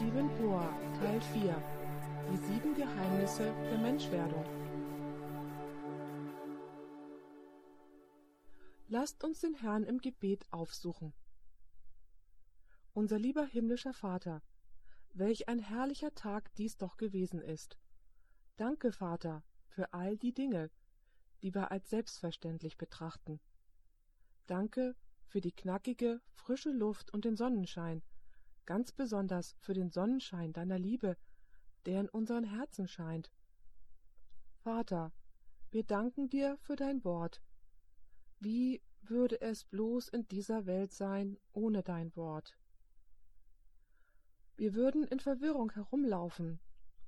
Stephen 0.00 0.30
Poor, 0.38 0.62
Teil 0.98 1.20
4 1.20 1.62
Die 2.32 2.36
sieben 2.38 2.74
Geheimnisse 2.74 3.52
der 3.70 3.76
Menschwerdung. 3.76 4.46
Lasst 8.88 9.22
uns 9.22 9.40
den 9.40 9.52
Herrn 9.52 9.84
im 9.84 9.98
Gebet 9.98 10.46
aufsuchen. 10.52 11.12
Unser 12.94 13.18
lieber 13.18 13.44
himmlischer 13.44 13.92
Vater, 13.92 14.40
welch 15.12 15.50
ein 15.50 15.58
herrlicher 15.58 16.14
Tag 16.14 16.50
dies 16.54 16.78
doch 16.78 16.96
gewesen 16.96 17.42
ist. 17.42 17.76
Danke, 18.56 18.92
Vater, 18.92 19.42
für 19.68 19.92
all 19.92 20.16
die 20.16 20.32
Dinge, 20.32 20.70
die 21.42 21.54
wir 21.54 21.70
als 21.70 21.90
selbstverständlich 21.90 22.78
betrachten. 22.78 23.38
Danke 24.46 24.96
für 25.26 25.42
die 25.42 25.52
knackige, 25.52 26.22
frische 26.32 26.70
Luft 26.70 27.12
und 27.12 27.26
den 27.26 27.36
Sonnenschein, 27.36 28.02
ganz 28.66 28.92
besonders 28.92 29.56
für 29.58 29.74
den 29.74 29.90
Sonnenschein 29.90 30.52
deiner 30.52 30.78
Liebe, 30.78 31.16
der 31.86 32.00
in 32.00 32.08
unseren 32.08 32.44
Herzen 32.44 32.86
scheint. 32.86 33.30
Vater, 34.62 35.12
wir 35.70 35.84
danken 35.84 36.28
dir 36.28 36.56
für 36.58 36.76
dein 36.76 37.04
Wort. 37.04 37.40
Wie 38.38 38.82
würde 39.02 39.40
es 39.40 39.64
bloß 39.64 40.08
in 40.08 40.26
dieser 40.28 40.66
Welt 40.66 40.92
sein 40.92 41.38
ohne 41.52 41.82
dein 41.82 42.14
Wort? 42.16 42.58
Wir 44.56 44.74
würden 44.74 45.04
in 45.04 45.20
Verwirrung 45.20 45.70
herumlaufen, 45.72 46.60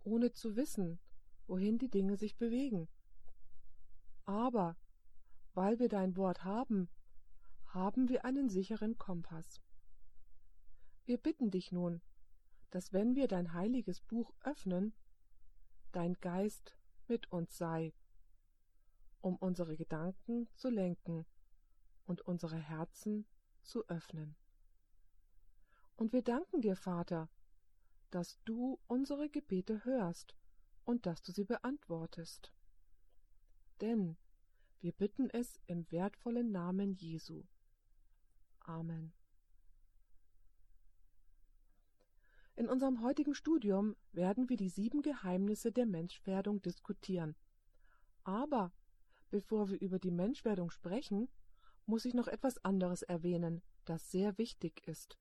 ohne 0.05 0.33
zu 0.33 0.57
wissen, 0.57 0.99
wohin 1.47 1.79
die 1.79 1.91
Dinge 1.91 2.17
sich 2.17 2.37
bewegen. 2.37 2.89
Aber 4.25 4.77
weil 5.55 5.79
wir 5.79 5.89
dein 5.89 6.17
Wort 6.17 6.45
haben, 6.45 6.89
haben 7.67 8.09
wir 8.09 8.25
einen 8.25 8.49
sicheren 8.49 8.97
Kompass. 8.97 9.61
Wir 11.05 11.19
bitten 11.19 11.51
dich 11.51 11.73
nun, 11.73 12.01
dass 12.71 12.93
wenn 12.93 13.15
wir 13.15 13.29
dein 13.29 13.53
heiliges 13.53 14.01
Buch 14.01 14.33
öffnen, 14.41 14.95
dein 15.91 16.15
Geist 16.21 16.77
mit 17.09 17.31
uns 17.33 17.57
sei, 17.57 17.93
um 19.21 19.37
unsere 19.37 19.77
Gedanken 19.77 20.49
zu 20.55 20.71
lenken 20.71 21.27
und 22.05 22.23
unsere 22.23 22.57
Herzen 22.57 23.27
zu 23.63 23.87
öffnen. 23.89 24.37
Und 25.97 26.13
wir 26.13 26.23
danken 26.23 26.61
dir, 26.61 26.77
Vater, 26.77 27.29
dass 28.11 28.43
du 28.45 28.79
unsere 28.87 29.29
Gebete 29.29 29.85
hörst 29.85 30.37
und 30.85 31.07
dass 31.07 31.23
du 31.23 31.33
sie 31.33 31.45
beantwortest. 31.45 32.53
Denn 33.81 34.17
wir 34.81 34.93
bitten 34.93 35.31
es 35.31 35.61
im 35.67 35.91
wertvollen 35.91 36.51
Namen 36.51 36.95
Jesu. 36.95 37.45
Amen. 38.61 39.13
In 42.55 42.69
unserem 42.69 43.03
heutigen 43.03 43.35
Studium 43.35 43.97
werden 44.13 44.49
wir 44.49 44.57
die 44.57 44.69
sieben 44.69 45.03
Geheimnisse 45.03 45.73
der 45.73 45.87
Menschwerdung 45.87 46.61
diskutieren. 46.61 47.35
Aber 48.25 48.73
bevor 49.31 49.71
wir 49.71 49.81
über 49.81 49.99
die 49.99 50.11
Menschwerdung 50.11 50.71
sprechen, 50.71 51.29
muss 51.87 52.05
ich 52.05 52.15
noch 52.15 52.29
etwas 52.29 52.63
anderes 52.65 53.03
erwähnen, 53.03 53.63
das 53.85 54.11
sehr 54.11 54.37
wichtig 54.39 54.87
ist. 54.87 55.19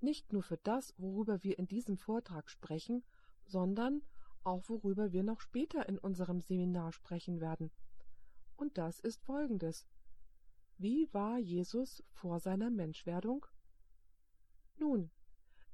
Nicht 0.00 0.32
nur 0.32 0.42
für 0.42 0.56
das, 0.58 0.94
worüber 0.96 1.42
wir 1.42 1.58
in 1.58 1.66
diesem 1.66 1.98
Vortrag 1.98 2.48
sprechen, 2.50 3.04
sondern 3.44 4.02
auch 4.44 4.68
worüber 4.68 5.12
wir 5.12 5.22
noch 5.22 5.40
später 5.40 5.88
in 5.88 5.98
unserem 5.98 6.40
Seminar 6.40 6.92
sprechen 6.92 7.40
werden. 7.40 7.70
Und 8.56 8.78
das 8.78 8.98
ist 9.00 9.22
folgendes. 9.22 9.86
Wie 10.78 11.12
war 11.12 11.38
Jesus 11.38 12.02
vor 12.12 12.40
seiner 12.40 12.70
Menschwerdung? 12.70 13.44
Nun, 14.76 15.10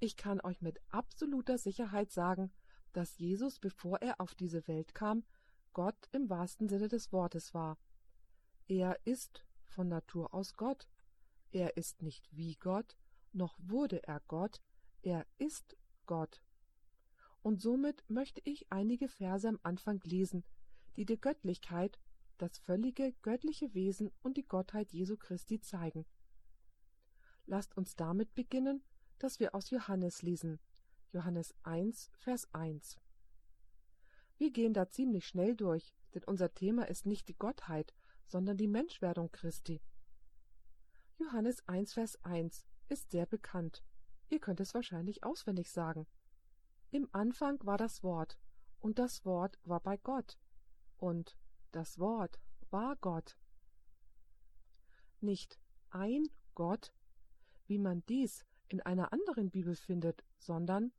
ich 0.00 0.17
kann 0.17 0.41
euch 0.41 0.61
mit 0.61 0.81
absoluter 0.91 1.59
Sicherheit 1.59 2.11
sagen, 2.11 2.53
dass 2.92 3.19
Jesus, 3.19 3.59
bevor 3.59 4.01
er 4.03 4.20
auf 4.20 4.34
diese 4.34 4.67
Welt 4.69 4.95
kam, 4.95 5.25
Gott 5.73 6.08
im 6.13 6.30
wahrsten 6.30 6.69
Sinne 6.69 6.89
des 6.89 7.13
Wortes 7.13 7.55
war. 7.55 7.79
Er 8.67 8.98
ist 9.05 9.45
von 9.64 9.89
Natur 9.89 10.33
aus 10.33 10.55
Gott. 10.55 10.89
Er 11.51 11.77
ist 11.77 12.02
nicht 12.02 12.29
wie 12.36 12.57
Gott, 12.57 12.96
noch 13.33 13.57
wurde 13.61 14.02
er 14.05 14.20
Gott, 14.27 14.61
er 15.02 15.27
ist 15.39 15.77
Gott. 16.07 16.40
Und 17.42 17.61
somit 17.61 18.05
möchte 18.08 18.40
ich 18.45 18.73
einige 18.73 19.08
Verse 19.08 19.48
am 19.48 19.58
Anfang 19.63 20.01
lesen, 20.05 20.45
die 20.96 21.05
die 21.05 21.20
Göttlichkeit 21.20 21.98
das 22.39 22.58
völlige 22.58 23.13
göttliche 23.23 23.74
Wesen 23.74 24.11
und 24.23 24.36
die 24.36 24.46
Gottheit 24.46 24.92
Jesu 24.92 25.17
Christi 25.17 25.61
zeigen. 25.61 26.07
Lasst 27.46 27.77
uns 27.77 27.96
damit 27.96 28.35
beginnen, 28.35 28.83
dass 29.24 29.40
wir 29.40 29.55
aus 29.55 29.70
Johannes 29.70 30.20
lesen. 30.20 30.61
Johannes 31.11 31.55
1, 31.62 32.11
Vers 32.18 32.46
1. 32.52 33.01
Wir 34.36 34.51
gehen 34.51 34.74
da 34.74 34.90
ziemlich 34.90 35.27
schnell 35.27 35.57
durch, 35.57 35.95
denn 36.12 36.24
unser 36.24 36.52
Thema 36.52 36.86
ist 36.90 37.07
nicht 37.07 37.30
die 37.30 37.39
Gottheit, 37.39 37.95
sondern 38.27 38.58
die 38.58 38.68
Menschwerdung 38.68 39.33
Christi. 39.33 39.80
Johannes 41.17 41.67
1, 41.67 41.95
Vers 41.95 42.23
1 42.23 42.67
ist 42.90 43.13
sehr 43.13 43.24
bekannt. 43.24 43.83
Ihr 44.29 44.40
könnt 44.40 44.61
es 44.61 44.74
wahrscheinlich 44.74 45.24
auswendig 45.24 45.70
sagen. 45.70 46.07
Im 46.90 47.08
Anfang 47.13 47.64
war 47.64 47.79
das 47.79 48.02
Wort, 48.02 48.39
und 48.80 48.98
das 48.98 49.24
Wort 49.24 49.58
war 49.64 49.80
bei 49.80 49.96
Gott, 49.96 50.36
und 50.98 51.39
das 51.73 51.98
Wort 51.98 52.39
war 52.68 52.95
Gott. 52.96 53.39
Nicht 55.23 55.58
ein 55.89 56.29
Gott, 56.55 56.92
wie 57.67 57.79
man 57.79 58.05
dies 58.05 58.45
in 58.74 58.80
einer 58.80 59.12
anderen 59.12 59.51
Bibel 59.51 59.77
findet, 59.77 60.24
sondern 60.36 60.92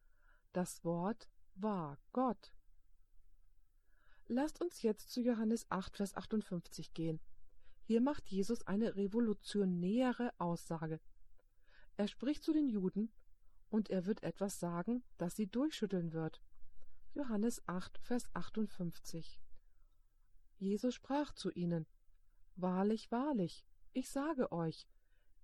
das 0.54 0.86
Wort 0.86 1.28
war 1.56 1.98
Gott. 2.14 2.54
Lasst 4.28 4.62
uns 4.62 4.82
jetzt 4.82 5.12
zu 5.12 5.22
Johannes 5.22 5.66
8, 5.70 5.98
Vers 5.98 6.16
58 6.16 6.94
gehen. 6.94 7.20
Hier 7.84 8.00
macht 8.00 8.30
Jesus 8.30 8.66
eine 8.66 8.96
revolutionäre 8.96 10.32
Aussage. 10.38 11.02
Er 11.98 12.08
spricht 12.08 12.44
zu 12.44 12.54
den 12.54 12.70
Juden 12.70 13.12
und 13.70 13.90
er 13.90 14.06
wird 14.06 14.24
etwas 14.24 14.58
sagen, 14.58 15.04
das 15.18 15.36
sie 15.36 15.48
durchschütteln 15.48 16.14
wird. 16.14 16.42
Johannes 17.14 17.62
8, 17.68 17.98
Vers 17.98 18.24
58. 18.34 19.42
Jesus 20.60 20.96
sprach 20.96 21.34
zu 21.34 21.52
ihnen, 21.52 21.86
Wahrlich, 22.56 23.12
wahrlich, 23.12 23.66
ich 23.92 24.10
sage 24.10 24.54
euch, 24.54 24.88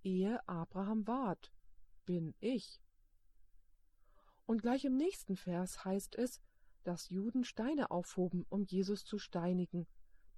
ehe 0.02 0.46
Abraham 0.48 1.06
ward, 1.06 1.52
bin 2.04 2.34
ich. 2.40 2.80
Und 4.46 4.62
gleich 4.62 4.84
im 4.84 4.96
nächsten 4.96 5.36
Vers 5.36 5.84
heißt 5.84 6.16
es, 6.16 6.40
dass 6.84 7.10
Juden 7.10 7.44
Steine 7.44 7.90
aufhoben, 7.90 8.44
um 8.48 8.64
Jesus 8.64 9.04
zu 9.04 9.18
steinigen, 9.18 9.86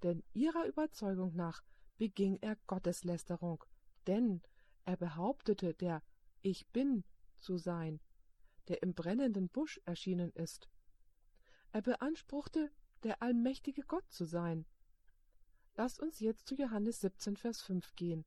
denn 0.03 0.23
ihrer 0.33 0.65
Überzeugung 0.65 1.35
nach 1.35 1.63
beging 1.97 2.37
er 2.41 2.55
Gotteslästerung, 2.67 3.63
denn 4.07 4.41
er 4.85 4.97
behauptete, 4.97 5.73
der 5.73 6.03
Ich 6.41 6.67
bin 6.67 7.03
zu 7.39 7.57
sein, 7.57 7.99
der 8.67 8.83
im 8.83 8.93
brennenden 8.93 9.49
Busch 9.49 9.81
erschienen 9.85 10.31
ist. 10.31 10.69
Er 11.71 11.81
beanspruchte, 11.81 12.71
der 13.03 13.21
allmächtige 13.21 13.83
Gott 13.83 14.09
zu 14.09 14.25
sein. 14.25 14.65
Lasst 15.75 15.99
uns 15.99 16.19
jetzt 16.19 16.47
zu 16.47 16.55
Johannes 16.55 17.01
17, 17.01 17.35
Vers 17.35 17.61
5 17.61 17.95
gehen. 17.95 18.25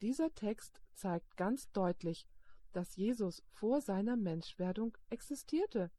Dieser 0.00 0.34
Text 0.34 0.80
zeigt 0.94 1.36
ganz 1.36 1.70
deutlich, 1.72 2.28
dass 2.72 2.96
Jesus 2.96 3.42
vor 3.50 3.80
seiner 3.80 4.16
Menschwerdung 4.16 4.96
existierte. 5.10 5.90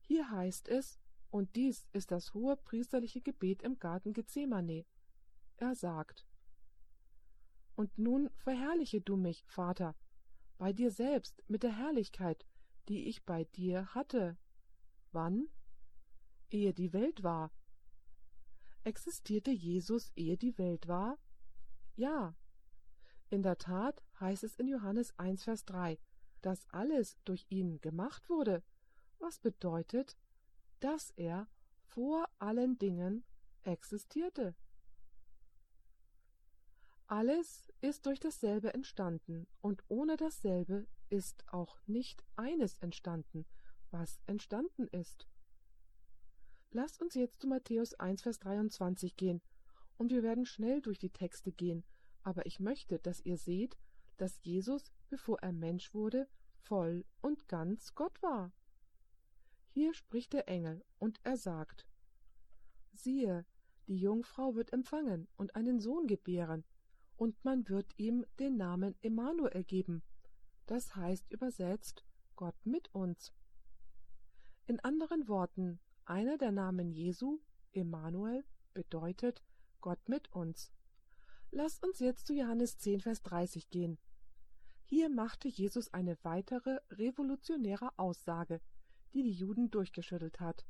Hier 0.00 0.30
heißt 0.30 0.68
es, 0.68 0.98
und 1.30 1.54
dies 1.54 1.86
ist 1.92 2.10
das 2.10 2.34
hohe 2.34 2.56
priesterliche 2.56 3.20
Gebet 3.20 3.62
im 3.62 3.78
Garten 3.78 4.12
Gethsemane. 4.12 4.84
Er 5.56 5.74
sagt, 5.74 6.26
Und 7.76 7.96
nun 7.98 8.30
verherrliche 8.36 9.00
du 9.00 9.16
mich, 9.16 9.44
Vater, 9.46 9.94
bei 10.58 10.72
dir 10.72 10.90
selbst 10.90 11.42
mit 11.48 11.62
der 11.62 11.76
Herrlichkeit, 11.76 12.46
die 12.88 13.08
ich 13.08 13.24
bei 13.24 13.44
dir 13.44 13.94
hatte. 13.94 14.36
Wann? 15.12 15.48
Ehe 16.50 16.74
die 16.74 16.92
Welt 16.92 17.22
war. 17.22 17.52
Existierte 18.82 19.50
Jesus, 19.50 20.10
ehe 20.16 20.36
die 20.36 20.58
Welt 20.58 20.88
war? 20.88 21.18
Ja. 21.96 22.34
In 23.28 23.42
der 23.42 23.58
Tat 23.58 24.02
heißt 24.18 24.44
es 24.44 24.56
in 24.56 24.68
Johannes 24.68 25.16
1, 25.18 25.44
Vers 25.44 25.64
3, 25.64 25.98
dass 26.42 26.68
alles 26.70 27.18
durch 27.24 27.46
ihn 27.48 27.80
gemacht 27.80 28.28
wurde, 28.28 28.62
was 29.18 29.38
bedeutet, 29.38 30.16
dass 30.80 31.10
er 31.16 31.46
vor 31.86 32.28
allen 32.38 32.78
Dingen 32.78 33.24
existierte. 33.62 34.54
Alles 37.06 37.72
ist 37.80 38.06
durch 38.06 38.20
dasselbe 38.20 38.72
entstanden, 38.72 39.46
und 39.60 39.82
ohne 39.88 40.16
dasselbe 40.16 40.86
ist 41.08 41.44
auch 41.52 41.76
nicht 41.86 42.24
eines 42.36 42.74
entstanden, 42.76 43.46
was 43.90 44.20
entstanden 44.26 44.86
ist. 44.88 45.26
Lasst 46.70 47.02
uns 47.02 47.14
jetzt 47.14 47.40
zu 47.40 47.48
Matthäus 47.48 47.94
1, 47.94 48.22
Vers 48.22 48.38
23 48.38 49.16
gehen, 49.16 49.42
und 50.00 50.10
wir 50.10 50.22
werden 50.22 50.46
schnell 50.46 50.80
durch 50.80 50.98
die 50.98 51.10
Texte 51.10 51.52
gehen, 51.52 51.84
aber 52.22 52.46
ich 52.46 52.58
möchte, 52.58 52.98
dass 52.98 53.20
ihr 53.20 53.36
seht, 53.36 53.76
dass 54.16 54.42
Jesus, 54.42 54.90
bevor 55.10 55.38
er 55.40 55.52
Mensch 55.52 55.92
wurde, 55.92 56.26
voll 56.56 57.04
und 57.20 57.48
ganz 57.48 57.94
Gott 57.94 58.22
war. 58.22 58.50
Hier 59.68 59.92
spricht 59.92 60.32
der 60.32 60.48
Engel, 60.48 60.82
und 60.98 61.20
er 61.22 61.36
sagt, 61.36 61.86
siehe, 62.94 63.44
die 63.88 63.98
Jungfrau 63.98 64.54
wird 64.54 64.72
empfangen 64.72 65.28
und 65.36 65.54
einen 65.54 65.80
Sohn 65.80 66.06
gebären, 66.06 66.64
und 67.18 67.44
man 67.44 67.68
wird 67.68 67.92
ihm 67.98 68.24
den 68.38 68.56
Namen 68.56 68.94
Emmanuel 69.02 69.64
geben, 69.64 70.02
das 70.64 70.96
heißt 70.96 71.30
übersetzt 71.30 72.06
Gott 72.36 72.56
mit 72.64 72.88
uns. 72.94 73.34
In 74.66 74.80
anderen 74.80 75.28
Worten, 75.28 75.78
einer 76.06 76.38
der 76.38 76.52
Namen 76.52 76.90
Jesu, 76.90 77.38
Emmanuel, 77.72 78.46
bedeutet 78.72 79.42
Gott 79.80 80.08
mit 80.08 80.32
uns. 80.32 80.72
Lasst 81.50 81.84
uns 81.84 81.98
jetzt 81.98 82.26
zu 82.26 82.34
Johannes 82.34 82.78
10, 82.78 83.00
Vers 83.00 83.22
30 83.22 83.70
gehen. 83.70 83.98
Hier 84.84 85.08
machte 85.08 85.48
Jesus 85.48 85.92
eine 85.92 86.16
weitere 86.22 86.80
revolutionäre 86.90 87.90
Aussage, 87.96 88.60
die 89.14 89.22
die 89.22 89.32
Juden 89.32 89.70
durchgeschüttelt 89.70 90.40
hat. 90.40 90.64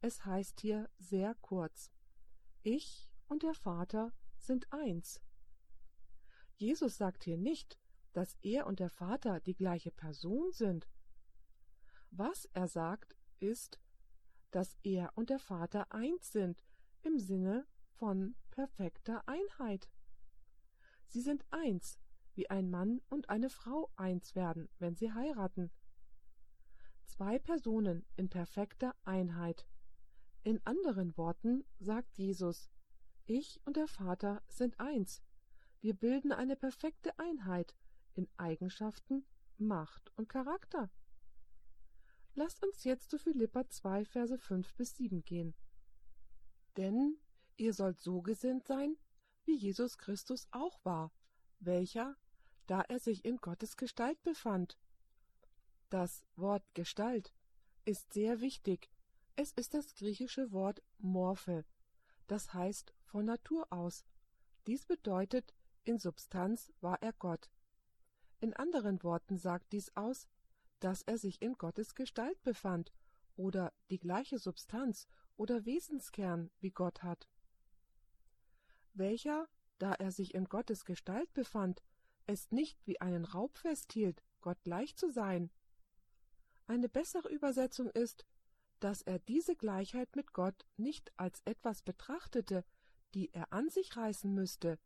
Es 0.00 0.24
heißt 0.24 0.60
hier 0.60 0.88
sehr 0.98 1.34
kurz. 1.36 1.90
Ich 2.62 3.10
und 3.28 3.42
der 3.42 3.54
Vater 3.54 4.12
sind 4.36 4.72
eins. 4.72 5.20
Jesus 6.56 6.96
sagt 6.96 7.24
hier 7.24 7.38
nicht, 7.38 7.78
dass 8.12 8.36
er 8.42 8.66
und 8.66 8.80
der 8.80 8.90
Vater 8.90 9.40
die 9.40 9.54
gleiche 9.54 9.90
Person 9.90 10.50
sind. 10.52 10.88
Was 12.10 12.46
er 12.52 12.68
sagt, 12.68 13.16
ist, 13.38 13.78
dass 14.50 14.76
er 14.82 15.12
und 15.16 15.30
der 15.30 15.38
Vater 15.38 15.92
eins 15.92 16.32
sind 16.32 16.62
im 17.02 17.18
Sinne 17.18 17.66
von 17.98 18.36
perfekter 18.50 19.26
Einheit. 19.26 19.88
Sie 21.06 21.20
sind 21.20 21.44
eins, 21.50 21.98
wie 22.34 22.48
ein 22.48 22.70
Mann 22.70 23.00
und 23.08 23.28
eine 23.28 23.50
Frau 23.50 23.90
eins 23.96 24.34
werden, 24.34 24.68
wenn 24.78 24.94
sie 24.94 25.12
heiraten. 25.12 25.70
Zwei 27.04 27.38
Personen 27.38 28.06
in 28.16 28.28
perfekter 28.28 28.94
Einheit. 29.04 29.66
In 30.44 30.64
anderen 30.64 31.16
Worten 31.16 31.64
sagt 31.80 32.16
Jesus, 32.16 32.70
ich 33.24 33.60
und 33.64 33.76
der 33.76 33.88
Vater 33.88 34.42
sind 34.48 34.78
eins. 34.78 35.22
Wir 35.80 35.94
bilden 35.94 36.32
eine 36.32 36.56
perfekte 36.56 37.18
Einheit 37.18 37.74
in 38.14 38.28
Eigenschaften, 38.36 39.24
Macht 39.56 40.12
und 40.16 40.28
Charakter. 40.28 40.90
Lasst 42.34 42.64
uns 42.64 42.84
jetzt 42.84 43.10
zu 43.10 43.18
Philippa 43.18 43.68
2, 43.68 44.04
Verse 44.04 44.38
5 44.38 44.74
bis 44.76 44.96
7 44.96 45.24
gehen. 45.24 45.54
Denn 46.76 47.18
ihr 47.58 47.74
sollt 47.74 48.00
so 48.00 48.22
gesinnt 48.22 48.66
sein, 48.66 48.96
wie 49.44 49.56
Jesus 49.56 49.98
Christus 49.98 50.46
auch 50.50 50.78
war, 50.84 51.12
welcher, 51.58 52.16
da 52.66 52.82
er 52.82 52.98
sich 52.98 53.24
in 53.24 53.36
Gottes 53.38 53.76
Gestalt 53.76 54.22
befand. 54.22 54.78
Das 55.90 56.24
Wort 56.36 56.64
Gestalt 56.74 57.32
ist 57.84 58.12
sehr 58.12 58.40
wichtig, 58.40 58.90
es 59.36 59.52
ist 59.52 59.74
das 59.74 59.94
griechische 59.94 60.52
Wort 60.52 60.82
Morphe, 60.98 61.64
das 62.26 62.52
heißt 62.52 62.92
von 63.04 63.24
Natur 63.24 63.72
aus. 63.72 64.04
Dies 64.66 64.84
bedeutet, 64.84 65.54
in 65.84 65.98
Substanz 65.98 66.72
war 66.80 67.00
er 67.02 67.12
Gott. 67.14 67.50
In 68.40 68.52
anderen 68.52 69.02
Worten 69.02 69.38
sagt 69.38 69.72
dies 69.72 69.90
aus, 69.96 70.28
dass 70.80 71.02
er 71.02 71.18
sich 71.18 71.40
in 71.40 71.54
Gottes 71.54 71.94
Gestalt 71.94 72.42
befand 72.42 72.92
oder 73.36 73.72
die 73.90 73.98
gleiche 73.98 74.38
Substanz 74.38 75.08
oder 75.36 75.64
Wesenskern 75.64 76.50
wie 76.60 76.70
Gott 76.70 77.02
hat. 77.02 77.28
Welcher, 78.98 79.48
da 79.78 79.92
er 79.94 80.10
sich 80.10 80.34
in 80.34 80.44
Gottes 80.44 80.84
Gestalt 80.84 81.32
befand, 81.32 81.82
es 82.26 82.50
nicht 82.50 82.86
wie 82.86 83.00
einen 83.00 83.24
Raub 83.24 83.56
festhielt, 83.56 84.22
Gott 84.40 84.62
gleich 84.62 84.96
zu 84.96 85.10
sein. 85.10 85.50
Eine 86.66 86.88
bessere 86.88 87.28
Übersetzung 87.28 87.90
ist, 87.90 88.26
dass 88.80 89.02
er 89.02 89.18
diese 89.20 89.56
Gleichheit 89.56 90.14
mit 90.14 90.32
Gott 90.32 90.66
nicht 90.76 91.12
als 91.16 91.40
etwas 91.44 91.82
betrachtete, 91.82 92.64
die 93.14 93.32
er 93.32 93.52
an 93.52 93.70
sich 93.70 93.96
reißen 93.96 94.32
müsste, 94.32 94.78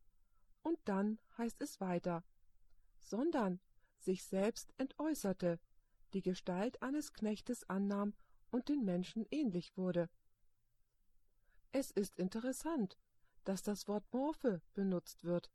und 0.62 0.78
dann 0.84 1.18
heißt 1.36 1.60
es 1.60 1.80
weiter, 1.80 2.24
sondern 3.00 3.60
sich 3.98 4.24
selbst 4.24 4.72
entäußerte, 4.78 5.58
die 6.14 6.22
Gestalt 6.22 6.80
eines 6.82 7.12
Knechtes 7.12 7.68
annahm 7.68 8.14
und 8.50 8.68
den 8.68 8.84
Menschen 8.84 9.26
ähnlich 9.30 9.76
wurde. 9.76 10.08
Es 11.72 11.90
ist 11.90 12.18
interessant, 12.18 12.96
dass 13.44 13.62
das 13.62 13.88
Wort 13.88 14.04
Morphe 14.12 14.62
benutzt 14.74 15.24
wird, 15.24 15.50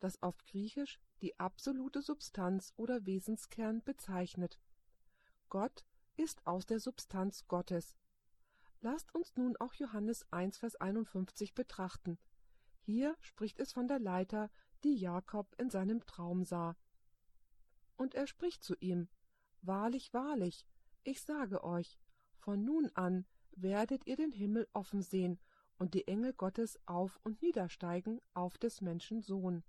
das 0.00 0.22
auf 0.22 0.36
Griechisch 0.38 1.00
die 1.20 1.38
absolute 1.38 2.02
Substanz 2.02 2.72
oder 2.76 3.06
Wesenskern 3.06 3.82
bezeichnet. 3.82 4.58
Gott 5.48 5.84
ist 6.16 6.46
aus 6.46 6.66
der 6.66 6.80
Substanz 6.80 7.46
Gottes. 7.46 7.96
Lasst 8.80 9.14
uns 9.14 9.36
nun 9.36 9.56
auch 9.58 9.74
Johannes 9.74 10.26
1, 10.32 10.58
Vers 10.58 10.76
51 10.76 11.54
betrachten. 11.54 12.18
Hier 12.80 13.16
spricht 13.20 13.60
es 13.60 13.72
von 13.72 13.86
der 13.86 14.00
Leiter, 14.00 14.50
die 14.82 14.96
Jakob 14.96 15.54
in 15.58 15.70
seinem 15.70 16.04
Traum 16.04 16.44
sah. 16.44 16.76
Und 17.96 18.14
er 18.14 18.26
spricht 18.26 18.64
zu 18.64 18.74
ihm, 18.80 19.08
Wahrlich, 19.60 20.12
wahrlich, 20.12 20.66
ich 21.04 21.22
sage 21.22 21.62
euch, 21.62 21.96
von 22.38 22.64
nun 22.64 22.90
an 22.94 23.24
werdet 23.52 24.06
ihr 24.06 24.16
den 24.16 24.32
Himmel 24.32 24.66
offen 24.72 25.02
sehen 25.02 25.38
und 25.82 25.94
die 25.94 26.06
Engel 26.06 26.32
Gottes 26.32 26.78
auf 26.86 27.18
und 27.24 27.42
niedersteigen 27.42 28.20
auf 28.34 28.56
des 28.56 28.82
Menschen 28.82 29.20
Sohn. 29.20 29.64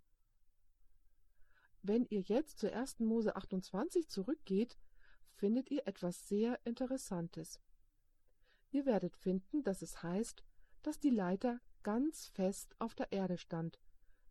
Wenn 1.82 2.06
ihr 2.06 2.22
jetzt 2.22 2.60
zur 2.60 2.72
ersten 2.72 3.04
Mose 3.04 3.36
28 3.36 4.08
zurückgeht, 4.08 4.78
findet 5.34 5.72
ihr 5.72 5.88
etwas 5.88 6.28
sehr 6.28 6.60
Interessantes. 6.66 7.60
Ihr 8.70 8.86
werdet 8.86 9.18
finden, 9.18 9.64
dass 9.64 9.82
es 9.82 10.04
heißt, 10.04 10.44
dass 10.84 11.00
die 11.00 11.10
Leiter 11.10 11.60
ganz 11.82 12.28
fest 12.28 12.76
auf 12.78 12.94
der 12.94 13.12
Erde 13.12 13.40
stand, 13.40 13.80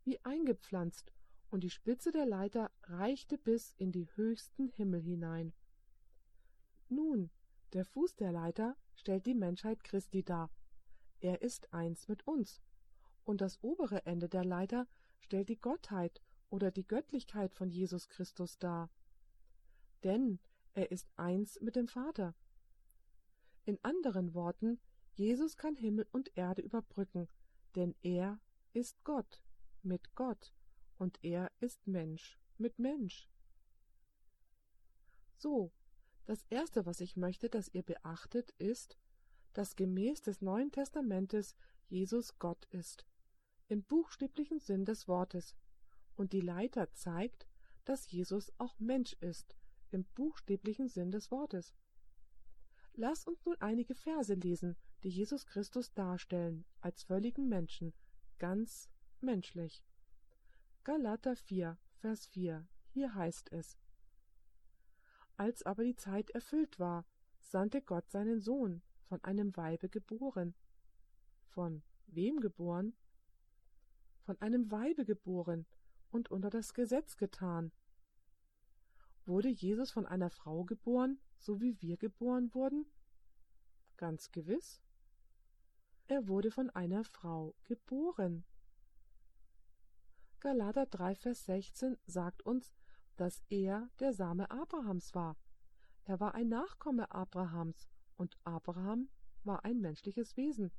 wie 0.04 0.24
eingepflanzt, 0.24 1.12
und 1.50 1.64
die 1.64 1.70
Spitze 1.70 2.12
der 2.12 2.26
Leiter 2.26 2.70
reichte 2.84 3.38
bis 3.38 3.74
in 3.76 3.90
die 3.90 4.06
höchsten 4.14 4.68
Himmel 4.68 5.00
hinein. 5.00 5.52
Nun, 6.88 7.32
der 7.72 7.84
Fuß 7.84 8.14
der 8.14 8.30
Leiter 8.30 8.76
stellt 8.94 9.26
die 9.26 9.34
Menschheit 9.34 9.82
Christi 9.82 10.22
dar. 10.22 10.48
Er 11.22 11.40
ist 11.40 11.72
eins 11.72 12.08
mit 12.08 12.26
uns. 12.26 12.60
Und 13.24 13.40
das 13.40 13.62
obere 13.62 14.04
Ende 14.06 14.28
der 14.28 14.44
Leiter 14.44 14.88
stellt 15.20 15.48
die 15.48 15.60
Gottheit 15.60 16.20
oder 16.50 16.72
die 16.72 16.86
Göttlichkeit 16.86 17.54
von 17.54 17.70
Jesus 17.70 18.08
Christus 18.08 18.58
dar. 18.58 18.90
Denn 20.02 20.40
er 20.74 20.90
ist 20.90 21.08
eins 21.16 21.60
mit 21.60 21.76
dem 21.76 21.86
Vater. 21.86 22.34
In 23.64 23.78
anderen 23.84 24.34
Worten, 24.34 24.80
Jesus 25.14 25.56
kann 25.56 25.76
Himmel 25.76 26.08
und 26.10 26.36
Erde 26.36 26.60
überbrücken, 26.60 27.28
denn 27.76 27.94
er 28.02 28.40
ist 28.72 29.04
Gott 29.04 29.40
mit 29.82 30.16
Gott 30.16 30.52
und 30.98 31.22
er 31.22 31.52
ist 31.60 31.86
Mensch 31.86 32.36
mit 32.58 32.80
Mensch. 32.80 33.28
So, 35.36 35.70
das 36.24 36.44
Erste, 36.50 36.84
was 36.84 37.00
ich 37.00 37.16
möchte, 37.16 37.48
dass 37.48 37.68
ihr 37.68 37.84
beachtet, 37.84 38.50
ist, 38.58 38.98
dass 39.52 39.76
gemäß 39.76 40.22
des 40.22 40.40
Neuen 40.40 40.70
Testamentes 40.70 41.54
Jesus 41.88 42.38
Gott 42.38 42.64
ist, 42.66 43.06
im 43.68 43.82
buchstäblichen 43.82 44.58
Sinn 44.58 44.84
des 44.84 45.08
Wortes, 45.08 45.56
und 46.14 46.32
die 46.32 46.40
Leiter 46.40 46.92
zeigt, 46.92 47.46
dass 47.84 48.10
Jesus 48.10 48.52
auch 48.58 48.78
Mensch 48.78 49.14
ist, 49.14 49.56
im 49.90 50.04
buchstäblichen 50.14 50.88
Sinn 50.88 51.10
des 51.10 51.30
Wortes. 51.30 51.74
Lass 52.94 53.26
uns 53.26 53.44
nun 53.44 53.56
einige 53.60 53.94
Verse 53.94 54.34
lesen, 54.34 54.76
die 55.02 55.08
Jesus 55.08 55.46
Christus 55.46 55.92
darstellen, 55.94 56.64
als 56.80 57.02
völligen 57.02 57.48
Menschen, 57.48 57.94
ganz 58.38 58.88
menschlich. 59.20 59.82
Galater 60.84 61.36
4, 61.36 61.78
Vers 61.94 62.26
4, 62.26 62.66
hier 62.88 63.14
heißt 63.14 63.52
es, 63.52 63.78
Als 65.36 65.62
aber 65.62 65.84
die 65.84 65.96
Zeit 65.96 66.30
erfüllt 66.30 66.78
war, 66.78 67.06
sandte 67.38 67.80
Gott 67.80 68.10
seinen 68.10 68.40
Sohn, 68.40 68.82
von 69.12 69.22
einem 69.24 69.54
Weibe 69.58 69.90
geboren. 69.90 70.54
Von 71.48 71.82
wem 72.06 72.40
geboren? 72.40 72.94
Von 74.22 74.40
einem 74.40 74.70
Weibe 74.70 75.04
geboren 75.04 75.66
und 76.10 76.30
unter 76.30 76.48
das 76.48 76.72
Gesetz 76.72 77.18
getan, 77.18 77.72
Wurde 79.26 79.50
Jesus 79.50 79.90
von 79.90 80.06
einer 80.06 80.30
Frau 80.30 80.64
geboren, 80.64 81.20
so 81.36 81.60
wie 81.60 81.78
wir 81.82 81.98
geboren 81.98 82.54
wurden? 82.54 82.86
Ganz 83.98 84.32
gewiss. 84.32 84.80
Er 86.06 86.26
wurde 86.26 86.50
von 86.50 86.70
einer 86.70 87.04
Frau 87.04 87.54
geboren. 87.64 88.46
Galater 90.40 90.86
3, 90.86 91.16
Vers 91.16 91.44
16 91.44 91.98
sagt 92.06 92.46
uns, 92.46 92.72
dass 93.16 93.42
er 93.50 93.90
der 94.00 94.14
Same 94.14 94.50
Abrahams 94.50 95.14
war. 95.14 95.36
Er 96.04 96.18
war 96.18 96.34
ein 96.34 96.48
Nachkomme 96.48 97.12
Abrahams 97.12 97.92
und 98.16 98.36
Abraham 98.44 99.08
war 99.44 99.64
ein 99.64 99.80
menschliches 99.80 100.36
Wesen. 100.36 100.70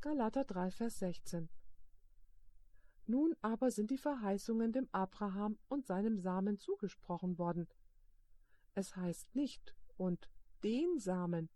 Galater 0.00 0.44
3, 0.44 0.70
Vers 0.70 0.98
16 1.00 1.48
nun 3.08 3.34
aber 3.40 3.70
sind 3.70 3.90
die 3.90 3.96
Verheißungen 3.96 4.70
dem 4.70 4.86
Abraham 4.92 5.58
und 5.68 5.86
seinem 5.86 6.18
Samen 6.18 6.58
zugesprochen 6.58 7.38
worden. 7.38 7.66
Es 8.74 8.96
heißt 8.96 9.34
nicht 9.34 9.74
und 9.96 10.28
den 10.62 10.98
Samen 10.98 11.48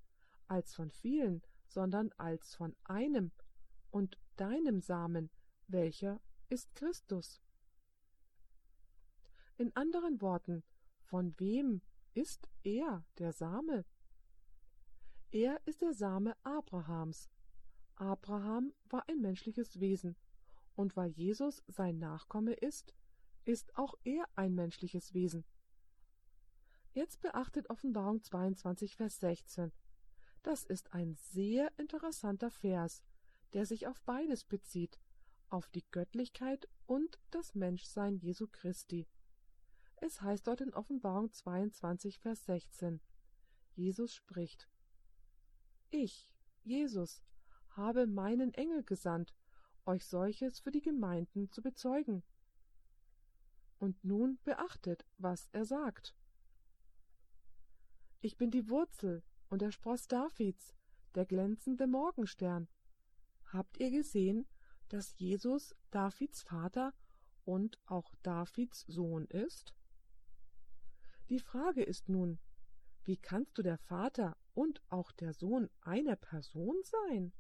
als 0.48 0.74
von 0.74 0.90
vielen, 0.90 1.42
sondern 1.66 2.10
als 2.16 2.54
von 2.54 2.74
einem 2.84 3.32
und 3.90 4.18
deinem 4.36 4.80
Samen, 4.80 5.28
welcher 5.68 6.22
ist 6.48 6.74
Christus. 6.74 7.42
In 9.58 9.76
anderen 9.76 10.22
Worten, 10.22 10.64
von 11.04 11.38
wem 11.38 11.82
ist 12.14 12.48
er 12.62 13.04
der 13.18 13.34
Same? 13.34 13.84
Er 15.34 15.58
ist 15.64 15.80
der 15.80 15.94
Same 15.94 16.36
Abrahams. 16.42 17.30
Abraham 17.96 18.74
war 18.90 19.08
ein 19.08 19.22
menschliches 19.22 19.80
Wesen, 19.80 20.14
und 20.76 20.94
weil 20.94 21.10
Jesus 21.10 21.62
sein 21.68 21.98
Nachkomme 21.98 22.52
ist, 22.52 22.92
ist 23.46 23.74
auch 23.78 23.94
er 24.04 24.26
ein 24.36 24.54
menschliches 24.54 25.14
Wesen. 25.14 25.46
Jetzt 26.92 27.22
beachtet 27.22 27.70
Offenbarung 27.70 28.22
22, 28.22 28.96
Vers 28.96 29.20
16. 29.20 29.72
Das 30.42 30.64
ist 30.64 30.92
ein 30.92 31.14
sehr 31.14 31.72
interessanter 31.78 32.50
Vers, 32.50 33.02
der 33.54 33.64
sich 33.64 33.86
auf 33.86 34.02
beides 34.02 34.44
bezieht, 34.44 35.00
auf 35.48 35.66
die 35.70 35.84
Göttlichkeit 35.92 36.68
und 36.84 37.18
das 37.30 37.54
Menschsein 37.54 38.18
Jesu 38.18 38.48
Christi. 38.52 39.08
Es 39.96 40.20
heißt 40.20 40.46
dort 40.46 40.60
in 40.60 40.74
Offenbarung 40.74 41.32
22, 41.32 42.18
Vers 42.18 42.44
16. 42.44 43.00
Jesus 43.74 44.14
spricht. 44.14 44.68
Ich, 45.94 46.34
Jesus, 46.64 47.22
habe 47.76 48.06
meinen 48.06 48.54
Engel 48.54 48.82
gesandt, 48.82 49.34
euch 49.84 50.06
solches 50.06 50.58
für 50.58 50.70
die 50.70 50.80
Gemeinden 50.80 51.50
zu 51.50 51.60
bezeugen. 51.60 52.22
Und 53.78 54.02
nun 54.02 54.38
beachtet, 54.42 55.04
was 55.18 55.50
er 55.52 55.66
sagt. 55.66 56.16
Ich 58.22 58.38
bin 58.38 58.50
die 58.50 58.70
Wurzel 58.70 59.22
und 59.50 59.60
der 59.60 59.70
Spross 59.70 60.08
Davids, 60.08 60.74
der 61.14 61.26
glänzende 61.26 61.86
Morgenstern. 61.86 62.68
Habt 63.52 63.78
ihr 63.78 63.90
gesehen, 63.90 64.46
dass 64.88 65.18
Jesus 65.18 65.74
Davids 65.90 66.40
Vater 66.40 66.94
und 67.44 67.78
auch 67.84 68.14
Davids 68.22 68.86
Sohn 68.88 69.26
ist? 69.26 69.74
Die 71.28 71.38
Frage 71.38 71.82
ist 71.82 72.08
nun, 72.08 72.38
wie 73.04 73.18
kannst 73.18 73.58
du 73.58 73.62
der 73.62 73.76
Vater 73.76 74.38
und 74.54 74.82
auch 74.88 75.12
der 75.12 75.32
Sohn 75.32 75.70
einer 75.80 76.16
Person 76.16 76.76
sein? 76.82 77.32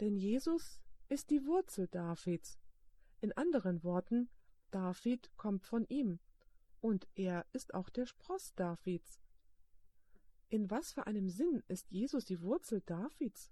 Denn 0.00 0.16
Jesus 0.16 0.80
ist 1.08 1.30
die 1.30 1.44
Wurzel 1.46 1.88
Davids. 1.88 2.58
In 3.20 3.32
anderen 3.32 3.84
Worten, 3.84 4.30
David 4.70 5.30
kommt 5.36 5.64
von 5.64 5.86
ihm 5.88 6.18
und 6.80 7.06
er 7.14 7.46
ist 7.52 7.74
auch 7.74 7.88
der 7.88 8.06
Spross 8.06 8.54
Davids. 8.54 9.20
In 10.48 10.70
was 10.70 10.92
für 10.92 11.06
einem 11.06 11.28
Sinn 11.28 11.62
ist 11.68 11.90
Jesus 11.90 12.24
die 12.24 12.42
Wurzel 12.42 12.80
Davids? 12.82 13.50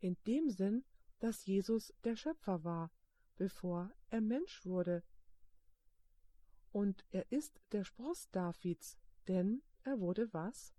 In 0.00 0.16
dem 0.26 0.48
Sinn, 0.50 0.84
dass 1.18 1.46
Jesus 1.46 1.92
der 2.04 2.16
Schöpfer 2.16 2.62
war, 2.64 2.90
bevor 3.36 3.90
er 4.10 4.20
Mensch 4.20 4.64
wurde. 4.64 5.02
Und 6.70 7.04
er 7.10 7.30
ist 7.32 7.60
der 7.72 7.84
Spross 7.84 8.30
Davids, 8.30 8.96
denn 9.26 9.62
er 9.84 10.00
wurde 10.00 10.32
was? 10.32 10.74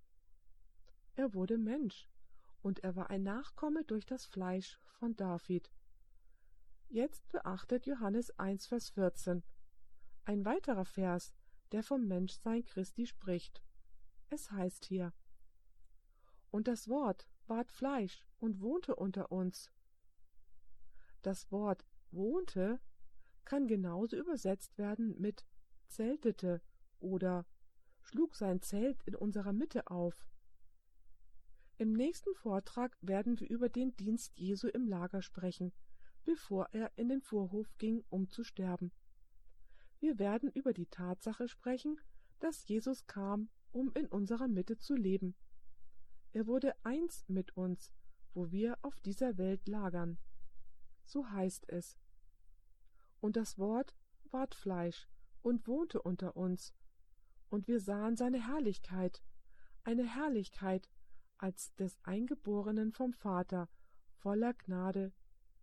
Er 1.15 1.33
wurde 1.33 1.57
Mensch, 1.57 2.09
und 2.62 2.83
er 2.83 2.95
war 2.95 3.09
ein 3.09 3.24
Nachkomme 3.24 3.83
durch 3.85 4.05
das 4.05 4.25
Fleisch 4.25 4.77
von 5.00 5.15
David. 5.15 5.71
Jetzt 6.89 7.27
beachtet 7.31 7.85
Johannes 7.85 8.38
1, 8.39 8.67
Vers 8.67 8.89
14. 8.89 9.43
Ein 10.25 10.43
weiterer 10.45 10.85
Vers, 10.85 11.33
der 11.71 11.83
vom 11.83 12.07
Menschsein 12.07 12.63
Christi 12.63 13.05
spricht. 13.05 13.62
Es 14.29 14.51
heißt 14.51 14.85
hier, 14.85 15.13
Und 16.51 16.67
das 16.67 16.88
Wort 16.88 17.27
ward 17.47 17.71
Fleisch 17.71 18.25
und 18.39 18.62
wohnte 18.62 18.95
unter 18.95 19.31
uns. 19.31 19.71
Das 21.21 21.51
Wort 21.51 21.85
wohnte 22.12 22.79
kann 23.45 23.67
genauso 23.67 24.17
übersetzt 24.17 24.77
werden 24.77 25.19
mit 25.19 25.45
zeltete 25.88 26.62
oder 27.00 27.45
schlug 28.05 28.35
sein 28.35 28.62
Zelt 28.62 29.01
in 29.03 29.15
unserer 29.15 29.51
Mitte 29.51 29.88
auf. 29.88 30.27
Im 31.77 31.91
nächsten 31.91 32.33
Vortrag 32.35 32.95
werden 33.01 33.39
wir 33.39 33.50
über 33.50 33.67
den 33.67 33.95
Dienst 33.97 34.38
Jesu 34.38 34.67
im 34.67 34.88
Lager 34.88 35.21
sprechen, 35.21 35.74
bevor 36.24 36.69
er 36.71 36.91
in 36.95 37.09
den 37.09 37.21
Vorhof 37.21 37.67
ging, 37.77 38.03
um 38.09 38.29
zu 38.29 38.43
sterben. 38.43 38.91
Wir 40.00 40.19
werden 40.19 40.51
über 40.51 40.71
die 40.71 40.85
Tatsache 40.85 41.47
sprechen, 41.47 42.00
dass 42.39 42.67
Jesus 42.67 43.07
kam, 43.07 43.50
um 43.71 43.91
in 43.93 44.07
unserer 44.07 44.47
Mitte 44.47 44.77
zu 44.77 44.95
leben. 44.95 45.35
Er 46.31 46.47
wurde 46.47 46.74
eins 46.83 47.25
mit 47.27 47.57
uns, 47.57 47.91
wo 48.33 48.51
wir 48.51 48.77
auf 48.83 49.00
dieser 49.00 49.38
Welt 49.38 49.67
lagern. 49.67 50.17
So 51.05 51.29
heißt 51.29 51.69
es. 51.69 51.97
Und 53.19 53.35
das 53.35 53.57
Wort 53.57 53.95
ward 54.31 54.53
Fleisch 54.53 55.07
und 55.41 55.67
wohnte 55.67 56.01
unter 56.01 56.35
uns, 56.35 56.74
und 57.49 57.67
wir 57.67 57.79
sahen 57.79 58.15
seine 58.15 58.47
Herrlichkeit, 58.47 59.23
eine 59.83 60.03
Herrlichkeit 60.03 60.89
als 61.37 61.75
des 61.75 61.97
Eingeborenen 62.03 62.91
vom 62.91 63.13
Vater, 63.13 63.69
voller 64.17 64.53
Gnade 64.53 65.13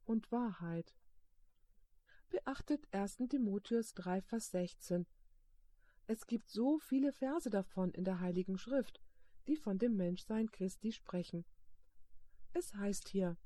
und 0.04 0.30
Wahrheit 0.30 0.94
beachtet 2.32 2.88
1. 2.92 3.28
Timotheus 3.28 3.92
3, 3.92 4.22
Vers 4.22 4.50
16. 4.52 5.06
Es 6.06 6.26
gibt 6.26 6.48
so 6.48 6.78
viele 6.78 7.12
Verse 7.12 7.50
davon 7.50 7.90
in 7.90 8.04
der 8.04 8.20
Heiligen 8.20 8.56
Schrift, 8.56 9.02
die 9.46 9.56
von 9.56 9.78
dem 9.78 9.96
Menschsein 9.96 10.50
Christi 10.50 10.92
sprechen. 10.92 11.44
Es 12.54 12.74
heißt 12.74 13.08
hier, 13.08 13.36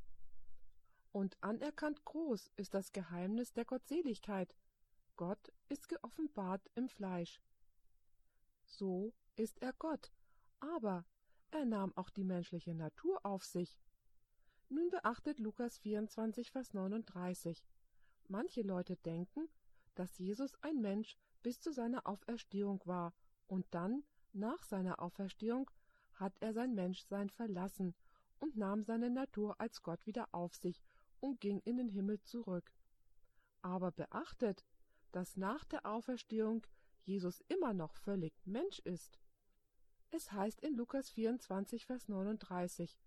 und 1.10 1.36
anerkannt 1.42 2.04
groß 2.04 2.52
ist 2.56 2.74
das 2.74 2.92
Geheimnis 2.92 3.52
der 3.52 3.64
Gottseligkeit. 3.64 4.54
Gott 5.16 5.52
ist 5.68 5.88
geoffenbart 5.88 6.70
im 6.76 6.88
Fleisch. 6.88 7.40
So 8.66 9.14
ist 9.36 9.62
er 9.62 9.72
Gott, 9.72 10.12
aber 10.60 11.04
er 11.50 11.64
nahm 11.64 11.96
auch 11.96 12.10
die 12.10 12.24
menschliche 12.24 12.74
Natur 12.74 13.24
auf 13.24 13.44
sich. 13.44 13.78
Nun 14.68 14.90
beachtet 14.90 15.38
Lukas 15.38 15.78
24, 15.78 16.50
Vers 16.50 16.74
39. 16.74 17.64
Manche 18.28 18.62
Leute 18.62 18.96
denken, 18.96 19.48
dass 19.94 20.18
Jesus 20.18 20.54
ein 20.62 20.80
Mensch 20.80 21.16
bis 21.42 21.60
zu 21.60 21.72
seiner 21.72 22.06
Auferstehung 22.06 22.82
war 22.84 23.14
und 23.46 23.64
dann, 23.70 24.02
nach 24.32 24.64
seiner 24.64 25.00
Auferstehung, 25.00 25.70
hat 26.14 26.34
er 26.40 26.52
sein 26.52 26.74
Menschsein 26.74 27.30
verlassen 27.30 27.94
und 28.40 28.56
nahm 28.56 28.82
seine 28.82 29.10
Natur 29.10 29.60
als 29.60 29.82
Gott 29.82 30.04
wieder 30.06 30.28
auf 30.32 30.54
sich 30.54 30.82
und 31.20 31.40
ging 31.40 31.60
in 31.60 31.76
den 31.76 31.88
Himmel 31.88 32.20
zurück. 32.22 32.72
Aber 33.62 33.92
beachtet, 33.92 34.64
dass 35.12 35.36
nach 35.36 35.64
der 35.64 35.86
Auferstehung 35.86 36.66
Jesus 37.06 37.40
immer 37.48 37.72
noch 37.72 37.94
völlig 37.94 38.34
Mensch 38.46 38.80
ist. 38.80 39.18
Es 40.10 40.32
heißt 40.32 40.60
in 40.60 40.74
Lukas 40.74 41.08
24, 41.10 41.86
Vers 41.86 42.08
39, 42.08 42.98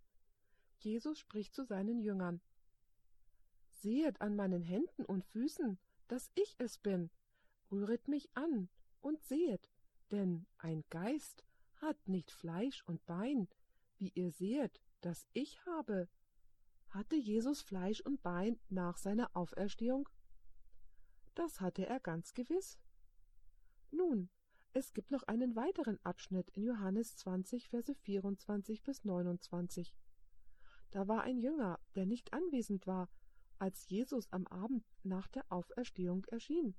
Jesus 0.77 1.19
spricht 1.19 1.53
zu 1.53 1.65
seinen 1.65 1.99
Jüngern, 1.99 2.41
Sehet 3.71 4.21
an 4.21 4.35
meinen 4.35 4.61
Händen 4.61 5.05
und 5.05 5.25
Füßen, 5.25 5.77
dass 6.07 6.31
ich 6.35 6.55
es 6.59 6.77
bin. 6.77 7.09
Rühret 7.71 8.07
mich 8.07 8.29
an 8.35 8.69
und 9.01 9.21
sehet, 9.23 9.69
denn 10.11 10.45
ein 10.57 10.83
Geist 10.89 11.43
hat 11.75 12.07
nicht 12.07 12.31
Fleisch 12.31 12.83
und 12.85 13.05
Bein, 13.05 13.47
wie 13.97 14.11
ihr 14.15 14.31
sehet, 14.31 14.81
dass 15.01 15.27
ich 15.33 15.65
habe. 15.65 16.09
Hatte 16.89 17.15
Jesus 17.15 17.61
Fleisch 17.61 18.01
und 18.01 18.23
Bein 18.23 18.59
nach 18.69 18.97
seiner 18.97 19.29
Auferstehung? 19.35 20.09
Das 21.35 21.61
hatte 21.61 21.85
er 21.85 21.99
ganz 21.99 22.33
gewiss. 22.33 22.79
Nun, 23.91 24.29
es 24.73 24.93
gibt 24.93 25.11
noch 25.11 25.23
einen 25.23 25.55
weiteren 25.55 25.99
Abschnitt 26.03 26.49
in 26.51 26.63
Johannes 26.63 27.17
20, 27.17 27.69
Verse 27.69 27.93
24 27.93 28.83
bis 28.83 29.03
29. 29.03 29.95
Da 30.91 31.07
war 31.07 31.23
ein 31.23 31.39
Jünger, 31.39 31.79
der 31.95 32.05
nicht 32.05 32.33
anwesend 32.33 32.87
war, 32.87 33.09
als 33.57 33.89
Jesus 33.89 34.31
am 34.31 34.47
Abend 34.47 34.85
nach 35.03 35.27
der 35.27 35.45
Auferstehung 35.49 36.25
erschien. 36.25 36.75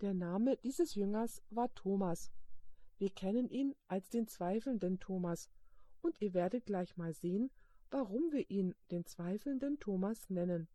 Der 0.00 0.14
Name 0.14 0.56
dieses 0.56 0.94
Jüngers 0.94 1.42
war 1.50 1.72
Thomas. 1.74 2.32
Wir 2.98 3.10
kennen 3.10 3.48
ihn 3.48 3.74
als 3.88 4.10
den 4.10 4.26
zweifelnden 4.26 4.98
Thomas, 4.98 5.48
und 6.00 6.20
ihr 6.20 6.34
werdet 6.34 6.66
gleich 6.66 6.96
mal 6.96 7.14
sehen, 7.14 7.50
warum 7.90 8.32
wir 8.32 8.50
ihn 8.50 8.74
den 8.90 9.06
zweifelnden 9.06 9.78
Thomas 9.78 10.28
nennen. 10.28 10.66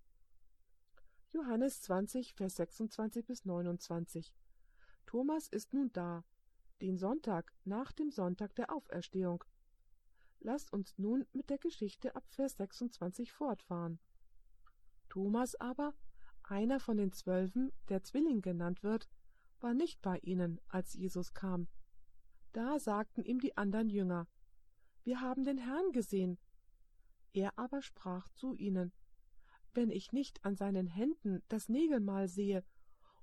Johannes 1.31 1.81
20, 1.81 2.33
Vers 2.33 2.55
26 2.55 3.25
bis 3.25 3.43
29. 3.43 4.33
Thomas 5.07 5.47
ist 5.47 5.73
nun 5.73 5.89
da, 5.93 6.25
den 6.81 6.97
Sonntag 6.97 7.53
nach 7.63 7.93
dem 7.93 8.11
Sonntag 8.11 8.53
der 8.55 8.73
Auferstehung. 8.73 9.43
Lasst 10.41 10.71
uns 10.73 10.97
nun 10.97 11.25
mit 11.31 11.49
der 11.49 11.57
Geschichte 11.57 12.13
ab 12.13 12.25
Vers 12.27 12.57
26 12.57 13.31
fortfahren. 13.31 13.99
Thomas 15.07 15.55
aber, 15.55 15.93
einer 16.43 16.81
von 16.81 16.97
den 16.97 17.13
Zwölfen, 17.13 17.71
der 17.87 18.03
Zwilling 18.03 18.41
genannt 18.41 18.83
wird, 18.83 19.07
war 19.61 19.73
nicht 19.73 20.01
bei 20.01 20.19
ihnen, 20.19 20.59
als 20.67 20.93
Jesus 20.93 21.33
kam. 21.33 21.69
Da 22.51 22.77
sagten 22.77 23.23
ihm 23.23 23.39
die 23.39 23.55
andern 23.55 23.89
Jünger, 23.89 24.27
Wir 25.03 25.21
haben 25.21 25.45
den 25.45 25.57
Herrn 25.57 25.93
gesehen. 25.93 26.37
Er 27.31 27.57
aber 27.57 27.81
sprach 27.81 28.27
zu 28.29 28.53
ihnen, 28.53 28.91
Wenn 29.73 29.89
ich 29.89 30.11
nicht 30.11 30.43
an 30.43 30.57
seinen 30.57 30.87
Händen 30.87 31.41
das 31.47 31.69
Nägelmal 31.69 32.27
sehe 32.27 32.65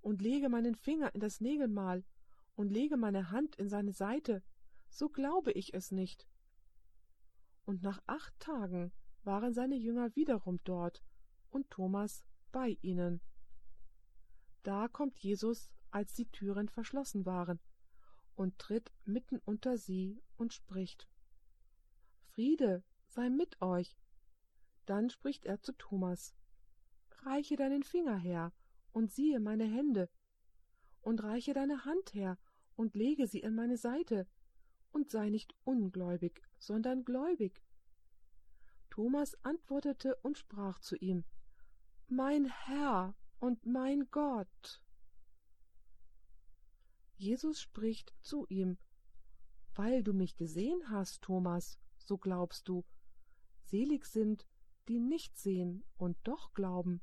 und 0.04 0.20
lege 0.20 0.50
meinen 0.50 0.74
Finger 0.74 1.14
in 1.14 1.20
das 1.20 1.40
Nägelmal 1.40 2.04
und 2.56 2.70
lege 2.70 2.98
meine 2.98 3.30
Hand 3.30 3.56
in 3.56 3.70
seine 3.70 3.94
Seite, 3.94 4.42
so 4.90 5.08
glaube 5.08 5.50
ich 5.52 5.72
es 5.72 5.90
nicht. 5.90 6.28
Und 7.64 7.82
nach 7.82 8.02
acht 8.06 8.38
Tagen 8.38 8.92
waren 9.22 9.54
seine 9.54 9.76
Jünger 9.76 10.14
wiederum 10.14 10.60
dort 10.64 11.02
und 11.48 11.70
Thomas 11.70 12.22
bei 12.52 12.76
ihnen. 12.82 13.22
Da 14.62 14.88
kommt 14.88 15.18
Jesus, 15.18 15.70
als 15.90 16.12
die 16.12 16.30
Türen 16.30 16.68
verschlossen 16.68 17.24
waren, 17.24 17.58
und 18.34 18.58
tritt 18.58 18.92
mitten 19.06 19.38
unter 19.38 19.78
sie 19.78 20.20
und 20.36 20.52
spricht 20.52 21.08
Friede 22.26 22.82
sei 23.08 23.30
mit 23.30 23.62
euch. 23.62 23.96
Dann 24.84 25.08
spricht 25.08 25.46
er 25.46 25.62
zu 25.62 25.72
Thomas 25.72 26.34
Reiche 27.22 27.56
deinen 27.56 27.84
Finger 27.84 28.18
her 28.18 28.52
und 28.94 29.12
siehe 29.12 29.40
meine 29.40 29.64
Hände, 29.64 30.08
und 31.02 31.22
reiche 31.22 31.52
deine 31.52 31.84
Hand 31.84 32.14
her 32.14 32.38
und 32.76 32.94
lege 32.94 33.26
sie 33.26 33.40
in 33.40 33.54
meine 33.54 33.76
Seite, 33.76 34.26
und 34.92 35.10
sei 35.10 35.28
nicht 35.28 35.54
ungläubig, 35.64 36.40
sondern 36.58 37.04
gläubig. 37.04 37.62
Thomas 38.90 39.34
antwortete 39.44 40.14
und 40.22 40.38
sprach 40.38 40.78
zu 40.78 40.94
ihm 40.96 41.24
Mein 42.06 42.46
Herr 42.46 43.16
und 43.40 43.66
mein 43.66 44.08
Gott. 44.12 44.80
Jesus 47.16 47.60
spricht 47.60 48.14
zu 48.22 48.46
ihm 48.48 48.78
Weil 49.74 50.04
du 50.04 50.12
mich 50.12 50.36
gesehen 50.36 50.88
hast, 50.88 51.22
Thomas, 51.22 51.80
so 51.98 52.16
glaubst 52.16 52.68
du. 52.68 52.84
Selig 53.64 54.06
sind, 54.06 54.46
die 54.86 55.00
nicht 55.00 55.36
sehen 55.36 55.82
und 55.96 56.16
doch 56.22 56.54
glauben. 56.54 57.02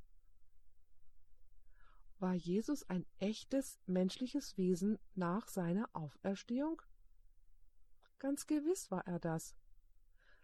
War 2.21 2.35
Jesus 2.35 2.87
ein 2.87 3.03
echtes 3.17 3.79
menschliches 3.87 4.55
Wesen 4.55 4.99
nach 5.15 5.47
seiner 5.47 5.89
Auferstehung? 5.93 6.79
Ganz 8.19 8.45
gewiss 8.45 8.91
war 8.91 9.07
er 9.07 9.17
das. 9.17 9.55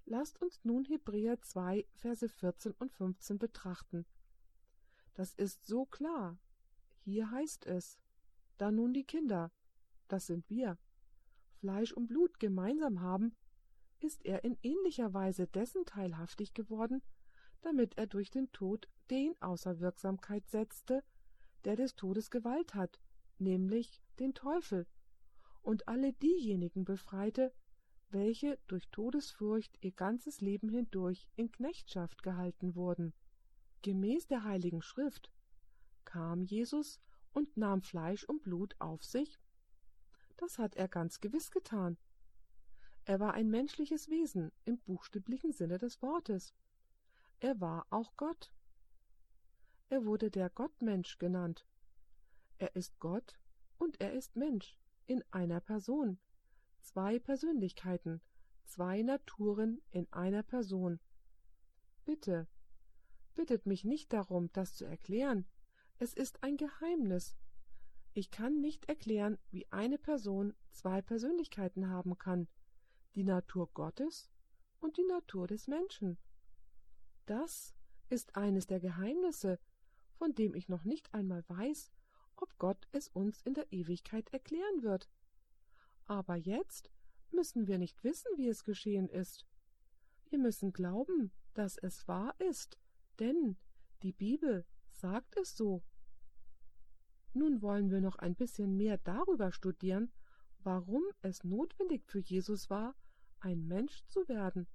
Lasst 0.04 0.42
uns 0.42 0.60
nun 0.64 0.86
Hebräer 0.86 1.40
2, 1.40 1.86
Verse 1.94 2.28
14 2.28 2.72
und 2.80 2.92
15 2.92 3.38
betrachten. 3.38 4.08
Das 5.14 5.36
ist 5.36 5.68
so 5.68 5.86
klar. 5.86 6.40
Hier 7.02 7.30
heißt 7.30 7.68
es, 7.68 8.00
da 8.58 8.72
nun 8.72 8.92
die 8.92 9.06
Kinder, 9.06 9.52
das 10.08 10.26
sind 10.26 10.50
wir, 10.50 10.80
Fleisch 11.60 11.92
und 11.92 12.08
Blut 12.08 12.40
gemeinsam 12.40 13.02
haben, 13.02 13.36
ist 14.00 14.26
er 14.26 14.44
in 14.44 14.58
ähnlicher 14.64 15.14
Weise 15.14 15.46
dessen 15.46 15.86
teilhaftig 15.86 16.56
geworden, 16.56 17.04
damit 17.62 18.00
er 18.00 18.08
durch 18.08 18.32
den 18.32 18.52
Tod 18.52 18.90
den 19.12 19.40
außer 19.44 19.80
Wirksamkeit 19.80 20.50
setzte, 20.50 21.04
der 21.68 21.76
des 21.76 21.96
Todes 21.96 22.32
Gewalt 22.32 22.74
hat, 22.74 23.00
nämlich 23.38 24.02
den 24.18 24.34
Teufel, 24.34 24.88
und 25.62 25.88
alle 25.88 26.14
diejenigen 26.14 26.84
befreite, 26.84 27.54
welche 28.10 28.58
durch 28.66 28.88
Todesfurcht 28.88 29.78
ihr 29.82 29.92
ganzes 29.92 30.42
Leben 30.42 30.70
hindurch 30.70 31.28
in 31.36 31.52
Knechtschaft 31.52 32.24
gehalten 32.24 32.74
wurden. 32.74 33.14
Gemäß 33.84 34.26
der 34.26 34.44
heiligen 34.44 34.82
Schrift 34.82 35.30
kam 36.04 36.42
Jesus 36.42 37.00
und 37.34 37.56
nahm 37.56 37.84
Fleisch 37.84 38.24
und 38.24 38.42
Blut 38.42 38.76
auf 38.80 39.04
sich 39.04 39.40
das 40.38 40.60
hat 40.60 40.76
er 40.76 40.88
ganz 40.88 41.20
gewiss 41.20 41.52
getan. 41.52 41.98
Er 43.06 43.20
war 43.20 43.34
ein 43.34 43.50
menschliches 43.50 44.10
Wesen 44.10 44.52
im 44.66 44.78
buchstäblichen 44.80 45.52
Sinne 45.52 45.78
des 45.78 46.02
Wortes. 46.02 46.54
Er 47.40 47.60
war 47.60 47.88
auch 47.90 48.16
Gott. 48.18 48.52
Er 49.90 50.06
wurde 50.06 50.30
der 50.30 50.50
Gottmensch 50.50 51.18
genannt. 51.18 51.66
Er 52.58 52.76
ist 52.76 53.00
Gott 53.00 53.40
und 53.78 54.02
er 54.02 54.14
ist 54.14 54.36
Mensch 54.36 54.78
in 55.06 55.24
einer 55.32 55.60
Person. 55.60 56.20
Zwei 56.82 57.20
Persönlichkeiten, 57.20 58.22
zwei 58.66 59.02
Naturen 59.02 59.82
in 59.92 60.12
einer 60.12 60.44
Person. 60.44 61.00
Bitte, 62.06 62.48
bittet 63.36 63.66
mich 63.66 63.84
nicht 63.84 64.14
darum, 64.14 64.52
das 64.54 64.76
zu 64.76 64.86
erklären. 64.86 65.46
Es 66.00 66.14
ist 66.14 66.44
ein 66.44 66.58
Geheimnis, 66.58 67.36
ich 68.18 68.32
kann 68.32 68.62
nicht 68.62 68.90
erklären, 68.90 69.38
wie 69.52 69.72
eine 69.72 70.00
Person 70.00 70.56
zwei 70.72 71.04
Persönlichkeiten 71.04 71.88
haben 71.88 72.18
kann, 72.18 72.48
die 73.14 73.24
Natur 73.24 73.70
Gottes 73.76 74.32
und 74.80 74.98
die 74.98 75.06
Natur 75.06 75.46
des 75.46 75.68
Menschen. 75.68 76.18
Das 77.28 77.76
ist 78.10 78.36
eines 78.36 78.66
der 78.66 78.80
Geheimnisse, 78.80 79.60
von 80.18 80.34
dem 80.34 80.56
ich 80.56 80.68
noch 80.68 80.84
nicht 80.84 81.14
einmal 81.14 81.44
weiß, 81.48 81.92
ob 82.36 82.58
Gott 82.58 82.88
es 82.92 83.08
uns 83.08 83.42
in 83.42 83.54
der 83.54 83.72
Ewigkeit 83.72 84.32
erklären 84.34 84.82
wird. 84.84 85.10
Aber 86.06 86.36
jetzt 86.36 86.90
müssen 87.32 87.68
wir 87.68 87.78
nicht 87.78 88.04
wissen, 88.04 88.30
wie 88.38 88.48
es 88.48 88.64
geschehen 88.64 89.10
ist. 89.10 89.46
Wir 90.30 90.40
müssen 90.40 90.74
glauben, 90.74 91.32
dass 91.54 91.78
es 91.78 92.08
wahr 92.08 92.36
ist, 92.40 92.78
denn 93.20 93.58
die 94.02 94.14
Bibel 94.14 94.66
sagt 94.92 95.38
es 95.38 95.56
so. 95.56 95.84
Nun 97.34 97.62
wollen 97.62 97.92
wir 97.92 98.02
noch 98.02 98.16
ein 98.16 98.36
bisschen 98.36 98.76
mehr 98.78 98.98
darüber 98.98 99.52
studieren, 99.52 100.12
warum 100.64 101.04
es 101.22 101.44
notwendig 101.44 102.06
für 102.06 102.20
Jesus 102.20 102.70
war, 102.70 102.96
ein 103.40 103.68
Mensch 103.68 104.04
zu 104.08 104.28
werden. 104.28 104.68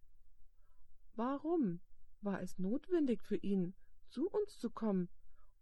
Warum 1.14 1.81
war 2.20 2.40
es 2.40 2.59
notwendig 2.59 3.22
für 3.22 3.37
ihn, 3.37 3.74
zu 4.09 4.28
uns 4.28 4.59
zu 4.59 4.70
kommen 4.70 5.09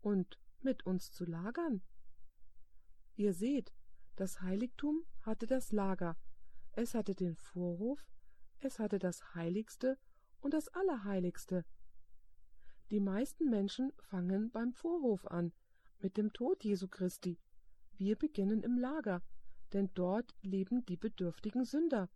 und 0.01 0.39
mit 0.61 0.87
uns 0.87 1.13
zu 1.13 1.25
lagern? 1.25 1.83
Ihr 3.17 3.35
seht, 3.35 3.73
das 4.17 4.41
Heiligtum 4.41 5.05
hatte 5.23 5.47
das 5.47 5.73
Lager, 5.73 6.17
es 6.73 6.95
hatte 6.95 7.15
den 7.15 7.37
Vorhof, 7.37 8.07
es 8.61 8.79
hatte 8.79 8.99
das 8.99 9.35
Heiligste 9.35 9.99
und 10.41 10.55
das 10.55 10.69
Allerheiligste. 10.69 11.65
Die 12.91 13.01
meisten 13.01 13.49
Menschen 13.49 13.93
fangen 13.99 14.51
beim 14.51 14.73
Vorhof 14.73 15.27
an, 15.27 15.53
mit 15.99 16.17
dem 16.17 16.33
Tod 16.33 16.65
Jesu 16.65 16.89
Christi. 16.89 17.39
Wir 17.97 18.17
beginnen 18.17 18.63
im 18.63 18.79
Lager, 18.79 19.23
denn 19.73 19.91
dort 19.95 20.35
leben 20.43 20.85
die 20.87 20.97
bedürftigen 20.97 21.65
Sünder. 21.65 22.09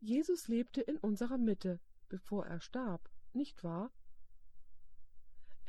Jesus 0.00 0.48
lebte 0.48 0.80
in 0.80 0.96
unserer 0.96 1.38
Mitte, 1.38 1.78
bevor 2.08 2.46
er 2.46 2.60
starb, 2.60 3.10
nicht 3.32 3.62
wahr? 3.62 3.92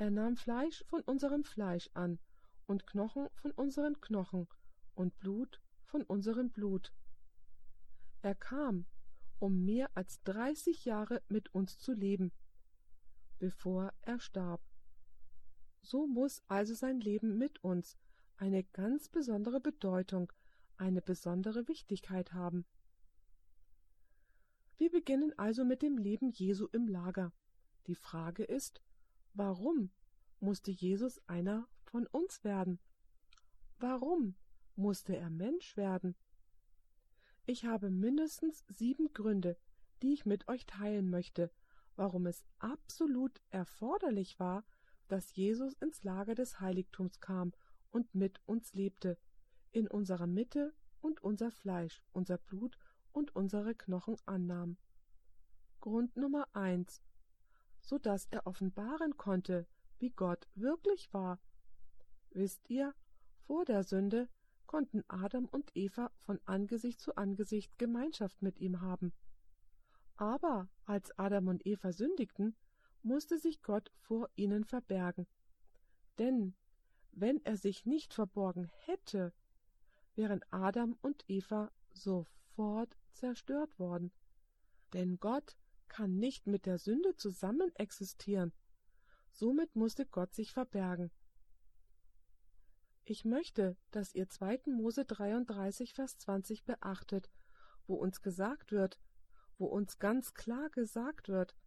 Er 0.02 0.10
nahm 0.10 0.36
Fleisch 0.36 0.84
von 0.88 1.04
unserem 1.04 1.44
Fleisch 1.44 1.88
an 1.94 2.18
und 2.66 2.88
Knochen 2.88 3.30
von 3.36 3.52
unseren 3.52 4.02
Knochen 4.02 4.48
und 4.96 5.16
Blut 5.20 5.62
von 5.84 6.02
unserem 6.02 6.50
Blut. 6.50 6.92
Er 8.24 8.34
kam, 8.34 8.88
um 9.38 9.64
mehr 9.64 9.92
als 9.94 10.24
dreißig 10.24 10.86
Jahre 10.86 11.22
mit 11.28 11.54
uns 11.54 11.78
zu 11.78 11.94
leben, 11.94 12.32
bevor 13.38 13.94
er 14.02 14.20
starb. 14.20 14.60
So 15.84 16.08
muss 16.08 16.42
also 16.48 16.74
sein 16.74 17.00
Leben 17.00 17.38
mit 17.38 17.64
uns 17.64 17.96
eine 18.38 18.64
ganz 18.64 19.08
besondere 19.08 19.60
Bedeutung, 19.60 20.34
eine 20.78 21.04
besondere 21.04 21.68
Wichtigkeit 21.68 22.34
haben. 22.34 22.66
Wir 24.78 24.90
beginnen 24.90 25.38
also 25.38 25.64
mit 25.64 25.84
dem 25.84 26.00
Leben 26.00 26.32
Jesu 26.32 26.66
im 26.72 26.88
Lager. 26.88 27.32
Die 27.86 27.94
Frage 27.94 28.44
ist, 28.44 28.82
warum 29.34 29.92
musste 30.40 30.72
Jesus 30.72 31.20
einer 31.28 31.68
von 31.84 32.08
uns 32.08 32.44
werden? 32.44 32.80
Warum 33.80 34.36
musste 34.76 35.16
er 35.16 35.30
Mensch 35.30 35.78
werden? 35.78 36.16
Ich 37.46 37.66
habe 37.66 37.90
mindestens 37.90 38.64
sieben 38.68 39.14
Gründe, 39.14 39.58
die 40.02 40.14
ich 40.14 40.26
mit 40.26 40.48
euch 40.48 40.66
teilen 40.66 41.10
möchte, 41.10 41.52
warum 41.96 42.26
es 42.26 42.44
absolut 42.60 43.42
erforderlich 43.50 44.40
war, 44.40 44.64
dass 45.08 45.36
Jesus 45.36 45.74
ins 45.74 46.04
Lager 46.04 46.36
des 46.36 46.60
Heiligtums 46.60 47.20
kam 47.20 47.52
und 47.92 48.16
mit 48.16 48.40
uns 48.46 48.74
lebte, 48.74 49.18
in 49.72 49.88
unserer 49.88 50.28
Mitte 50.28 50.74
und 51.02 51.24
unser 51.24 51.52
Fleisch, 51.52 52.02
unser 52.14 52.38
Blut 52.38 52.78
und 53.12 53.36
unsere 53.36 53.76
Knochen 53.76 54.16
annahm. 54.26 54.78
Grund 55.82 56.16
Nummer 56.16 56.48
eins, 56.54 57.02
so 57.82 57.98
dass 57.98 58.28
er 58.32 58.48
offenbaren 58.48 59.18
konnte, 59.18 59.68
wie 60.00 60.12
Gott 60.12 60.48
wirklich 60.56 61.14
war. 61.14 61.40
Wisst 62.32 62.70
ihr, 62.70 62.94
vor 63.46 63.66
der 63.66 63.84
Sünde 63.84 64.30
konnten 64.66 65.04
Adam 65.10 65.46
und 65.46 65.72
Eva 65.76 66.12
von 66.20 66.40
Angesicht 66.46 67.00
zu 67.00 67.16
Angesicht 67.18 67.78
Gemeinschaft 67.78 68.42
mit 68.42 68.60
ihm 68.60 68.82
haben. 68.82 69.12
Aber 70.16 70.70
als 70.86 71.18
Adam 71.20 71.48
und 71.48 71.66
Eva 71.66 71.92
sündigten, 71.92 72.56
musste 73.04 73.38
sich 73.38 73.62
Gott 73.64 73.92
vor 73.98 74.30
ihnen 74.36 74.64
verbergen. 74.64 75.28
Denn 76.20 76.54
wenn 77.12 77.44
er 77.44 77.58
sich 77.58 77.86
nicht 77.86 78.14
verborgen 78.14 78.70
hätte, 78.86 79.34
wären 80.16 80.42
Adam 80.52 80.98
und 81.02 81.24
Eva 81.28 81.72
sofort 81.92 82.96
zerstört 83.12 83.78
worden. 83.80 84.12
Denn 84.94 85.20
Gott 85.20 85.58
kann 85.92 86.16
nicht 86.16 86.48
mit 86.48 86.66
der 86.66 86.78
Sünde 86.78 87.18
zusammen 87.18 87.70
existieren. 87.76 88.54
Somit 89.34 89.76
musste 89.76 90.06
Gott 90.06 90.34
sich 90.34 90.54
verbergen. 90.54 91.12
Ich 93.04 93.26
möchte, 93.26 93.76
dass 93.92 94.16
ihr 94.16 94.30
2. 94.30 94.62
Mose 94.68 95.04
33, 95.04 95.94
Vers 95.94 96.18
20 96.18 96.64
beachtet, 96.64 97.30
wo 97.88 97.96
uns 97.96 98.22
gesagt 98.22 98.72
wird, 98.72 99.02
wo 99.58 99.66
uns 99.66 100.00
ganz 100.00 100.34
klar 100.34 100.70
gesagt 100.70 101.28
wird, 101.28 101.58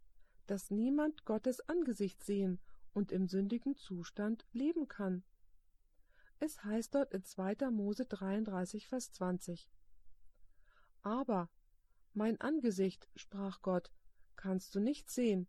dass 0.47 0.71
niemand 0.71 1.25
Gottes 1.25 1.61
Angesicht 1.69 2.23
sehen 2.23 2.59
und 2.93 3.11
im 3.11 3.27
sündigen 3.27 3.75
Zustand 3.75 4.47
leben 4.53 4.87
kann. 4.87 5.23
Es 6.39 6.63
heißt 6.63 6.95
dort 6.95 7.13
in 7.13 7.23
2. 7.23 7.69
Mose 7.69 8.07
33, 8.07 8.87
Vers 8.87 9.11
20. 9.11 9.69
Aber 11.03 11.47
mein 12.13 12.41
Angesicht, 12.41 13.07
sprach 13.15 13.61
Gott, 13.61 13.91
kannst 14.45 14.75
du 14.75 14.79
nicht 14.79 15.09
sehen, 15.09 15.47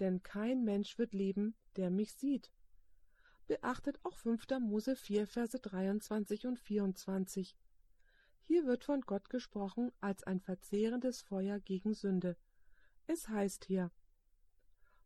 denn 0.00 0.24
kein 0.24 0.64
Mensch 0.64 0.98
wird 0.98 1.14
leben, 1.14 1.54
der 1.76 1.90
mich 1.90 2.12
sieht. 2.14 2.50
Beachtet 3.46 4.00
auch 4.02 4.18
5. 4.18 4.48
Mose 4.58 4.96
4, 4.96 5.28
Verse 5.28 5.60
23 5.60 6.48
und 6.48 6.58
24. 6.58 7.56
Hier 8.42 8.66
wird 8.66 8.82
von 8.82 9.02
Gott 9.02 9.30
gesprochen 9.30 9.92
als 10.00 10.24
ein 10.24 10.40
verzehrendes 10.40 11.22
Feuer 11.22 11.60
gegen 11.60 11.94
Sünde. 11.94 12.36
Es 13.06 13.28
heißt 13.28 13.66
hier, 13.66 13.92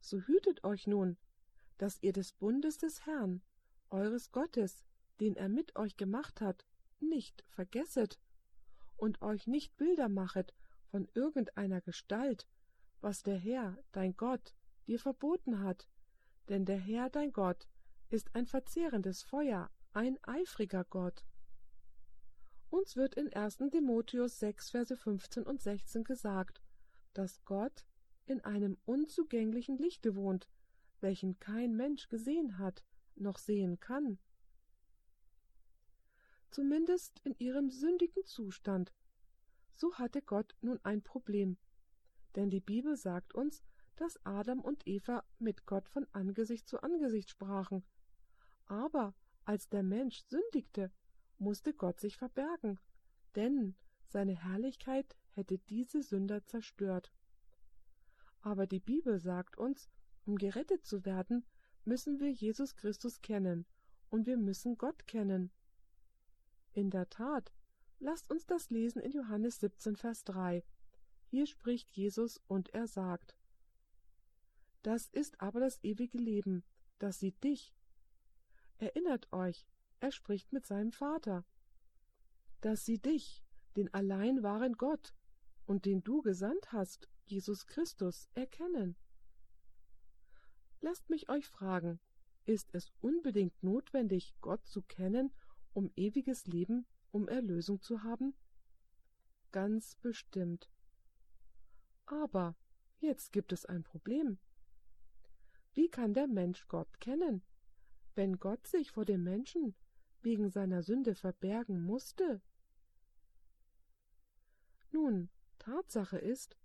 So 0.01 0.19
hütet 0.23 0.65
euch 0.65 0.87
nun, 0.87 1.19
dass 1.77 2.03
ihr 2.03 2.15
des 2.15 2.33
Bundes 2.33 2.79
des 2.79 3.05
Herrn, 3.05 3.43
eures 3.91 4.33
Gottes, 4.33 4.83
den 5.21 5.37
er 5.37 5.51
mit 5.51 5.77
euch 5.77 5.99
gemacht 5.99 6.41
hat, 6.41 6.65
nicht 7.01 7.45
vergesset 7.49 8.19
und 8.97 9.21
euch 9.21 9.47
nicht 9.47 9.77
Bilder 9.77 10.09
machet 10.09 10.55
von 10.87 11.07
irgendeiner 11.13 11.83
Gestalt, 11.83 12.47
was 13.07 13.23
der 13.23 13.39
Herr, 13.39 13.79
dein 13.93 14.17
Gott, 14.17 14.53
dir 14.89 14.99
verboten 14.99 15.61
hat, 15.61 15.87
denn 16.49 16.65
der 16.65 16.77
Herr, 16.77 17.09
dein 17.09 17.33
Gott, 17.33 17.69
ist 18.09 18.35
ein 18.35 18.49
verzehrendes 18.49 19.23
Feuer, 19.23 19.71
ein 19.93 20.19
eifriger 20.25 20.83
Gott. 20.83 21.25
Uns 22.69 22.97
wird 22.97 23.15
in 23.15 23.33
1. 23.33 23.59
Timotheus 23.71 24.41
6, 24.41 24.71
Verse 24.71 24.97
15 24.97 25.45
und 25.45 25.63
16 25.63 26.03
gesagt, 26.03 26.61
dass 27.13 27.45
Gott 27.45 27.87
in 28.25 28.41
einem 28.41 28.77
unzugänglichen 28.87 29.79
Lichte 29.79 30.17
wohnt, 30.17 30.49
welchen 31.01 31.39
kein 31.39 31.77
Mensch 31.77 32.09
gesehen 32.09 32.59
hat, 32.59 32.83
noch 33.15 33.39
sehen 33.39 33.79
kann. 33.79 34.19
Zumindest 36.51 37.21
in 37.23 37.37
ihrem 37.39 37.71
sündigen 37.71 38.25
Zustand 38.25 38.93
so 39.75 39.95
hatte 39.95 40.23
Gott 40.23 40.57
nun 40.61 40.81
ein 40.83 41.03
Problem. 41.03 41.57
Denn 42.37 42.51
die 42.51 42.61
Bibel 42.61 42.97
sagt 42.97 43.35
uns, 43.35 43.63
dass 43.97 44.25
Adam 44.25 44.61
und 44.61 44.87
Eva 44.87 45.25
mit 45.39 45.67
Gott 45.67 45.89
von 45.89 46.07
Angesicht 46.13 46.69
zu 46.69 46.83
Angesicht 46.83 47.31
sprachen. 47.31 47.83
Aber 48.67 49.15
als 49.45 49.69
der 49.69 49.83
Mensch 49.83 50.23
sündigte, 50.27 50.93
musste 51.39 51.73
Gott 51.73 52.01
sich 52.01 52.17
verbergen, 52.17 52.79
denn 53.35 53.75
seine 54.07 54.37
Herrlichkeit 54.37 55.17
hätte 55.31 55.59
diese 55.59 56.03
Sünder 56.03 56.45
zerstört. 56.45 57.13
Aber 58.43 58.67
die 58.67 58.81
Bibel 58.81 59.19
sagt 59.19 59.57
uns, 59.59 59.89
um 60.25 60.37
gerettet 60.37 60.85
zu 60.85 61.05
werden, 61.05 61.45
müssen 61.85 62.21
wir 62.21 62.31
Jesus 62.31 62.77
Christus 62.77 63.23
kennen, 63.23 63.67
und 64.09 64.27
wir 64.27 64.37
müssen 64.37 64.79
Gott 64.79 65.07
kennen. 65.07 65.51
In 66.73 66.91
der 66.91 67.09
Tat, 67.09 67.53
Lasst 67.99 68.31
uns 68.31 68.47
das 68.47 68.71
lesen 68.71 69.01
in 69.01 69.13
Johannes 69.13 69.61
17, 69.61 69.97
Vers 69.97 70.25
3. 70.25 70.63
Hier 71.37 71.47
spricht 71.47 71.93
Jesus 71.93 72.41
und 72.47 72.71
er 72.71 72.87
sagt, 72.87 73.37
Das 74.81 75.11
ist 75.11 75.39
aber 75.39 75.61
das 75.61 75.79
ewige 75.85 76.17
Leben, 76.17 76.65
das 76.99 77.19
sie 77.19 77.33
dich. 77.33 77.75
Erinnert 78.79 79.31
euch, 79.35 79.67
er 80.01 80.13
spricht 80.13 80.55
mit 80.55 80.65
seinem 80.65 80.93
Vater, 80.93 81.45
dass 82.63 82.87
sie 82.87 82.99
dich, 82.99 83.45
den 83.77 83.93
allein 83.93 84.43
wahren 84.43 84.79
Gott 84.79 85.13
und 85.67 85.85
den 85.85 86.03
du 86.03 86.23
gesandt 86.23 86.73
hast, 86.73 87.07
Jesus 87.27 87.67
Christus, 87.67 88.31
erkennen. 88.33 88.97
Lasst 90.81 91.11
mich 91.11 91.29
euch 91.29 91.47
fragen, 91.47 92.01
ist 92.47 92.71
es 92.73 92.95
unbedingt 93.03 93.63
notwendig, 93.63 94.35
Gott 94.41 94.67
zu 94.67 94.81
kennen, 94.81 95.35
um 95.75 95.93
ewiges 95.97 96.47
Leben 96.47 96.87
um 97.11 97.29
Erlösung 97.29 97.83
zu 97.83 98.03
haben? 98.05 98.35
Ganz 99.53 99.97
bestimmt. 99.97 100.71
Aber 102.07 102.57
jetzt 102.99 103.33
gibt 103.33 103.53
es 103.53 103.67
ein 103.67 103.83
Problem. 103.83 104.39
Wie 105.75 105.89
kann 105.89 106.15
der 106.15 106.27
Mensch 106.27 106.67
Gott 106.69 107.01
kennen, 107.01 107.43
wenn 108.15 108.39
Gott 108.39 108.67
sich 108.67 108.91
vor 108.91 109.05
dem 109.05 109.23
Menschen 109.23 109.75
wegen 110.23 110.49
seiner 110.49 110.83
Sünde 110.83 111.15
verbergen 111.15 111.83
musste? 111.83 112.41
Nun, 114.91 115.29
Tatsache 115.59 116.19
ist, 116.19 116.57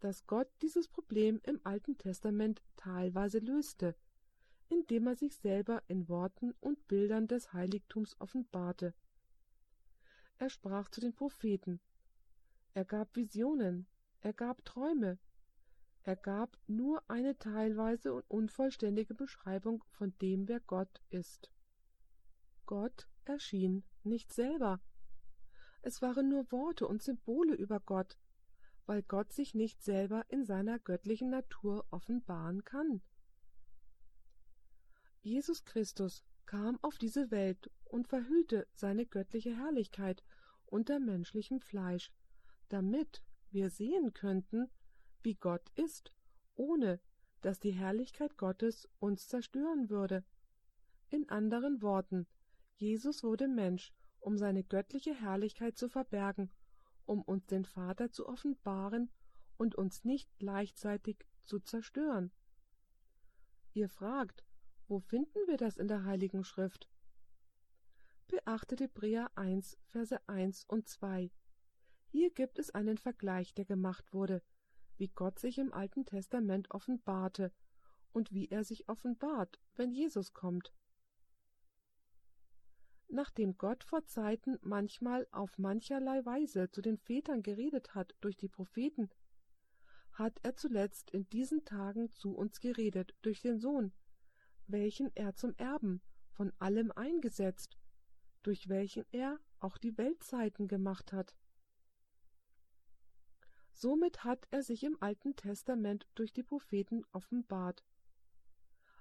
dass 0.00 0.26
Gott 0.26 0.48
dieses 0.62 0.88
Problem 0.88 1.40
im 1.44 1.60
Alten 1.64 1.96
Testament 1.96 2.62
teilweise 2.74 3.38
löste, 3.38 3.94
indem 4.68 5.06
er 5.06 5.14
sich 5.14 5.36
selber 5.36 5.82
in 5.86 6.08
Worten 6.08 6.52
und 6.60 6.88
Bildern 6.88 7.28
des 7.28 7.52
Heiligtums 7.52 8.20
offenbarte 8.20 8.94
er 10.38 10.50
sprach 10.50 10.88
zu 10.90 11.00
den 11.00 11.14
Propheten, 11.14 11.80
er 12.74 12.84
gab 12.84 13.16
Visionen, 13.16 13.86
er 14.26 14.32
gab 14.32 14.64
Träume, 14.64 15.20
er 16.02 16.16
gab 16.16 16.58
nur 16.66 17.08
eine 17.08 17.38
teilweise 17.38 18.12
und 18.12 18.28
unvollständige 18.28 19.14
Beschreibung 19.14 19.84
von 19.90 20.18
dem, 20.18 20.48
wer 20.48 20.58
Gott 20.58 21.00
ist. 21.10 21.48
Gott 22.66 23.06
erschien 23.24 23.84
nicht 24.02 24.32
selber. 24.32 24.80
Es 25.80 26.02
waren 26.02 26.28
nur 26.28 26.50
Worte 26.50 26.88
und 26.88 27.04
Symbole 27.04 27.54
über 27.54 27.78
Gott, 27.78 28.18
weil 28.84 29.04
Gott 29.04 29.32
sich 29.32 29.54
nicht 29.54 29.80
selber 29.80 30.24
in 30.28 30.44
seiner 30.44 30.80
göttlichen 30.80 31.30
Natur 31.30 31.86
offenbaren 31.92 32.64
kann. 32.64 33.02
Jesus 35.22 35.64
Christus 35.64 36.24
kam 36.46 36.80
auf 36.82 36.98
diese 36.98 37.30
Welt 37.30 37.70
und 37.84 38.08
verhüllte 38.08 38.66
seine 38.74 39.06
göttliche 39.06 39.56
Herrlichkeit 39.56 40.24
unter 40.64 40.98
menschlichem 40.98 41.60
Fleisch, 41.60 42.12
damit 42.68 43.22
wir 43.50 43.70
sehen 43.70 44.12
könnten, 44.12 44.68
wie 45.22 45.34
Gott 45.34 45.70
ist, 45.74 46.12
ohne 46.54 47.00
dass 47.40 47.60
die 47.60 47.72
Herrlichkeit 47.72 48.36
Gottes 48.36 48.88
uns 48.98 49.28
zerstören 49.28 49.90
würde. 49.90 50.24
In 51.10 51.28
anderen 51.28 51.82
Worten, 51.82 52.26
Jesus 52.76 53.22
wurde 53.22 53.48
Mensch, 53.48 53.92
um 54.20 54.36
seine 54.36 54.64
göttliche 54.64 55.14
Herrlichkeit 55.14 55.78
zu 55.78 55.88
verbergen, 55.88 56.50
um 57.04 57.22
uns 57.22 57.46
den 57.46 57.64
Vater 57.64 58.10
zu 58.10 58.28
offenbaren 58.28 59.10
und 59.56 59.74
uns 59.76 60.04
nicht 60.04 60.28
gleichzeitig 60.38 61.24
zu 61.44 61.60
zerstören. 61.60 62.32
Ihr 63.72 63.88
fragt, 63.88 64.44
wo 64.88 65.00
finden 65.00 65.38
wir 65.46 65.56
das 65.56 65.76
in 65.76 65.88
der 65.88 66.04
Heiligen 66.04 66.44
Schrift? 66.44 66.88
Beachtet 68.28 68.80
Hebräer 68.80 69.30
1, 69.36 69.78
Verse 69.86 70.28
1 70.28 70.64
und 70.64 70.88
2. 70.88 71.30
Hier 72.08 72.30
gibt 72.30 72.58
es 72.58 72.70
einen 72.70 72.98
Vergleich, 72.98 73.54
der 73.54 73.64
gemacht 73.64 74.12
wurde, 74.12 74.42
wie 74.96 75.08
Gott 75.08 75.38
sich 75.38 75.58
im 75.58 75.72
Alten 75.72 76.04
Testament 76.04 76.70
offenbarte 76.70 77.52
und 78.12 78.32
wie 78.32 78.48
er 78.48 78.64
sich 78.64 78.88
offenbart, 78.88 79.60
wenn 79.74 79.92
Jesus 79.92 80.32
kommt. 80.32 80.72
Nachdem 83.08 83.56
Gott 83.56 83.84
vor 83.84 84.04
Zeiten 84.06 84.58
manchmal 84.62 85.28
auf 85.30 85.58
mancherlei 85.58 86.24
Weise 86.24 86.70
zu 86.70 86.82
den 86.82 86.98
Vätern 86.98 87.42
geredet 87.42 87.94
hat 87.94 88.14
durch 88.20 88.36
die 88.36 88.48
Propheten, 88.48 89.10
hat 90.12 90.40
er 90.42 90.56
zuletzt 90.56 91.10
in 91.10 91.28
diesen 91.28 91.64
Tagen 91.64 92.10
zu 92.12 92.34
uns 92.34 92.60
geredet 92.60 93.14
durch 93.22 93.40
den 93.42 93.58
Sohn, 93.58 93.92
welchen 94.66 95.14
er 95.14 95.34
zum 95.34 95.54
Erben 95.56 96.00
von 96.30 96.52
allem 96.58 96.90
eingesetzt, 96.92 97.76
durch 98.42 98.68
welchen 98.68 99.04
er 99.10 99.38
auch 99.60 99.78
die 99.78 99.96
Weltzeiten 99.98 100.68
gemacht 100.68 101.12
hat. 101.12 101.34
Somit 103.78 104.24
hat 104.24 104.48
er 104.50 104.62
sich 104.62 104.84
im 104.84 104.96
Alten 105.02 105.36
Testament 105.36 106.08
durch 106.14 106.32
die 106.32 106.42
Propheten 106.42 107.04
offenbart. 107.12 107.84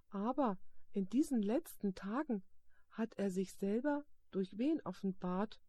Aber 0.10 0.60
in 0.92 1.08
diesen 1.08 1.42
letzten 1.42 1.96
Tagen 1.96 2.44
hat 2.92 3.14
er 3.18 3.32
sich 3.32 3.54
selber 3.54 4.04
durch 4.32 4.58
wen 4.58 4.82
offenbart? 4.82 5.62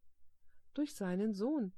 Durch 0.75 0.93
seinen 0.93 1.35
Sohn. 1.35 1.73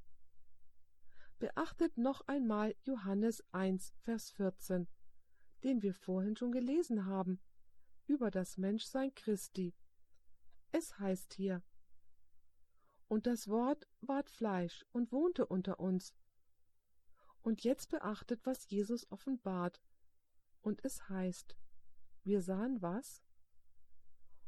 Beachtet 1.38 1.99
noch 1.99 2.23
einmal 2.29 2.75
Johannes 2.85 3.45
1, 3.53 3.93
Vers 3.99 4.31
14, 4.31 4.88
den 5.64 5.83
wir 5.83 5.93
vorhin 5.93 6.35
schon 6.35 6.51
gelesen 6.51 7.05
haben 7.05 7.43
über 8.07 8.31
das 8.31 8.57
Menschsein 8.57 9.14
Christi. 9.14 9.75
Es 10.73 10.99
heißt 10.99 11.35
hier, 11.35 11.62
Und 13.07 13.27
das 13.27 13.49
Wort 13.49 13.87
ward 14.01 14.31
Fleisch 14.31 14.87
und 14.93 15.12
wohnte 15.12 15.45
unter 15.45 15.79
uns. 15.79 16.14
Und 17.42 17.64
jetzt 17.64 17.90
beachtet, 17.90 18.40
was 18.44 18.68
Jesus 18.68 19.11
offenbart. 19.11 19.81
Und 20.61 20.85
es 20.85 21.09
heißt, 21.09 21.57
wir 22.24 22.42
sahen 22.42 22.83
was? 22.83 23.22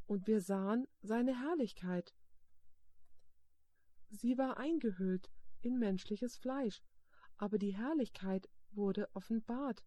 Und 0.06 0.26
wir 0.26 0.40
sahen 0.40 0.86
seine 1.02 1.40
Herrlichkeit. 1.40 2.14
Sie 4.10 4.36
war 4.36 4.58
eingehüllt 4.58 5.30
in 5.60 5.78
menschliches 5.78 6.36
Fleisch, 6.36 6.82
aber 7.36 7.58
die 7.58 7.76
Herrlichkeit 7.76 8.48
wurde 8.72 9.08
offenbart. 9.14 9.84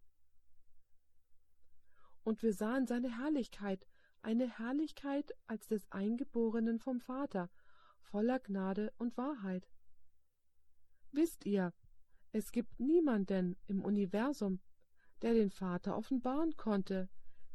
Und 2.22 2.42
wir 2.42 2.54
sahen 2.54 2.86
seine 2.86 3.18
Herrlichkeit, 3.18 3.86
eine 4.22 4.48
Herrlichkeit 4.58 5.34
als 5.46 5.68
des 5.68 5.90
Eingeborenen 5.92 6.78
vom 6.78 7.00
Vater, 7.00 7.50
voller 8.00 8.40
Gnade 8.40 8.92
und 8.96 9.16
Wahrheit. 9.18 9.68
Wisst 11.12 11.44
ihr, 11.44 11.74
es 12.34 12.50
gibt 12.50 12.80
niemanden 12.80 13.56
im 13.68 13.84
Universum, 13.84 14.58
der 15.22 15.34
den 15.34 15.50
Vater 15.50 15.96
offenbaren 15.96 16.56
konnte, 16.56 17.08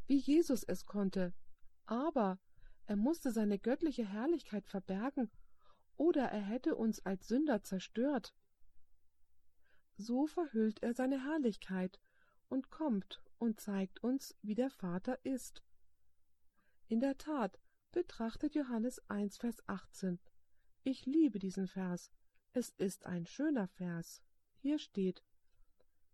wie 0.08 0.18
Jesus 0.18 0.64
es 0.64 0.86
konnte, 0.86 1.34
aber 1.86 2.40
er 2.86 2.96
musste 2.96 3.32
seine 3.34 3.60
göttliche 3.60 4.06
Herrlichkeit 4.06 4.66
verbergen, 4.66 5.30
oder 5.98 6.24
er 6.24 6.40
hätte 6.40 6.76
uns 6.76 7.06
als 7.06 7.28
Sünder 7.28 7.62
zerstört. 7.62 8.34
So 9.98 10.28
verhüllt 10.28 10.82
er 10.82 10.94
seine 10.94 11.26
Herrlichkeit 11.26 12.00
und 12.48 12.70
kommt 12.70 13.22
und 13.38 13.60
zeigt 13.60 14.02
uns, 14.02 14.34
wie 14.42 14.56
der 14.56 14.70
Vater 14.70 15.20
ist. 15.26 15.62
In 16.88 17.02
der 17.02 17.18
Tat, 17.18 17.60
betrachtet 17.92 18.56
Johannes 18.56 19.02
1, 19.10 19.40
Vers 19.40 19.58
18. 19.68 20.22
Ich 20.84 21.06
liebe 21.06 21.38
diesen 21.38 21.68
Vers. 21.68 22.14
Es 22.54 22.70
ist 22.78 23.06
ein 23.08 23.26
schöner 23.26 23.68
Vers. 23.68 24.24
Hier 24.62 24.78
steht, 24.78 25.24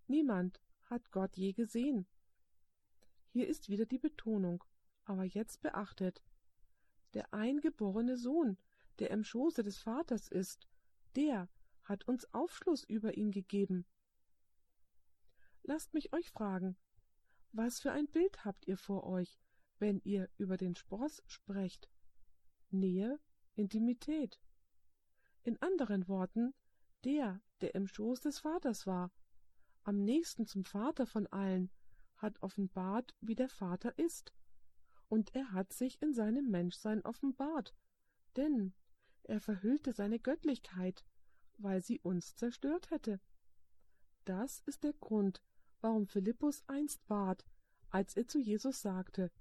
Niemand 0.08 0.62
hat 0.84 1.12
Gott 1.12 1.36
je 1.36 1.54
gesehen. 1.54 2.06
Hier 3.30 3.48
ist 3.48 3.70
wieder 3.70 3.86
die 3.86 3.98
Betonung, 3.98 4.64
aber 5.04 5.24
jetzt 5.24 5.62
beachtet. 5.62 6.22
Der 7.16 7.34
eingeborene 7.34 8.18
Sohn, 8.18 8.58
der 9.00 9.10
im 9.10 9.24
Schoße 9.24 9.64
des 9.64 9.80
Vaters 9.80 10.28
ist, 10.28 10.68
der 11.16 11.50
hat 11.84 12.08
uns 12.08 12.32
Aufschluss 12.34 12.84
über 12.84 13.18
ihn 13.18 13.32
gegeben. 13.32 13.86
Lasst 15.64 15.94
mich 15.94 16.14
euch 16.14 16.30
fragen, 16.30 16.78
was 17.52 17.80
für 17.80 17.92
ein 17.92 18.08
Bild 18.08 18.46
habt 18.46 18.68
ihr 18.68 18.78
vor 18.78 19.06
euch, 19.06 19.40
wenn 19.80 20.02
ihr 20.04 20.30
über 20.38 20.58
den 20.58 20.76
Spross 20.76 21.24
sprecht? 21.26 21.90
Nähe, 22.70 23.20
Intimität. 23.56 24.40
In 25.44 25.60
anderen 25.62 26.08
Worten, 26.08 26.54
der, 27.06 27.39
der 27.62 27.76
im 27.76 27.88
Schoß 27.88 28.22
des 28.22 28.39
Vaters 28.39 28.88
war, 28.88 29.12
am 29.84 30.04
nächsten 30.04 30.48
zum 30.48 30.65
Vater 30.65 31.06
von 31.06 31.28
allen, 31.28 31.70
hat 32.18 32.41
offenbart, 32.41 33.13
wie 33.22 33.36
der 33.36 33.50
Vater 33.50 33.98
ist. 34.00 34.34
Und 35.08 35.36
er 35.36 35.52
hat 35.52 35.72
sich 35.72 36.02
in 36.02 36.13
seinem 36.13 36.50
Menschsein 36.50 37.06
offenbart, 37.06 37.76
denn 38.36 38.74
er 39.24 39.39
verhüllte 39.39 39.94
seine 39.94 40.20
Göttlichkeit, 40.20 41.06
weil 41.58 41.84
sie 41.84 42.00
uns 42.00 42.36
zerstört 42.36 42.89
hätte. 42.89 43.20
Das 44.26 44.62
ist 44.65 44.84
der 44.84 44.94
Grund, 44.94 45.44
warum 45.82 46.08
Philippus 46.08 46.63
einst 46.68 47.06
bat, 47.08 47.46
als 47.91 48.18
er 48.18 48.28
zu 48.28 48.39
Jesus 48.39 48.82
sagte, 48.82 49.32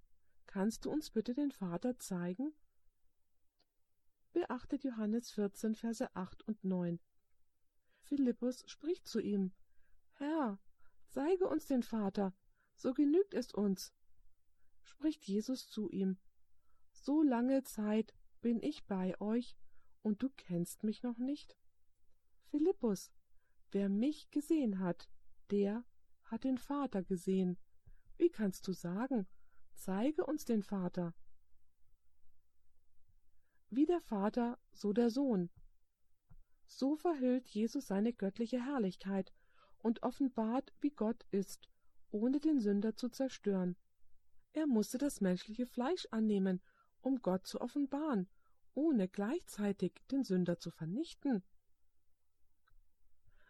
Kannst 0.46 0.84
du 0.84 0.90
uns 0.90 1.10
bitte 1.10 1.34
den 1.34 1.50
Vater 1.50 1.98
zeigen? 1.98 2.52
Beachtet 4.32 4.84
Johannes 4.84 5.30
14, 5.32 5.74
Verse 5.74 6.14
8 6.14 6.46
und 6.46 6.62
9. 6.62 7.00
Philippus 8.04 8.64
spricht 8.66 9.06
zu 9.08 9.20
ihm, 9.20 9.52
Herr, 10.12 10.58
zeige 11.08 11.48
uns 11.48 11.66
den 11.66 11.82
Vater, 11.82 12.34
so 12.74 12.92
genügt 12.92 13.34
es 13.34 13.52
uns. 13.52 13.92
Spricht 14.82 15.24
Jesus 15.24 15.68
zu 15.68 15.90
ihm, 15.90 16.18
So 16.92 17.22
lange 17.22 17.62
Zeit 17.62 18.14
bin 18.40 18.62
ich 18.62 18.86
bei 18.86 19.18
euch, 19.20 19.56
und 20.02 20.22
du 20.22 20.28
kennst 20.36 20.84
mich 20.84 21.02
noch 21.02 21.18
nicht? 21.18 21.56
Philippus, 22.50 23.10
wer 23.72 23.88
mich 23.88 24.30
gesehen 24.30 24.78
hat, 24.80 25.08
der 25.50 25.84
hat 26.24 26.44
den 26.44 26.58
Vater 26.58 27.02
gesehen. 27.02 27.58
Wie 28.18 28.30
kannst 28.30 28.68
du 28.68 28.72
sagen, 28.72 29.26
zeige 29.72 30.26
uns 30.26 30.44
den 30.44 30.62
Vater? 30.62 31.14
Wie 33.70 33.86
der 33.86 34.00
Vater, 34.00 34.58
so 34.72 34.92
der 34.92 35.10
Sohn. 35.10 35.50
So 36.66 36.96
verhüllt 36.96 37.48
Jesus 37.48 37.86
seine 37.86 38.12
göttliche 38.12 38.64
Herrlichkeit 38.64 39.32
und 39.78 40.02
offenbart, 40.02 40.72
wie 40.80 40.90
Gott 40.90 41.24
ist, 41.30 41.68
ohne 42.10 42.40
den 42.40 42.60
Sünder 42.60 42.96
zu 42.96 43.08
zerstören. 43.08 43.76
Er 44.52 44.66
musste 44.66 44.98
das 44.98 45.20
menschliche 45.20 45.66
Fleisch 45.66 46.06
annehmen, 46.10 46.62
um 47.00 47.20
Gott 47.20 47.46
zu 47.46 47.60
offenbaren, 47.60 48.28
ohne 48.74 49.08
gleichzeitig 49.08 50.00
den 50.10 50.24
Sünder 50.24 50.58
zu 50.58 50.70
vernichten. 50.70 51.42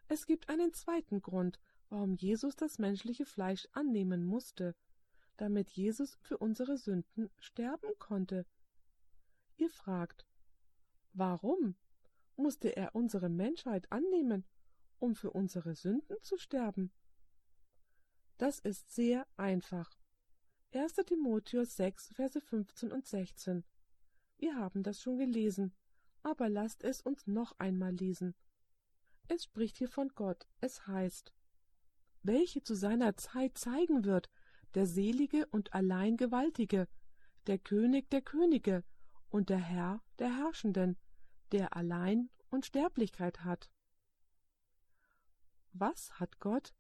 Es 0.08 0.26
gibt 0.26 0.48
einen 0.48 0.72
zweiten 0.72 1.22
Grund, 1.22 1.60
warum 1.88 2.14
Jesus 2.14 2.56
das 2.56 2.78
menschliche 2.78 3.24
Fleisch 3.24 3.68
annehmen 3.72 4.24
musste, 4.24 4.74
damit 5.36 5.70
Jesus 5.70 6.16
für 6.22 6.38
unsere 6.38 6.76
Sünden 6.78 7.30
sterben 7.38 7.98
konnte. 7.98 8.46
Ihr 9.56 9.70
fragt, 9.70 10.26
warum 11.12 11.76
musste 12.36 12.76
er 12.76 12.94
unsere 12.94 13.28
Menschheit 13.28 13.90
annehmen, 13.90 14.44
um 14.98 15.14
für 15.14 15.30
unsere 15.30 15.74
Sünden 15.74 16.16
zu 16.22 16.36
sterben? 16.36 16.92
Das 18.38 18.58
ist 18.58 18.92
sehr 18.92 19.26
einfach. 19.36 19.96
1. 20.72 20.94
Timotheus 21.06 21.76
6, 21.76 22.12
Verse 22.14 22.40
15 22.40 22.90
und 22.90 23.06
16. 23.06 23.64
Wir 24.38 24.56
haben 24.56 24.82
das 24.82 25.00
schon 25.00 25.18
gelesen, 25.18 25.72
aber 26.22 26.48
lasst 26.48 26.82
es 26.82 27.00
uns 27.00 27.26
noch 27.26 27.58
einmal 27.58 27.92
lesen. 27.92 28.34
Es 29.28 29.44
spricht 29.44 29.78
hier 29.78 29.88
von 29.88 30.08
Gott, 30.14 30.46
es 30.60 30.86
heißt, 30.86 31.32
welche 32.22 32.62
zu 32.62 32.74
seiner 32.74 33.16
Zeit 33.16 33.56
zeigen 33.56 34.04
wird, 34.04 34.30
der 34.74 34.86
Selige 34.86 35.46
und 35.46 35.72
allein 35.72 36.16
Gewaltige, 36.16 36.88
der 37.46 37.58
König 37.58 38.10
der 38.10 38.22
Könige 38.22 38.82
und 39.28 39.50
der 39.50 39.58
Herr 39.58 40.02
der 40.18 40.36
Herrschenden, 40.36 40.96
der 41.54 41.76
allein 41.76 42.30
Unsterblichkeit 42.50 43.44
hat. 43.44 43.70
Was 45.72 46.18
hat 46.18 46.40
Gott? 46.40 46.74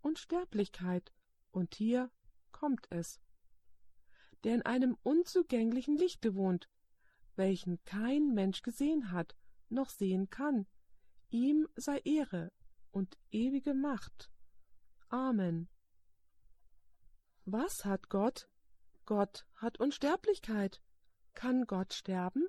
Unsterblichkeit, 0.00 1.12
und 1.50 1.74
hier 1.74 2.10
kommt 2.50 2.86
es. 2.90 3.20
Der 4.42 4.54
in 4.54 4.62
einem 4.62 4.96
unzugänglichen 5.02 5.98
Lichte 5.98 6.34
wohnt, 6.34 6.70
welchen 7.36 7.84
kein 7.84 8.32
Mensch 8.32 8.62
gesehen 8.62 9.12
hat, 9.12 9.36
noch 9.68 9.90
sehen 9.90 10.30
kann. 10.30 10.66
Ihm 11.28 11.68
sei 11.76 11.98
Ehre 11.98 12.50
und 12.92 13.18
ewige 13.30 13.74
Macht. 13.74 14.30
Amen. 15.10 15.68
Was 17.44 17.84
hat 17.84 18.08
Gott? 18.08 18.48
Gott 19.04 19.44
hat 19.56 19.78
Unsterblichkeit. 19.78 20.80
Kann 21.34 21.66
Gott 21.66 21.92
sterben? 21.92 22.48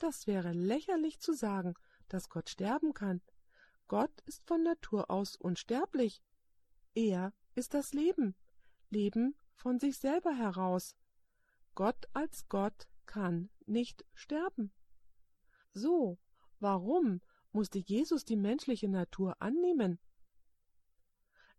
Das 0.00 0.26
wäre 0.26 0.52
lächerlich 0.52 1.20
zu 1.20 1.34
sagen, 1.34 1.74
dass 2.08 2.30
Gott 2.30 2.48
sterben 2.48 2.94
kann. 2.94 3.20
Gott 3.86 4.22
ist 4.22 4.46
von 4.46 4.62
Natur 4.62 5.10
aus 5.10 5.36
unsterblich. 5.36 6.22
Er 6.94 7.34
ist 7.54 7.74
das 7.74 7.92
Leben, 7.92 8.34
Leben 8.88 9.36
von 9.54 9.78
sich 9.78 9.98
selber 9.98 10.34
heraus. 10.34 10.96
Gott 11.74 12.08
als 12.14 12.48
Gott 12.48 12.88
kann 13.04 13.50
nicht 13.66 14.06
sterben. 14.14 14.72
So, 15.74 16.18
warum 16.60 17.20
musste 17.52 17.78
Jesus 17.78 18.24
die 18.24 18.36
menschliche 18.36 18.88
Natur 18.88 19.36
annehmen? 19.42 19.98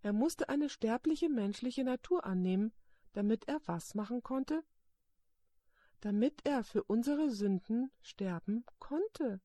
Er 0.01 0.13
musste 0.13 0.49
eine 0.49 0.69
sterbliche 0.69 1.29
menschliche 1.29 1.83
Natur 1.83 2.25
annehmen, 2.25 2.73
damit 3.13 3.47
er 3.47 3.61
was 3.67 3.93
machen 3.93 4.23
konnte? 4.23 4.63
Damit 6.01 6.41
er 6.45 6.63
für 6.63 6.83
unsere 6.83 7.29
Sünden 7.29 7.91
sterben 8.01 8.65
konnte. 8.79 9.39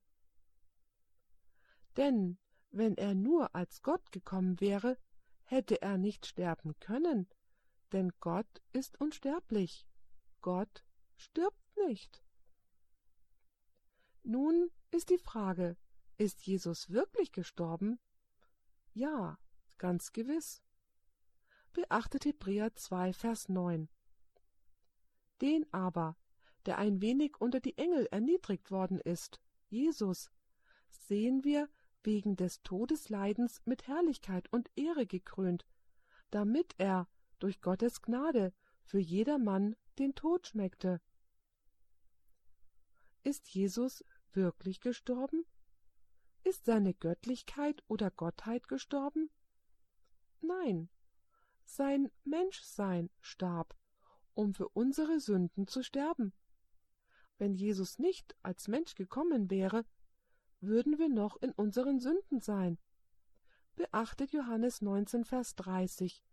Denn 1.96 2.38
wenn 2.70 2.96
er 2.96 3.14
nur 3.14 3.54
als 3.54 3.82
Gott 3.82 4.12
gekommen 4.12 4.60
wäre, 4.60 4.98
hätte 5.44 5.80
er 5.80 5.96
nicht 5.96 6.26
sterben 6.26 6.78
können, 6.80 7.28
denn 7.92 8.10
Gott 8.20 8.62
ist 8.72 9.00
unsterblich. 9.00 9.86
Gott 10.40 10.84
stirbt 11.16 11.76
nicht. 11.86 12.22
Nun 14.22 14.70
ist 14.90 15.10
die 15.10 15.18
Frage, 15.18 15.76
ist 16.18 16.46
Jesus 16.46 16.90
wirklich 16.90 17.32
gestorben? 17.32 17.98
Ja, 18.92 19.38
ganz 19.78 20.12
gewiss. 20.12 20.62
Beachtet 21.72 22.24
Hebräer 22.24 22.74
2, 22.74 23.12
Vers 23.12 23.48
9. 23.48 23.88
Den 25.40 25.72
aber, 25.72 26.16
der 26.66 26.78
ein 26.78 27.00
wenig 27.00 27.40
unter 27.40 27.60
die 27.60 27.78
Engel 27.78 28.06
erniedrigt 28.10 28.70
worden 28.70 28.98
ist, 29.00 29.40
Jesus, 29.68 30.30
sehen 30.88 31.44
wir 31.44 31.68
wegen 32.02 32.36
des 32.36 32.62
Todesleidens 32.62 33.60
mit 33.64 33.86
Herrlichkeit 33.86 34.52
und 34.52 34.70
Ehre 34.76 35.06
gekrönt, 35.06 35.64
damit 36.30 36.74
er 36.78 37.08
durch 37.38 37.60
Gottes 37.60 38.02
Gnade 38.02 38.52
für 38.84 38.98
jedermann 38.98 39.76
den 39.98 40.14
Tod 40.14 40.46
schmeckte. 40.46 41.00
Ist 43.22 43.48
Jesus 43.48 44.04
wirklich 44.32 44.80
gestorben? 44.80 45.44
Ist 46.44 46.64
seine 46.64 46.94
Göttlichkeit 46.94 47.82
oder 47.88 48.10
Gottheit 48.10 48.68
gestorben? 48.68 49.30
Nein, 50.40 50.88
sein 51.64 52.08
Menschsein 52.22 53.10
starb, 53.20 53.76
um 54.34 54.54
für 54.54 54.68
unsere 54.68 55.18
Sünden 55.18 55.66
zu 55.66 55.82
sterben. 55.82 56.32
Wenn 57.38 57.54
Jesus 57.54 57.98
nicht 57.98 58.34
als 58.42 58.68
Mensch 58.68 58.94
gekommen 58.94 59.50
wäre, 59.50 59.84
würden 60.60 60.98
wir 60.98 61.08
noch 61.08 61.36
in 61.36 61.52
unseren 61.52 62.00
Sünden 62.00 62.40
sein. 62.40 62.78
Beachtet 63.74 64.32
Johannes 64.32 64.80
19, 64.80 65.24
Vers 65.24 65.54
30. 65.56 66.24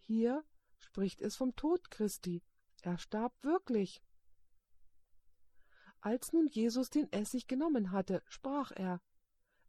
Hier 0.00 0.44
spricht 0.78 1.20
es 1.20 1.36
vom 1.36 1.54
Tod 1.54 1.90
Christi. 1.90 2.42
Er 2.82 2.98
starb 2.98 3.32
wirklich. 3.42 4.02
Als 6.00 6.32
nun 6.32 6.46
Jesus 6.46 6.90
den 6.90 7.10
Essig 7.12 7.46
genommen 7.46 7.92
hatte, 7.92 8.22
sprach 8.26 8.72
er, 8.72 9.00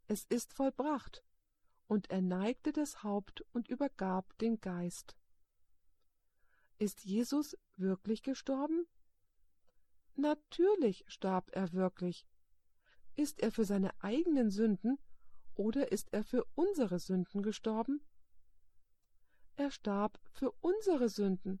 Es 0.06 0.24
ist 0.24 0.52
vollbracht, 0.52 1.24
und 1.86 2.10
er 2.10 2.20
neigte 2.20 2.72
das 2.72 3.02
Haupt 3.02 3.44
und 3.52 3.68
übergab 3.68 4.36
den 4.38 4.60
Geist. 4.60 5.16
Ist 6.78 7.04
Jesus 7.04 7.56
wirklich 7.76 8.22
gestorben? 8.22 8.86
Natürlich 10.20 11.04
starb 11.08 11.48
er 11.52 11.72
wirklich. 11.72 12.26
Ist 13.16 13.40
er 13.40 13.50
für 13.50 13.64
seine 13.64 13.90
eigenen 14.02 14.50
Sünden 14.50 14.98
oder 15.54 15.92
ist 15.92 16.12
er 16.12 16.24
für 16.24 16.44
unsere 16.54 16.98
Sünden 16.98 17.42
gestorben? 17.42 18.02
Er 19.56 19.70
starb 19.70 20.20
für 20.30 20.52
unsere 20.60 21.08
Sünden. 21.08 21.58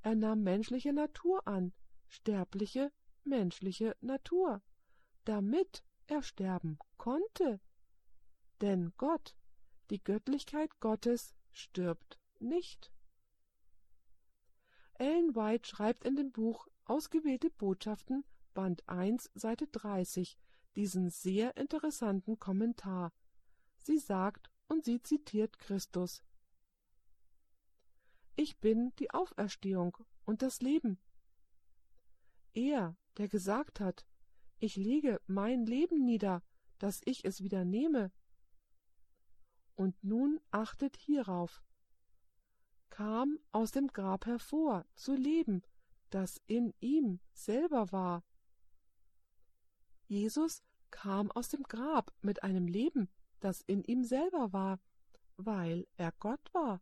Er 0.00 0.14
nahm 0.14 0.42
menschliche 0.42 0.94
Natur 0.94 1.46
an, 1.46 1.74
sterbliche 2.08 2.92
menschliche 3.24 3.94
Natur, 4.00 4.62
damit 5.26 5.84
er 6.06 6.22
sterben 6.22 6.78
konnte. 6.96 7.60
Denn 8.62 8.94
Gott, 8.96 9.36
die 9.90 10.02
Göttlichkeit 10.02 10.80
Gottes, 10.80 11.34
stirbt 11.52 12.18
nicht. 12.38 12.90
Ellen 14.94 15.34
White 15.34 15.68
schreibt 15.68 16.04
in 16.04 16.16
dem 16.16 16.32
Buch 16.32 16.68
Ausgewählte 16.86 17.50
Botschaften, 17.50 18.24
Band 18.54 18.88
1, 18.88 19.30
Seite 19.34 19.66
30, 19.66 20.38
diesen 20.76 21.10
sehr 21.10 21.56
interessanten 21.56 22.38
Kommentar. 22.38 23.12
Sie 23.78 23.98
sagt 23.98 24.50
und 24.68 24.84
sie 24.84 25.02
zitiert 25.02 25.58
Christus. 25.58 26.22
Ich 28.36 28.58
bin 28.58 28.94
die 28.98 29.10
Auferstehung 29.10 29.96
und 30.24 30.42
das 30.42 30.60
Leben. 30.60 30.98
Er, 32.54 32.96
der 33.16 33.28
gesagt 33.28 33.80
hat, 33.80 34.06
ich 34.58 34.76
lege 34.76 35.20
mein 35.26 35.66
Leben 35.66 36.04
nieder, 36.04 36.42
dass 36.78 37.00
ich 37.04 37.24
es 37.24 37.42
wieder 37.42 37.64
nehme. 37.64 38.12
Und 39.74 40.02
nun 40.04 40.40
achtet 40.50 40.96
hierauf, 40.96 41.62
kam 42.90 43.38
aus 43.52 43.72
dem 43.72 43.88
Grab 43.88 44.26
hervor, 44.26 44.86
zu 44.94 45.14
leben, 45.14 45.62
das 46.16 46.40
in 46.46 46.72
ihm 46.80 47.20
selber 47.34 47.92
war. 47.92 48.24
Jesus 50.06 50.62
kam 50.90 51.30
aus 51.30 51.50
dem 51.50 51.62
Grab 51.64 52.10
mit 52.22 52.42
einem 52.42 52.66
Leben, 52.66 53.10
das 53.40 53.60
in 53.60 53.84
ihm 53.84 54.02
selber 54.02 54.50
war, 54.54 54.80
weil 55.36 55.86
er 55.98 56.12
Gott 56.12 56.40
war. 56.54 56.80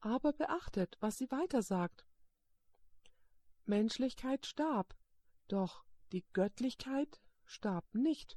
Aber 0.00 0.34
beachtet, 0.34 0.98
was 1.00 1.16
sie 1.16 1.30
weiter 1.30 1.62
sagt. 1.62 2.04
Menschlichkeit 3.64 4.44
starb, 4.44 4.94
doch 5.48 5.82
die 6.12 6.26
Göttlichkeit 6.34 7.22
starb 7.46 7.86
nicht. 7.94 8.36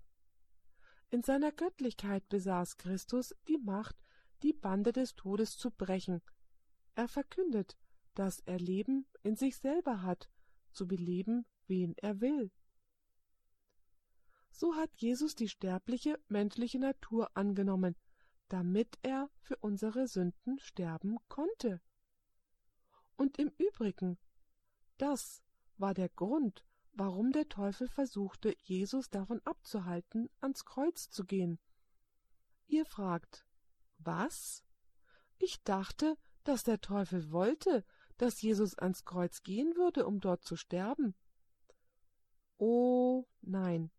In 1.10 1.22
seiner 1.22 1.52
Göttlichkeit 1.52 2.30
besaß 2.30 2.78
Christus 2.78 3.36
die 3.50 3.58
Macht, 3.58 3.98
die 4.42 4.54
Bande 4.54 4.94
des 4.94 5.18
Todes 5.18 5.58
zu 5.58 5.70
brechen. 5.70 6.22
Er 6.96 7.10
verkündet, 7.10 7.76
dass 8.18 8.40
er 8.40 8.58
Leben 8.58 9.06
in 9.22 9.36
sich 9.36 9.58
selber 9.58 10.02
hat, 10.02 10.28
zu 10.72 10.88
beleben, 10.88 11.46
wen 11.68 11.96
er 11.98 12.20
will. 12.20 12.52
So 14.50 14.76
hat 14.76 14.90
Jesus 14.96 15.36
die 15.36 15.48
sterbliche 15.48 16.20
menschliche 16.28 16.80
Natur 16.80 17.30
angenommen, 17.38 17.96
damit 18.48 18.98
er 19.04 19.30
für 19.42 19.56
unsere 19.58 20.08
Sünden 20.08 20.58
sterben 20.58 21.18
konnte. 21.28 21.80
Und 23.18 23.38
im 23.38 23.52
Übrigen, 23.60 24.18
das 24.98 25.44
war 25.78 25.94
der 25.94 26.10
Grund, 26.10 26.66
warum 26.94 27.32
der 27.32 27.48
Teufel 27.50 27.88
versuchte, 27.88 28.56
Jesus 28.64 29.12
davon 29.12 29.42
abzuhalten, 29.46 30.28
ans 30.42 30.66
Kreuz 30.66 31.12
zu 31.12 31.24
gehen. 31.24 31.60
Ihr 32.66 32.86
fragt, 32.86 33.46
was? 34.00 34.64
Ich 35.38 35.62
dachte, 35.64 36.18
dass 36.44 36.64
der 36.64 36.82
Teufel 36.82 37.32
wollte, 37.32 37.86
dass 38.18 38.42
Jesus 38.42 38.78
ans 38.78 39.06
Kreuz 39.06 39.44
gehen 39.44 39.76
würde, 39.76 40.06
um 40.06 40.20
dort 40.20 40.44
zu 40.44 40.56
sterben. 40.56 41.16
Oh 42.58 43.26
nein, 43.42 43.92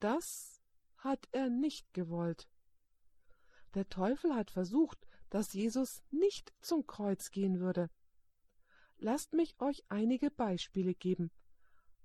das 0.00 0.62
hat 0.98 1.28
er 1.32 1.48
nicht 1.48 1.92
gewollt. 1.94 2.48
Der 3.74 3.88
Teufel 3.88 4.34
hat 4.34 4.50
versucht, 4.50 5.06
dass 5.30 5.52
Jesus 5.52 6.02
nicht 6.10 6.52
zum 6.60 6.86
Kreuz 6.86 7.30
gehen 7.30 7.60
würde. 7.60 7.90
Lasst 8.98 9.32
mich 9.32 9.54
euch 9.60 9.84
einige 9.88 10.30
Beispiele 10.30 10.94
geben. 10.94 11.30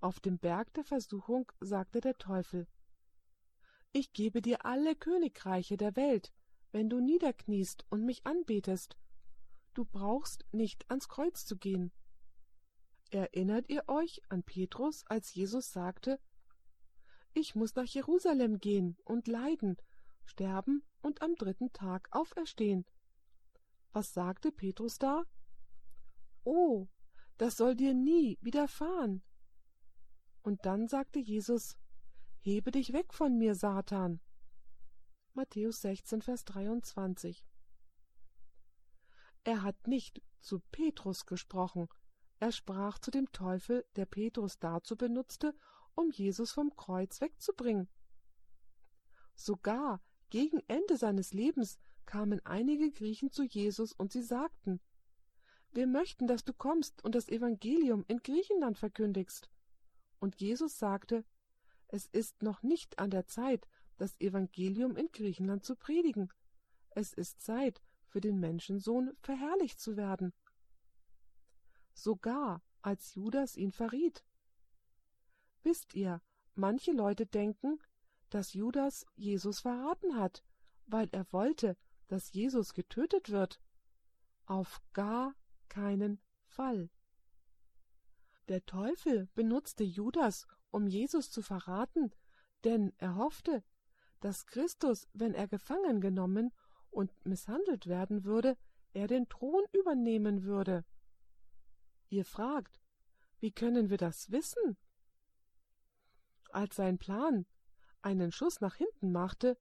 Auf 0.01 0.19
dem 0.19 0.39
Berg 0.39 0.73
der 0.73 0.83
Versuchung 0.83 1.51
sagte 1.59 2.01
der 2.01 2.17
Teufel 2.17 2.67
Ich 3.91 4.13
gebe 4.13 4.41
dir 4.41 4.65
alle 4.65 4.95
Königreiche 4.95 5.77
der 5.77 5.95
Welt, 5.95 6.33
wenn 6.71 6.89
du 6.89 6.99
niederkniest 6.99 7.85
und 7.89 8.05
mich 8.05 8.25
anbetest. 8.25 8.97
Du 9.73 9.85
brauchst 9.85 10.45
nicht 10.51 10.89
ans 10.89 11.07
Kreuz 11.07 11.45
zu 11.45 11.57
gehen. 11.57 11.91
Erinnert 13.09 13.69
ihr 13.69 13.83
euch 13.87 14.21
an 14.29 14.43
Petrus, 14.43 15.03
als 15.07 15.33
Jesus 15.33 15.71
sagte 15.71 16.19
Ich 17.33 17.55
muss 17.55 17.75
nach 17.75 17.85
Jerusalem 17.85 18.59
gehen 18.59 18.97
und 19.05 19.27
leiden, 19.27 19.77
sterben 20.25 20.83
und 21.01 21.21
am 21.21 21.35
dritten 21.35 21.71
Tag 21.71 22.07
auferstehen. 22.11 22.85
Was 23.93 24.13
sagte 24.13 24.51
Petrus 24.51 24.97
da? 24.97 25.23
Oh, 26.43 26.87
das 27.37 27.55
soll 27.55 27.75
dir 27.75 27.93
nie 27.93 28.37
widerfahren. 28.41 29.23
Und 30.41 30.65
dann 30.65 30.87
sagte 30.87 31.19
Jesus, 31.19 31.75
Hebe 32.39 32.71
dich 32.71 32.93
weg 32.93 33.13
von 33.13 33.37
mir, 33.37 33.55
Satan. 33.55 34.19
Matthäus 35.33 35.81
16, 35.81 36.21
Vers 36.21 36.43
23. 36.45 37.45
Er 39.43 39.63
hat 39.63 39.87
nicht 39.87 40.21
zu 40.39 40.59
Petrus 40.71 41.25
gesprochen, 41.25 41.87
er 42.39 42.51
sprach 42.51 42.97
zu 42.99 43.11
dem 43.11 43.31
Teufel, 43.31 43.85
der 43.95 44.05
Petrus 44.05 44.57
dazu 44.59 44.95
benutzte, 44.95 45.55
um 45.93 46.09
Jesus 46.11 46.51
vom 46.51 46.75
Kreuz 46.75 47.21
wegzubringen. 47.21 47.87
Sogar 49.35 50.01
gegen 50.29 50.59
Ende 50.67 50.97
seines 50.97 51.33
Lebens 51.33 51.77
kamen 52.05 52.43
einige 52.45 52.91
Griechen 52.91 53.31
zu 53.31 53.43
Jesus 53.43 53.93
und 53.93 54.11
sie 54.11 54.23
sagten, 54.23 54.79
Wir 55.71 55.87
möchten, 55.87 56.27
dass 56.27 56.43
du 56.43 56.53
kommst 56.53 57.03
und 57.03 57.15
das 57.15 57.29
Evangelium 57.29 58.05
in 58.07 58.19
Griechenland 58.19 58.77
verkündigst. 58.77 59.49
Und 60.19 60.39
Jesus 60.41 60.77
sagte, 60.77 61.23
Es 61.87 62.07
ist 62.07 62.41
noch 62.41 62.63
nicht 62.63 62.99
an 62.99 63.11
der 63.11 63.27
Zeit, 63.27 63.67
das 63.97 64.19
Evangelium 64.19 64.95
in 64.95 65.11
Griechenland 65.11 65.63
zu 65.63 65.75
predigen. 65.75 66.31
Es 66.89 67.13
ist 67.13 67.41
Zeit, 67.41 67.81
für 68.11 68.21
den 68.21 68.39
Menschensohn 68.39 69.15
verherrlicht 69.21 69.79
zu 69.79 69.95
werden. 69.95 70.33
Sogar 71.93 72.61
als 72.81 73.15
Judas 73.15 73.55
ihn 73.55 73.71
verriet. 73.71 74.25
Wisst 75.63 75.93
ihr, 75.93 76.21
manche 76.55 76.91
Leute 76.91 77.25
denken, 77.25 77.79
dass 78.29 78.53
Judas 78.53 79.05
Jesus 79.15 79.61
verraten 79.61 80.17
hat, 80.17 80.43
weil 80.87 81.07
er 81.11 81.31
wollte, 81.31 81.77
dass 82.07 82.33
Jesus 82.33 82.73
getötet 82.73 83.29
wird. 83.29 83.61
Auf 84.45 84.81
gar 84.91 85.33
keinen 85.69 86.19
Fall. 86.43 86.89
Der 88.49 88.65
Teufel 88.65 89.29
benutzte 89.35 89.85
Judas, 89.85 90.45
um 90.71 90.87
Jesus 90.87 91.31
zu 91.31 91.41
verraten, 91.41 92.13
denn 92.65 92.93
er 92.97 93.15
hoffte, 93.15 93.63
dass 94.19 94.45
Christus, 94.45 95.07
wenn 95.13 95.33
er 95.33 95.47
gefangen 95.47 96.01
genommen 96.01 96.51
und 96.91 97.11
misshandelt 97.25 97.87
werden 97.87 98.23
würde, 98.23 98.57
er 98.93 99.07
den 99.07 99.27
Thron 99.29 99.63
übernehmen 99.73 100.43
würde. 100.43 100.85
Ihr 102.09 102.25
fragt, 102.25 102.79
wie 103.39 103.51
können 103.51 103.89
wir 103.89 103.97
das 103.97 104.31
wissen? 104.31 104.77
Als 106.51 106.75
sein 106.75 106.97
Plan, 106.97 107.45
einen 108.01 108.31
Schuss 108.31 108.61
nach 108.61 108.75
hinten 108.75 109.11
machte, 109.11 109.57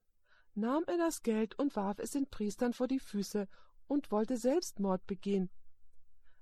nahm 0.55 0.85
er 0.87 0.99
das 0.99 1.23
Geld 1.23 1.59
und 1.59 1.77
warf 1.77 1.99
es 1.99 2.11
den 2.11 2.29
Priestern 2.29 2.73
vor 2.73 2.89
die 2.89 2.99
Füße 2.99 3.49
und 3.87 4.11
wollte 4.11 4.37
Selbstmord 4.37 5.07
begehen. 5.07 5.51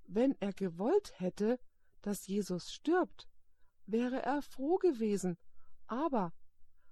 Wenn 0.07 0.35
er 0.41 0.53
gewollt 0.53 1.13
hätte, 1.21 1.61
dass 2.01 2.27
Jesus 2.27 2.73
stirbt, 2.73 3.29
wäre 3.87 4.23
er 4.23 4.43
froh 4.43 4.77
gewesen, 4.77 5.37
aber 5.87 6.33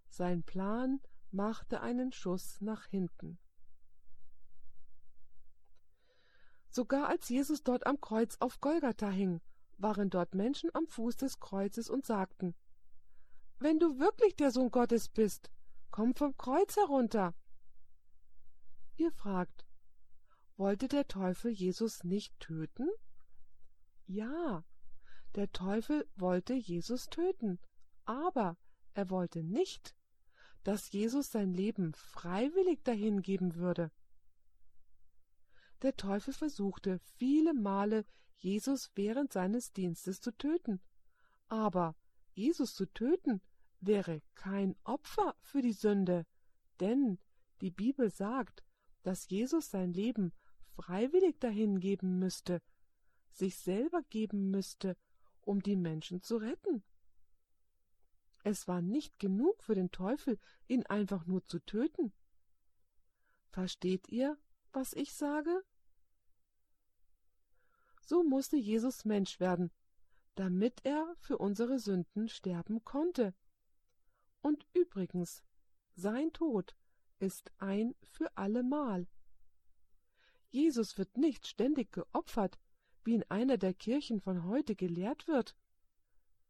sein 0.08 0.42
Plan 0.42 1.00
machte 1.30 1.80
einen 1.80 2.12
Schuss 2.12 2.60
nach 2.60 2.86
hinten. 2.86 3.38
Sogar 6.76 7.08
als 7.08 7.30
Jesus 7.30 7.62
dort 7.62 7.86
am 7.86 8.02
Kreuz 8.02 8.36
auf 8.38 8.60
Golgatha 8.60 9.08
hing, 9.08 9.40
waren 9.78 10.10
dort 10.10 10.34
Menschen 10.34 10.68
am 10.74 10.86
Fuß 10.86 11.16
des 11.16 11.40
Kreuzes 11.40 11.88
und 11.88 12.04
sagten, 12.04 12.54
Wenn 13.58 13.78
du 13.78 13.98
wirklich 13.98 14.36
der 14.36 14.50
Sohn 14.50 14.70
Gottes 14.70 15.08
bist, 15.08 15.50
komm 15.90 16.14
vom 16.14 16.36
Kreuz 16.36 16.76
herunter. 16.76 17.34
Ihr 18.98 19.10
fragt, 19.10 19.64
wollte 20.58 20.86
der 20.86 21.08
Teufel 21.08 21.50
Jesus 21.50 22.04
nicht 22.04 22.38
töten? 22.40 22.90
Ja, 24.06 24.62
der 25.34 25.50
Teufel 25.52 26.06
wollte 26.14 26.52
Jesus 26.52 27.06
töten, 27.06 27.58
aber 28.04 28.58
er 28.92 29.08
wollte 29.08 29.42
nicht, 29.42 29.96
dass 30.62 30.92
Jesus 30.92 31.30
sein 31.30 31.54
Leben 31.54 31.94
freiwillig 31.94 32.84
dahingeben 32.84 33.54
würde. 33.54 33.90
Der 35.82 35.96
Teufel 35.96 36.32
versuchte 36.32 36.98
viele 37.16 37.54
Male, 37.54 38.04
Jesus 38.38 38.90
während 38.94 39.32
seines 39.32 39.72
Dienstes 39.72 40.20
zu 40.20 40.32
töten. 40.36 40.80
Aber 41.48 41.94
Jesus 42.32 42.74
zu 42.74 42.86
töten 42.86 43.40
wäre 43.80 44.22
kein 44.34 44.76
Opfer 44.84 45.36
für 45.40 45.62
die 45.62 45.72
Sünde, 45.72 46.26
denn 46.80 47.18
die 47.60 47.70
Bibel 47.70 48.10
sagt, 48.10 48.64
dass 49.02 49.28
Jesus 49.28 49.70
sein 49.70 49.92
Leben 49.92 50.32
freiwillig 50.68 51.38
dahingeben 51.40 52.18
müsste, 52.18 52.60
sich 53.30 53.56
selber 53.56 54.02
geben 54.10 54.50
müsste, 54.50 54.96
um 55.40 55.62
die 55.62 55.76
Menschen 55.76 56.22
zu 56.22 56.36
retten. 56.36 56.82
Es 58.44 58.68
war 58.68 58.80
nicht 58.80 59.18
genug 59.18 59.62
für 59.62 59.74
den 59.74 59.90
Teufel, 59.90 60.38
ihn 60.68 60.84
einfach 60.86 61.26
nur 61.26 61.44
zu 61.46 61.58
töten. 61.60 62.12
Versteht 63.50 64.08
ihr, 64.08 64.38
was 64.76 64.92
ich 64.92 65.14
sage? 65.14 65.64
So 68.02 68.22
musste 68.22 68.58
Jesus 68.58 69.06
Mensch 69.06 69.40
werden, 69.40 69.72
damit 70.34 70.84
er 70.84 71.16
für 71.16 71.38
unsere 71.38 71.78
Sünden 71.78 72.28
sterben 72.28 72.84
konnte. 72.84 73.34
Und 74.42 74.66
übrigens, 74.74 75.42
sein 75.94 76.30
Tod 76.34 76.76
ist 77.18 77.50
ein 77.56 77.94
für 78.02 78.36
allemal. 78.36 79.08
Jesus 80.50 80.98
wird 80.98 81.16
nicht 81.16 81.46
ständig 81.46 81.90
geopfert, 81.90 82.58
wie 83.02 83.14
in 83.14 83.24
einer 83.30 83.56
der 83.56 83.72
Kirchen 83.72 84.20
von 84.20 84.44
heute 84.44 84.76
gelehrt 84.76 85.26
wird. 85.26 85.56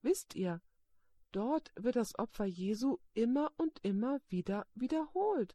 Wisst 0.02 0.34
ihr, 0.34 0.60
dort 1.30 1.70
wird 1.76 1.94
das 1.94 2.18
Opfer 2.18 2.44
Jesu 2.44 2.98
immer 3.14 3.52
und 3.56 3.78
immer 3.84 4.20
wieder 4.28 4.66
wiederholt. 4.74 5.54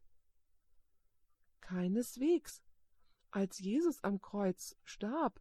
Keineswegs. 1.62 2.62
Als 3.30 3.58
Jesus 3.58 4.04
am 4.04 4.20
Kreuz 4.20 4.76
starb, 4.84 5.40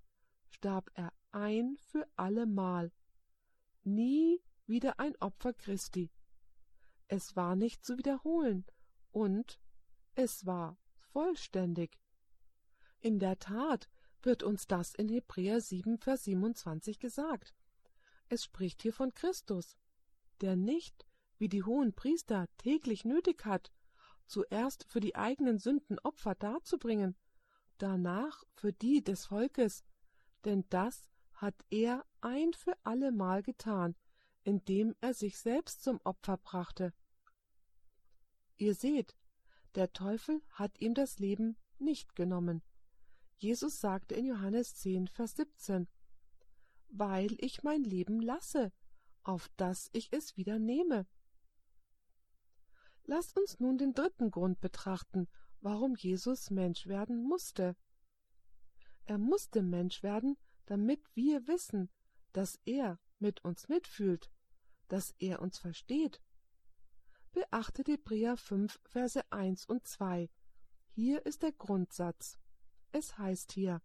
starb 0.50 0.90
er 0.94 1.12
ein 1.34 1.76
für 1.76 2.08
allemal. 2.16 2.94
Nie 3.84 4.42
wieder 4.66 5.00
ein 5.00 5.18
Opfer 5.18 5.52
Christi. 5.54 6.10
Es 7.10 7.36
war 7.36 7.58
nicht 7.58 7.84
zu 7.84 7.98
wiederholen 7.98 8.66
und 9.12 9.60
es 10.16 10.46
war 10.46 10.78
vollständig. 11.12 12.00
In 13.02 13.20
der 13.20 13.38
Tat 13.40 13.90
wird 14.22 14.44
uns 14.44 14.68
das 14.68 14.94
in 14.94 15.10
Hebräer 15.10 15.60
7, 15.60 15.98
Vers 15.98 16.24
27 16.24 17.00
gesagt. 17.00 17.54
Es 18.30 18.46
spricht 18.46 18.82
hier 18.82 18.94
von 18.94 19.14
Christus, 19.14 19.78
der 20.40 20.56
nicht, 20.56 21.06
wie 21.38 21.50
die 21.50 21.64
hohen 21.64 21.94
Priester 21.94 22.48
täglich 22.58 23.04
nötig 23.04 23.46
hat, 23.46 23.72
zuerst 24.32 24.86
für 24.86 25.02
die 25.02 25.16
eigenen 25.16 25.60
Sünden 25.60 26.00
Opfer 26.00 26.36
darzubringen, 26.36 27.18
danach 27.78 28.44
für 28.54 28.72
die 28.72 29.04
des 29.04 29.26
Volkes, 29.26 29.84
denn 30.46 30.64
das 30.70 31.10
hat 31.34 31.66
er 31.70 32.06
ein 32.22 32.54
für 32.54 32.74
allemal 32.84 33.44
getan, 33.44 33.96
indem 34.44 34.96
er 35.02 35.14
sich 35.14 35.38
selbst 35.38 35.84
zum 35.84 36.00
Opfer 36.04 36.38
brachte. 36.38 36.94
Ihr 38.58 38.74
seht, 38.74 39.18
der 39.76 39.92
Teufel 39.92 40.42
hat 40.52 40.80
ihm 40.80 40.94
das 40.94 41.20
Leben 41.20 41.58
nicht 41.78 42.16
genommen. 42.16 42.62
Jesus 43.38 43.82
sagte 43.82 44.16
in 44.16 44.26
Johannes 44.26 44.76
10, 44.76 45.08
Vers 45.08 45.36
17, 45.36 45.88
Weil 46.90 47.36
ich 47.40 47.64
mein 47.64 47.84
Leben 47.84 48.22
lasse, 48.22 48.72
auf 49.24 49.50
das 49.58 49.90
ich 49.92 50.14
es 50.14 50.38
wieder 50.38 50.58
nehme. 50.60 51.06
Lasst 53.06 53.38
uns 53.38 53.60
nun 53.60 53.78
den 53.78 53.94
dritten 53.94 54.32
Grund 54.32 54.62
betrachten, 54.62 55.28
warum 55.60 55.96
Jesus 55.96 56.50
Mensch 56.50 56.88
werden 56.88 57.24
musste. 57.24 57.76
Er 59.06 59.18
musste 59.18 59.64
Mensch 59.64 60.04
werden, 60.04 60.38
damit 60.66 61.04
wir 61.16 61.48
wissen, 61.48 61.90
dass 62.34 62.60
er 62.66 63.00
mit 63.20 63.44
uns 63.44 63.68
mitfühlt, 63.68 64.32
dass 64.88 65.14
er 65.20 65.42
uns 65.42 65.58
versteht. 65.58 66.22
Beachtet 67.34 67.88
Hebräer 67.88 68.38
5, 68.38 68.80
Verse 68.86 69.32
1 69.32 69.66
und 69.66 69.88
2. 69.88 70.30
Hier 70.90 71.26
ist 71.26 71.44
der 71.44 71.54
Grundsatz. 71.54 72.38
Es 72.92 73.18
heißt 73.18 73.54
hier, 73.54 73.82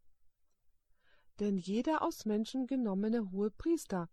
denn 1.38 1.58
jeder 1.58 2.02
aus 2.02 2.24
Menschen 2.24 2.66
genommene 2.66 3.30
hohe 3.30 3.50
Priester. 3.50 4.08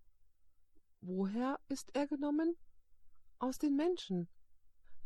Woher 1.01 1.59
ist 1.67 1.95
er 1.95 2.07
genommen? 2.07 2.55
Aus 3.39 3.57
den 3.57 3.75
Menschen. 3.75 4.27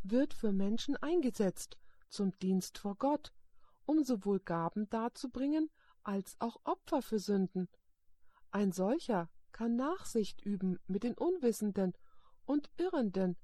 Wird 0.10 0.34
für 0.34 0.52
Menschen 0.52 0.96
eingesetzt, 0.98 1.78
zum 2.10 2.38
Dienst 2.40 2.78
vor 2.78 2.96
Gott, 2.96 3.34
um 3.86 4.04
sowohl 4.04 4.40
Gaben 4.40 4.90
darzubringen, 4.90 5.70
als 6.04 6.36
auch 6.40 6.58
Opfer 6.64 7.02
für 7.02 7.20
Sünden. 7.20 7.68
Ein 8.52 8.72
solcher 8.72 9.30
kann 9.52 9.76
Nachsicht 9.76 10.42
üben 10.46 10.80
mit 10.88 11.04
den 11.04 11.16
Unwissenden 11.16 11.94
und 12.46 12.70
Irrenden, 12.78 13.36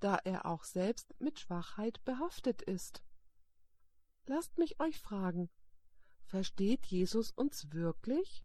da 0.00 0.16
er 0.24 0.46
auch 0.46 0.64
selbst 0.64 1.14
mit 1.18 1.40
Schwachheit 1.40 2.02
behaftet 2.04 2.62
ist. 2.62 3.02
Lasst 4.26 4.58
mich 4.58 4.80
euch 4.80 4.98
fragen, 4.98 5.50
versteht 6.24 6.86
Jesus 6.86 7.30
uns 7.30 7.72
wirklich? 7.72 8.44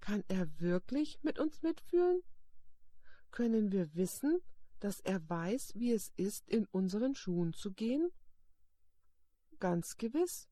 Kann 0.00 0.24
er 0.28 0.60
wirklich 0.60 1.22
mit 1.22 1.38
uns 1.38 1.62
mitfühlen? 1.62 2.22
Können 3.30 3.72
wir 3.72 3.94
wissen, 3.94 4.40
dass 4.80 5.00
er 5.00 5.28
weiß, 5.28 5.74
wie 5.76 5.92
es 5.92 6.12
ist, 6.16 6.48
in 6.48 6.66
unseren 6.66 7.14
Schuhen 7.14 7.52
zu 7.52 7.72
gehen? 7.72 8.10
Ganz 9.58 9.96
gewiss. 9.96 10.48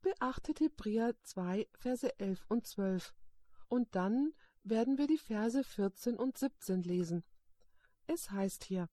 Beachtet 0.00 0.60
Hebräer 0.60 1.14
2, 1.22 1.68
Verse 1.74 2.18
11 2.18 2.46
und 2.48 2.66
12. 2.66 3.14
Und 3.68 3.94
dann 3.94 4.32
werden 4.64 4.96
wir 4.96 5.06
die 5.06 5.18
Verse 5.18 5.62
14 5.62 6.16
und 6.16 6.38
17 6.38 6.82
lesen. 6.82 7.24
Es 8.06 8.30
heißt 8.30 8.64
hier, 8.64 8.88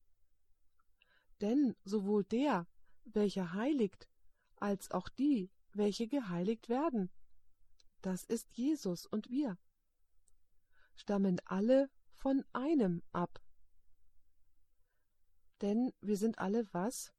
Denn 1.42 1.76
sowohl 1.84 2.24
der, 2.26 2.68
welcher 3.06 3.54
heiligt, 3.54 4.10
als 4.58 4.92
auch 4.92 5.10
die, 5.10 5.50
welche 5.74 6.08
geheiligt 6.08 6.70
werden, 6.70 7.10
das 8.02 8.24
ist 8.24 8.58
Jesus 8.58 9.06
und 9.06 9.30
wir, 9.30 9.58
stammen 10.96 11.40
alle 11.46 11.90
von 12.12 12.44
einem 12.54 13.02
ab. 13.12 13.45
Denn 15.62 15.93
wir 16.01 16.18
sind 16.18 16.39
alle 16.39 16.68
was? 16.74 17.14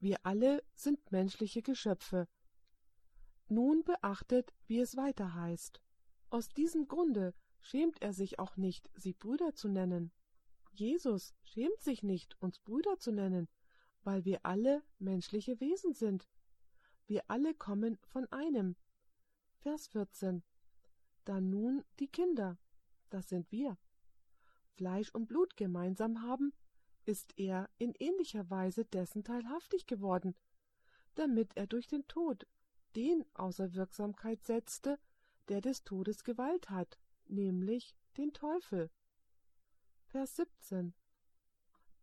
Wir 0.00 0.18
alle 0.22 0.62
sind 0.74 1.10
menschliche 1.10 1.62
Geschöpfe, 1.62 2.28
nun 3.50 3.82
beachtet, 3.82 4.52
wie 4.66 4.78
es 4.78 4.96
weiter 4.96 5.34
heißt. 5.34 5.80
Aus 6.28 6.50
diesem 6.50 6.86
Grunde 6.86 7.34
schämt 7.60 8.02
er 8.02 8.12
sich 8.12 8.38
auch 8.38 8.56
nicht, 8.58 8.90
sie 8.94 9.14
Brüder 9.14 9.54
zu 9.54 9.68
nennen. 9.68 10.12
Jesus 10.72 11.34
schämt 11.42 11.80
sich 11.80 12.02
nicht, 12.02 12.36
uns 12.40 12.58
Brüder 12.58 12.98
zu 12.98 13.10
nennen, 13.10 13.48
weil 14.04 14.26
wir 14.26 14.40
alle 14.44 14.82
menschliche 14.98 15.58
Wesen 15.60 15.94
sind. 15.94 16.28
Wir 17.06 17.22
alle 17.28 17.54
kommen 17.54 17.98
von 18.06 18.30
einem. 18.30 18.76
Vers 19.60 19.88
14. 19.88 20.42
Da 21.24 21.40
nun 21.40 21.84
die 22.00 22.08
Kinder, 22.08 22.58
das 23.08 23.30
sind 23.30 23.50
wir, 23.50 23.78
Fleisch 24.74 25.10
und 25.14 25.26
Blut 25.26 25.56
gemeinsam 25.56 26.22
haben, 26.22 26.52
ist 27.08 27.38
er 27.38 27.70
in 27.78 27.94
ähnlicher 27.98 28.50
Weise 28.50 28.84
dessen 28.84 29.24
teilhaftig 29.24 29.86
geworden, 29.86 30.36
damit 31.14 31.56
er 31.56 31.66
durch 31.66 31.86
den 31.86 32.06
Tod 32.06 32.46
den 32.96 33.24
außer 33.34 33.72
Wirksamkeit 33.72 34.44
setzte, 34.44 34.98
der 35.48 35.62
des 35.62 35.84
Todes 35.84 36.22
Gewalt 36.22 36.68
hat, 36.68 36.98
nämlich 37.26 37.96
den 38.18 38.34
Teufel. 38.34 38.90
Vers 40.04 40.36
17 40.36 40.92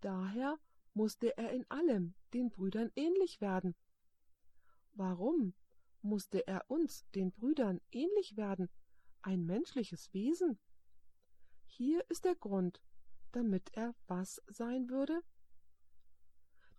Daher 0.01 0.57
musste 0.95 1.37
er 1.37 1.51
in 1.51 1.69
allem 1.69 2.15
den 2.33 2.49
Brüdern 2.49 2.91
ähnlich 2.95 3.41
werden. 3.41 3.75
Warum 4.93 5.53
musste 6.01 6.47
er 6.47 6.65
uns, 6.67 7.05
den 7.13 7.31
Brüdern, 7.31 7.79
ähnlich 7.91 8.37
werden, 8.37 8.69
ein 9.21 9.45
menschliches 9.45 10.11
Wesen? 10.15 10.57
Hier 11.65 12.03
ist 12.09 12.25
der 12.25 12.35
Grund, 12.35 12.81
damit 13.35 13.69
er 13.73 13.93
was 14.07 14.41
sein 14.47 14.89
würde? 14.89 15.21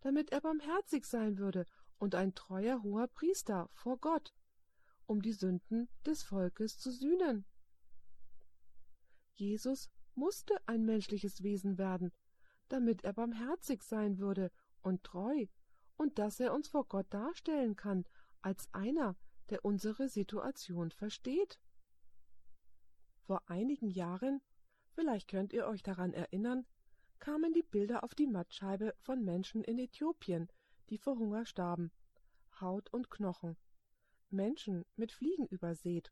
Damit 0.01 0.33
er 0.33 0.41
barmherzig 0.41 1.05
sein 1.05 1.37
würde 1.37 1.67
und 1.99 2.15
ein 2.15 2.35
treuer 2.35 2.83
hoher 2.83 3.09
Priester 3.09 3.69
vor 3.75 3.99
Gott, 3.99 4.33
um 5.05 5.21
die 5.21 5.35
Sünden 5.35 5.91
des 6.07 6.23
Volkes 6.23 6.79
zu 6.79 6.91
sühnen. 6.91 7.45
Jesus 9.35 9.91
musste 10.15 10.57
ein 10.67 10.87
menschliches 10.87 11.43
Wesen 11.43 11.77
werden, 11.77 12.11
damit 12.69 13.05
er 13.05 13.13
barmherzig 13.13 13.83
sein 13.83 14.19
würde 14.19 14.51
und 14.81 15.05
treu, 15.05 15.47
und 15.97 16.19
dass 16.19 16.41
er 16.41 16.55
uns 16.55 16.69
vor 16.69 16.87
Gott 16.87 17.07
darstellen 17.11 17.77
kann 17.77 18.05
als 18.41 18.73
einer, 18.73 19.17
der 19.51 19.63
unsere 19.63 20.09
Situation 20.09 20.91
versteht. 20.91 21.61
Vor 23.21 23.43
einigen 23.47 23.91
Jahren, 23.91 24.41
vielleicht 24.97 25.29
könnt 25.29 25.53
ihr 25.53 25.67
euch 25.67 25.85
daran 25.85 26.13
erinnern, 26.13 26.67
kamen 27.21 27.53
die 27.53 27.63
Bilder 27.63 28.03
auf 28.03 28.15
die 28.15 28.27
Mattscheibe 28.27 28.95
von 28.99 29.25
Menschen 29.25 29.63
in 29.63 29.79
Äthiopien, 29.79 30.49
die 30.89 30.99
vor 30.99 31.19
Hunger 31.19 31.47
starben. 31.47 31.93
Haut 32.61 32.93
und 32.93 33.11
Knochen. 33.11 33.57
Menschen 34.31 34.85
mit 34.97 35.13
Fliegen 35.13 35.47
übersät. 35.47 36.11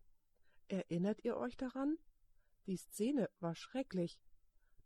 Erinnert 0.68 1.24
ihr 1.24 1.36
euch 1.36 1.56
daran? 1.56 1.98
Die 2.66 2.76
Szene 2.76 3.30
war 3.40 3.54
schrecklich. 3.54 4.20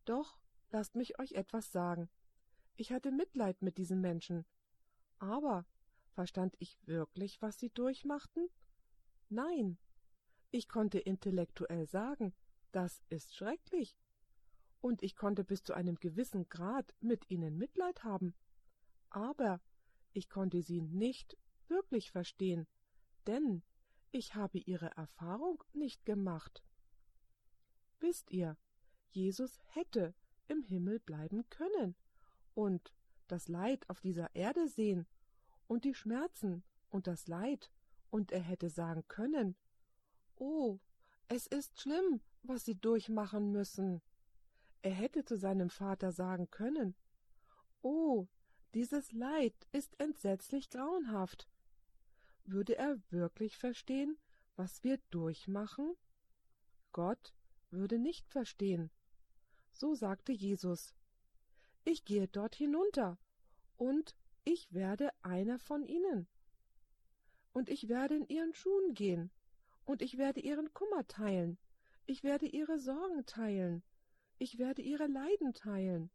Doch 0.05 0.39
lasst 0.71 0.95
mich 0.95 1.19
euch 1.19 1.33
etwas 1.33 1.71
sagen. 1.73 2.09
Ich 2.77 2.93
hatte 2.93 3.11
Mitleid 3.11 3.61
mit 3.63 3.79
diesen 3.79 4.01
Menschen. 4.01 4.47
Aber 5.19 5.67
verstand 6.13 6.55
ich 6.61 6.79
wirklich, 6.87 7.43
was 7.43 7.59
sie 7.59 7.71
durchmachten? 7.71 8.49
Nein. 9.29 9.79
Ich 10.51 10.69
konnte 10.69 10.99
intellektuell 10.99 11.87
sagen, 11.87 12.33
das 12.79 13.03
ist 13.09 13.35
schrecklich. 13.35 13.97
Und 14.81 15.03
ich 15.03 15.17
konnte 15.17 15.43
bis 15.43 15.65
zu 15.65 15.75
einem 15.75 15.97
gewissen 15.97 16.49
Grad 16.49 16.95
mit 17.01 17.29
ihnen 17.29 17.59
Mitleid 17.59 18.05
haben. 18.05 18.37
Aber 19.11 19.61
ich 20.13 20.29
konnte 20.29 20.63
sie 20.63 20.81
nicht 20.81 21.37
wirklich 21.67 22.13
verstehen, 22.13 22.69
denn 23.27 23.65
ich 24.13 24.37
habe 24.37 24.59
ihre 24.59 24.97
Erfahrung 24.97 25.65
nicht 25.73 26.07
gemacht. 26.07 26.63
Wisst 27.99 28.31
ihr, 28.31 28.57
Jesus 29.11 29.59
hätte 29.75 30.15
im 30.47 30.63
Himmel 30.63 31.01
bleiben 31.01 31.51
können 31.51 31.97
und 32.55 32.95
das 33.27 33.49
Leid 33.49 33.91
auf 33.91 34.01
dieser 34.01 34.33
Erde 34.37 34.69
sehen 34.69 35.09
und 35.67 35.85
die 35.85 35.95
Schmerzen 35.95 36.63
und 36.91 37.09
das 37.09 37.27
Leid, 37.27 37.73
und 38.11 38.31
er 38.31 38.41
hätte 38.41 38.71
sagen 38.71 39.03
können, 39.09 39.57
Oh, 40.37 40.79
es 41.27 41.49
ist 41.49 41.81
schlimm, 41.81 42.23
was 42.43 42.65
Sie 42.65 42.75
durchmachen 42.75 43.53
müssen. 43.53 44.03
Er 44.83 44.93
hätte 44.93 45.25
zu 45.25 45.37
seinem 45.37 45.71
Vater 45.71 46.13
sagen 46.13 46.51
können, 46.51 46.95
Oh, 47.83 48.27
dieses 48.75 49.13
Leid 49.13 49.55
ist 49.73 49.99
entsetzlich 50.01 50.71
grauenhaft. 50.71 51.49
Würde 52.45 52.77
er 52.77 52.99
wirklich 53.11 53.57
verstehen, 53.57 54.19
was 54.57 54.83
wir 54.85 54.99
durchmachen? 55.11 55.95
Gott 56.93 57.35
würde 57.71 57.99
nicht 57.99 58.29
verstehen. 58.29 58.91
So 59.73 59.95
sagte 59.95 60.33
Jesus. 60.33 60.95
Ich 61.85 62.05
gehe 62.05 62.29
dort 62.29 62.55
hinunter, 62.55 63.19
und 63.77 64.15
ich 64.45 64.73
werde 64.73 65.11
einer 65.23 65.59
von 65.59 65.87
ihnen. 65.87 66.27
Und 67.53 67.69
ich 67.69 67.89
werde 67.89 68.17
in 68.17 68.27
ihren 68.29 68.55
Schuhen 68.55 68.95
gehen, 68.95 69.31
und 69.85 70.03
ich 70.03 70.19
werde 70.19 70.41
ihren 70.41 70.73
Kummer 70.75 71.07
teilen, 71.07 71.59
ich 72.09 72.25
werde 72.25 72.47
ihre 72.47 72.79
Sorgen 72.79 73.27
teilen, 73.27 73.83
ich 74.39 74.59
werde 74.59 74.81
ihre 74.81 75.07
Leiden 75.07 75.53
teilen, 75.53 76.11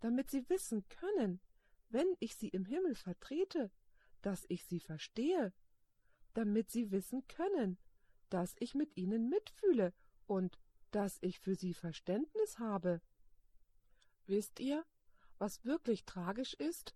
damit 0.00 0.30
sie 0.30 0.48
wissen 0.50 0.86
können, 0.88 1.40
wenn 1.88 2.06
ich 2.20 2.36
sie 2.36 2.48
im 2.48 2.66
Himmel 2.66 2.94
vertrete, 2.94 3.70
dass 4.20 4.44
ich 4.48 4.64
sie 4.66 4.78
verstehe, 4.78 5.54
damit 6.34 6.70
sie 6.70 6.90
wissen 6.90 7.26
können, 7.28 7.78
dass 8.28 8.54
ich 8.58 8.74
mit 8.74 8.94
ihnen 8.96 9.30
mitfühle 9.30 9.94
und 10.26 10.58
dass 10.90 11.16
ich 11.22 11.38
für 11.38 11.54
sie 11.54 11.72
Verständnis 11.72 12.58
habe. 12.58 13.00
Wisst 14.26 14.60
ihr, 14.60 14.84
was 15.38 15.64
wirklich 15.64 16.04
tragisch 16.04 16.52
ist? 16.54 16.94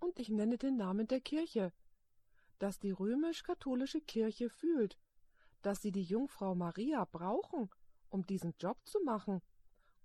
Und 0.00 0.18
ich 0.18 0.28
nenne 0.28 0.58
den 0.58 0.76
Namen 0.76 1.06
der 1.06 1.20
Kirche, 1.20 1.72
dass 2.58 2.80
die 2.80 2.90
römisch-katholische 2.90 4.00
Kirche 4.00 4.50
fühlt, 4.50 4.98
dass 5.62 5.82
sie 5.82 5.92
die 5.92 6.02
Jungfrau 6.02 6.54
Maria 6.54 7.04
brauchen, 7.04 7.70
um 8.08 8.26
diesen 8.26 8.54
Job 8.58 8.78
zu 8.86 9.00
machen, 9.00 9.42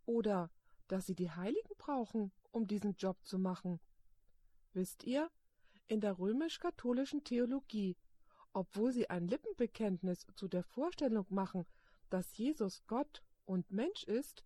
oder 0.06 0.51
dass 0.88 1.06
sie 1.08 1.16
die 1.16 1.32
Heiligen 1.32 1.76
brauchen, 1.78 2.32
um 2.51 2.68
diesen 2.68 2.95
Job 2.95 3.18
zu 3.24 3.39
machen. 3.39 3.80
Wisst 4.74 5.03
ihr, 5.03 5.32
in 5.88 6.01
der 6.01 6.18
römisch-katholischen 6.18 7.24
Theologie, 7.24 7.97
obwohl 8.53 8.91
sie 8.91 9.10
ein 9.10 9.28
Lippenbekenntnis 9.28 10.26
zu 10.36 10.47
der 10.47 10.64
Vorstellung 10.64 11.26
machen, 11.30 11.66
dass 12.10 12.38
Jesus 12.38 12.86
Gott 12.88 13.24
und 13.45 13.72
Mensch 13.72 14.03
ist, 14.03 14.43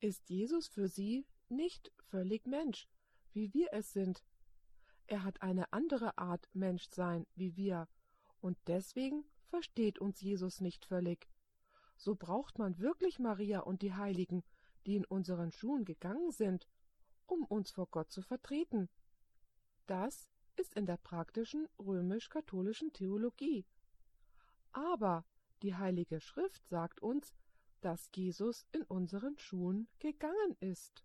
ist 0.00 0.30
Jesus 0.30 0.68
für 0.68 0.88
sie 0.88 1.26
nicht 1.48 1.92
völlig 2.08 2.46
Mensch, 2.46 2.88
wie 3.32 3.52
wir 3.52 3.68
es 3.72 3.92
sind. 3.92 4.22
Er 5.06 5.24
hat 5.24 5.42
eine 5.42 5.72
andere 5.72 6.16
Art 6.18 6.48
Menschsein 6.52 7.26
wie 7.34 7.56
wir, 7.56 7.88
und 8.40 8.58
deswegen 8.66 9.24
versteht 9.52 9.98
uns 9.98 10.22
Jesus 10.22 10.62
nicht 10.62 10.86
völlig. 10.86 11.28
So 11.98 12.14
braucht 12.14 12.58
man 12.58 12.78
wirklich 12.78 13.18
Maria 13.18 13.60
und 13.60 13.82
die 13.82 13.92
Heiligen, 13.92 14.42
die 14.86 14.96
in 14.96 15.04
unseren 15.04 15.52
Schuhen 15.52 15.84
gegangen 15.84 16.30
sind, 16.30 16.66
um 17.26 17.44
uns 17.44 17.70
vor 17.70 17.86
Gott 17.86 18.10
zu 18.10 18.22
vertreten. 18.22 18.88
Das 19.86 20.30
ist 20.56 20.74
in 20.74 20.86
der 20.86 20.96
praktischen 20.96 21.68
römisch-katholischen 21.78 22.94
Theologie. 22.94 23.66
Aber 24.72 25.26
die 25.60 25.74
Heilige 25.74 26.22
Schrift 26.22 26.66
sagt 26.66 27.02
uns, 27.02 27.34
dass 27.82 28.08
Jesus 28.14 28.64
in 28.72 28.84
unseren 28.84 29.36
Schuhen 29.36 29.86
gegangen 29.98 30.56
ist. 30.60 31.04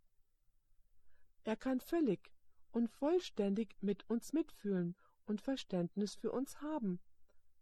Er 1.43 1.57
kann 1.57 1.81
völlig 1.81 2.31
und 2.71 2.87
vollständig 2.87 3.75
mit 3.81 4.09
uns 4.09 4.31
mitfühlen 4.31 4.95
und 5.25 5.41
Verständnis 5.41 6.15
für 6.15 6.31
uns 6.31 6.61
haben, 6.61 7.01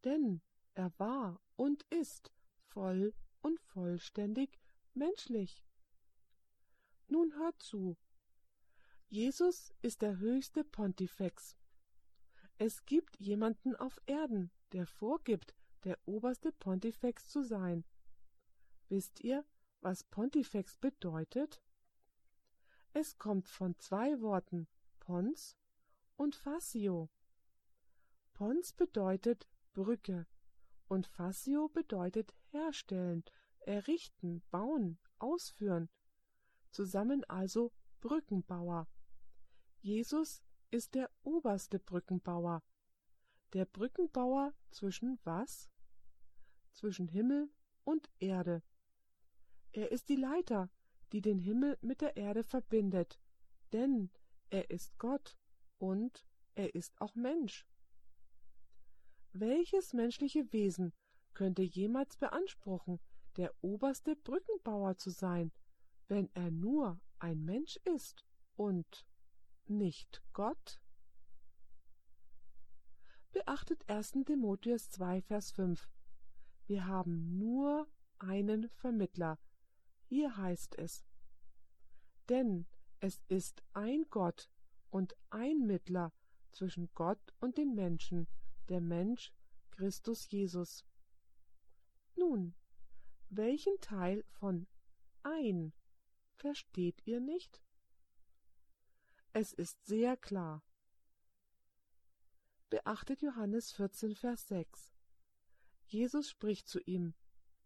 denn 0.04 0.44
er 0.76 0.92
war 1.00 1.42
und 1.56 1.84
ist 1.90 2.32
voll 2.68 3.14
und 3.42 3.60
vollständig 3.60 4.60
menschlich. 4.94 5.64
Nun 7.08 7.36
hört 7.38 7.62
zu, 7.62 7.98
Jesus 9.08 9.74
ist 9.82 10.02
der 10.02 10.18
höchste 10.18 10.64
Pontifex. 10.64 11.56
Es 12.58 12.86
gibt 12.86 13.20
jemanden 13.20 13.76
auf 13.76 14.02
Erden, 14.06 14.52
der 14.72 14.88
vorgibt, 14.88 15.56
der 15.84 15.98
oberste 16.06 16.52
Pontifex 16.52 17.30
zu 17.30 17.44
sein. 17.44 17.86
Wisst 18.90 19.22
ihr, 19.22 19.46
was 19.82 20.04
Pontifex 20.04 20.78
bedeutet? 20.78 21.62
Es 22.94 23.18
kommt 23.18 23.48
von 23.48 23.78
zwei 23.78 24.20
Worten 24.22 24.68
Pons 25.00 25.56
und 26.18 26.36
Facio. 26.36 27.10
Pons 28.34 28.74
bedeutet 28.74 29.48
Brücke 29.74 30.26
und 30.88 31.08
Facio 31.08 31.70
bedeutet 31.70 32.34
herstellen, 32.52 33.24
errichten, 33.60 34.44
bauen, 34.52 34.98
ausführen. 35.20 35.90
Zusammen 36.72 37.24
also 37.26 37.72
Brückenbauer. 38.02 38.88
Jesus 39.82 40.44
ist 40.72 40.96
der 40.96 41.10
oberste 41.24 41.80
Brückenbauer. 41.80 42.64
Der 43.54 43.66
Brückenbauer 43.66 44.54
zwischen 44.72 45.20
was? 45.24 45.70
Zwischen 46.72 47.08
Himmel 47.08 47.50
und 47.84 48.10
Erde. 48.20 48.62
Er 49.72 49.92
ist 49.92 50.10
die 50.10 50.16
Leiter, 50.16 50.70
die 51.12 51.22
den 51.22 51.40
Himmel 51.40 51.78
mit 51.82 52.02
der 52.02 52.18
Erde 52.18 52.44
verbindet, 52.44 53.20
denn 53.74 54.10
er 54.50 54.70
ist 54.70 54.98
Gott 54.98 55.38
und 55.78 56.26
er 56.56 56.76
ist 56.76 57.00
auch 57.00 57.16
Mensch. 57.16 57.66
Welches 59.38 59.92
menschliche 59.92 60.50
Wesen 60.54 60.94
könnte 61.34 61.62
jemals 61.62 62.16
beanspruchen, 62.16 63.02
der 63.36 63.54
oberste 63.60 64.16
Brückenbauer 64.16 64.96
zu 64.96 65.10
sein, 65.10 65.52
wenn 66.08 66.30
er 66.36 66.52
nur 66.52 67.02
ein 67.20 67.44
Mensch 67.44 67.76
ist 67.84 68.24
und 68.56 69.06
nicht 69.66 70.24
Gott? 70.32 70.80
Beachtet 73.34 73.84
1. 73.90 74.24
Timotheus 74.26 74.90
2, 74.92 75.22
Vers 75.24 75.52
5. 75.52 75.90
Wir 76.68 76.88
haben 76.88 77.38
nur 77.38 77.90
einen 78.20 78.70
Vermittler. 78.70 79.38
Hier 80.06 80.38
heißt 80.38 80.78
es, 80.78 81.04
denn 82.30 82.68
Es 83.02 83.22
ist 83.28 83.64
ein 83.74 84.06
Gott 84.10 84.50
und 84.92 85.18
ein 85.30 85.68
Mittler 85.68 86.14
zwischen 86.54 86.90
Gott 86.96 87.34
und 87.42 87.58
den 87.58 87.76
Menschen, 87.76 88.30
der 88.70 88.82
Mensch 88.82 89.32
Christus 89.72 90.30
Jesus. 90.30 90.86
Nun, 92.16 92.56
welchen 93.30 93.80
Teil 93.82 94.24
von 94.30 94.68
ein 95.24 95.74
versteht 96.36 97.02
ihr 97.06 97.20
nicht? 97.20 97.62
Es 99.34 99.52
ist 99.52 99.86
sehr 99.86 100.16
klar. 100.16 100.64
Beachtet 102.70 103.22
Johannes 103.22 103.72
14, 103.74 104.16
Vers 104.16 104.48
6. 104.48 104.96
Jesus 105.88 106.30
spricht 106.30 106.68
zu 106.68 106.80
ihm, 106.82 107.14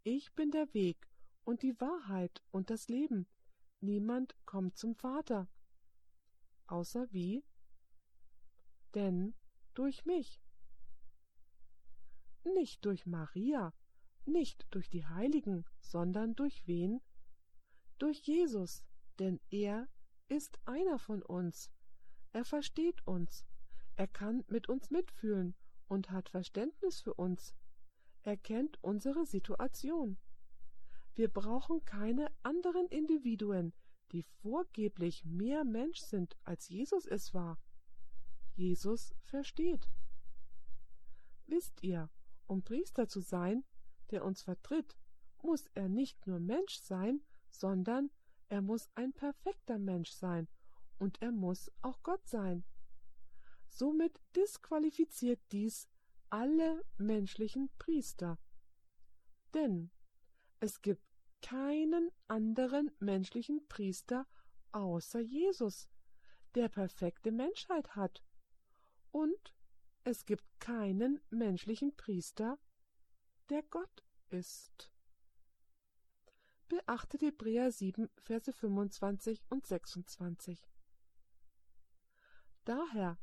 Ich 0.03 0.33
bin 0.33 0.51
der 0.51 0.73
Weg 0.73 1.07
und 1.43 1.61
die 1.61 1.79
Wahrheit 1.79 2.43
und 2.51 2.69
das 2.69 2.89
Leben. 2.89 3.27
Niemand 3.81 4.35
kommt 4.45 4.77
zum 4.77 4.95
Vater. 4.95 5.47
Außer 6.67 7.11
wie? 7.11 7.43
Denn 8.93 9.35
durch 9.73 10.05
mich. 10.05 10.41
Nicht 12.53 12.85
durch 12.85 13.05
Maria, 13.05 13.73
nicht 14.25 14.67
durch 14.71 14.89
die 14.89 15.05
Heiligen, 15.05 15.65
sondern 15.79 16.35
durch 16.35 16.65
wen? 16.67 17.01
Durch 17.97 18.19
Jesus, 18.19 18.83
denn 19.19 19.39
er 19.49 19.87
ist 20.27 20.59
einer 20.65 20.99
von 20.99 21.21
uns. 21.21 21.71
Er 22.31 22.45
versteht 22.45 23.05
uns, 23.07 23.45
er 23.95 24.07
kann 24.07 24.45
mit 24.47 24.69
uns 24.69 24.91
mitfühlen 24.91 25.55
und 25.87 26.11
hat 26.11 26.29
Verständnis 26.29 27.01
für 27.01 27.13
uns. 27.15 27.55
Er 28.21 28.37
kennt 28.37 28.81
unsere 28.83 29.25
Situation. 29.25 30.17
Wir 31.15 31.27
brauchen 31.27 31.83
keine 31.83 32.31
anderen 32.43 32.87
Individuen, 32.87 33.73
die 34.11 34.23
vorgeblich 34.23 35.25
mehr 35.25 35.65
Mensch 35.65 35.99
sind, 35.99 36.37
als 36.43 36.69
Jesus 36.69 37.05
es 37.05 37.33
war. 37.33 37.59
Jesus 38.55 39.13
versteht. 39.23 39.89
Wisst 41.47 41.83
ihr, 41.83 42.09
um 42.49 42.63
Priester 42.63 43.07
zu 43.07 43.21
sein, 43.21 43.63
der 44.11 44.25
uns 44.25 44.41
vertritt, 44.41 44.97
muss 45.41 45.67
er 45.75 45.87
nicht 45.87 46.27
nur 46.27 46.39
Mensch 46.39 46.79
sein, 46.79 47.21
sondern 47.51 48.09
er 48.49 48.61
muss 48.61 48.89
ein 48.95 49.13
perfekter 49.13 49.77
Mensch 49.77 50.11
sein 50.11 50.47
und 50.97 51.21
er 51.21 51.31
muss 51.31 51.71
auch 51.81 52.01
Gott 52.03 52.27
sein. 52.27 52.63
Somit 53.67 54.19
disqualifiziert 54.35 55.39
dies 55.51 55.87
alle 56.29 56.83
menschlichen 56.97 57.69
Priester. 57.77 58.39
Denn 59.53 59.91
es 60.59 60.81
gibt 60.81 61.03
keinen 61.41 62.11
anderen 62.27 62.91
menschlichen 62.99 63.67
Priester 63.67 64.27
außer 64.71 65.19
Jesus, 65.19 65.89
der 66.55 66.67
perfekte 66.67 67.31
Menschheit 67.31 67.95
hat. 67.95 68.23
Und 69.11 69.53
es 70.09 70.25
gibt 70.25 70.43
keinen 70.59 71.21
menschlichen 71.29 71.95
Priester, 71.95 72.57
der 73.49 73.61
Gott 73.61 74.03
ist. 74.29 74.91
Beachtet 76.67 77.21
Hebräer 77.21 77.71
7, 77.71 78.09
Verse 78.17 78.51
25 78.51 79.43
und 79.49 79.67
26. 79.67 80.67
Daher 82.65 83.19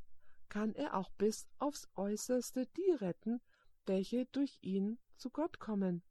kann 0.48 0.74
er 0.76 0.94
auch 0.94 1.10
bis 1.10 1.48
aufs 1.58 1.88
äußerste 1.96 2.66
die 2.68 2.92
retten, 2.92 3.40
welche 3.84 4.26
durch 4.26 4.58
ihn 4.62 5.00
zu 5.16 5.30
Gott 5.30 5.58
kommen. 5.58 6.04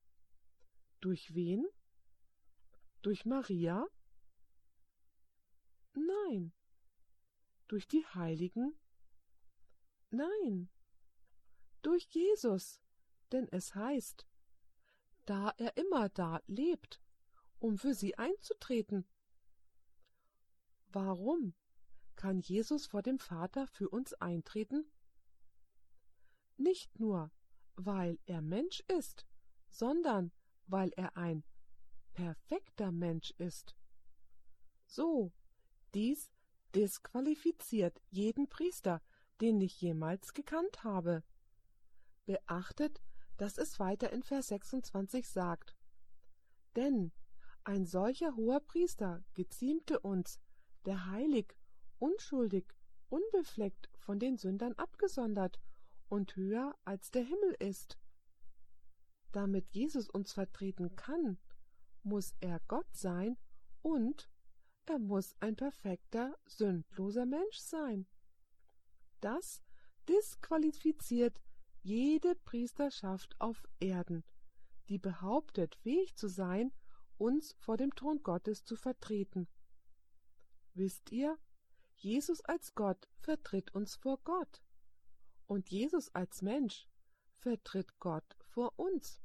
Durch 0.99 1.33
wen? 1.33 1.65
Durch 3.01 3.25
Maria? 3.25 3.87
Nein. 5.93 6.51
Durch 7.67 7.87
die 7.87 8.05
Heiligen? 8.07 8.77
Nein. 10.15 10.69
Durch 11.81 12.07
Jesus, 12.11 12.79
denn 13.31 13.47
es 13.51 13.75
heißt, 13.75 14.25
da 15.25 15.53
er 15.57 15.75
immer 15.75 16.09
da 16.09 16.41
lebt, 16.47 17.01
um 17.59 17.77
für 17.77 17.93
sie 17.93 18.17
einzutreten. 18.17 19.05
Warum? 20.87 21.53
kann 22.15 22.39
Jesus 22.39 22.85
vor 22.85 23.01
dem 23.01 23.19
Vater 23.19 23.67
für 23.67 23.89
uns 23.89 24.13
eintreten? 24.13 24.85
Nicht 26.55 26.97
nur, 26.97 27.29
weil 27.75 28.17
er 28.25 28.41
Mensch 28.41 28.81
ist, 28.87 29.25
sondern 29.69 30.31
weil 30.65 30.91
er 30.95 31.17
ein 31.17 31.43
perfekter 32.13 32.93
Mensch 32.93 33.31
ist. 33.37 33.75
So, 34.85 35.33
dies 35.93 36.31
disqualifiziert 36.73 38.01
jeden 38.09 38.47
Priester, 38.47 39.01
den 39.41 39.59
ich 39.61 39.81
jemals 39.81 40.33
gekannt 40.33 40.83
habe. 40.83 41.23
Beachtet, 42.25 43.01
dass 43.37 43.57
es 43.57 43.79
weiter 43.79 44.11
in 44.11 44.23
Vers 44.23 44.47
26 44.47 45.27
sagt. 45.27 45.75
Denn 46.75 47.11
ein 47.63 47.85
solcher 47.85 48.35
hoher 48.35 48.59
Priester 48.59 49.23
geziemte 49.33 49.99
uns, 49.99 50.39
der 50.85 51.07
heilig 51.07 51.55
unschuldig, 51.99 52.65
unbefleckt 53.09 53.89
von 53.97 54.19
den 54.19 54.37
Sündern 54.37 54.73
abgesondert 54.73 55.59
und 56.09 56.35
höher 56.35 56.75
als 56.83 57.11
der 57.11 57.23
Himmel 57.23 57.55
ist. 57.59 57.97
Damit 59.31 59.71
Jesus 59.71 60.09
uns 60.09 60.31
vertreten 60.33 60.95
kann, 60.95 61.37
muss 62.03 62.33
er 62.39 62.59
Gott 62.67 62.95
sein 62.95 63.37
und 63.81 64.29
er 64.85 64.99
muss 64.99 65.35
ein 65.39 65.55
perfekter, 65.55 66.37
sündloser 66.45 67.25
Mensch 67.25 67.57
sein. 67.57 68.05
Das 69.25 69.63
disqualifiziert 70.07 71.41
jede 71.81 72.35
Priesterschaft 72.35 73.35
auf 73.41 73.63
Erden, 73.79 74.23
die 74.87 74.99
behauptet, 74.99 75.73
fähig 75.77 76.15
zu 76.15 76.27
sein, 76.27 76.71
uns 77.17 77.55
vor 77.57 77.75
dem 77.75 77.95
Thron 77.95 78.21
Gottes 78.21 78.65
zu 78.65 78.75
vertreten. 78.75 79.47
Wisst 80.75 81.11
ihr, 81.11 81.39
Jesus 81.95 82.41
als 82.41 82.75
Gott 82.75 83.09
vertritt 83.17 83.73
uns 83.73 83.95
vor 83.95 84.19
Gott. 84.23 84.61
Und 85.47 85.71
Jesus 85.71 86.13
als 86.13 86.43
Mensch 86.43 86.87
vertritt 87.39 87.97
Gott 87.97 88.37
vor 88.43 88.77
uns. 88.77 89.23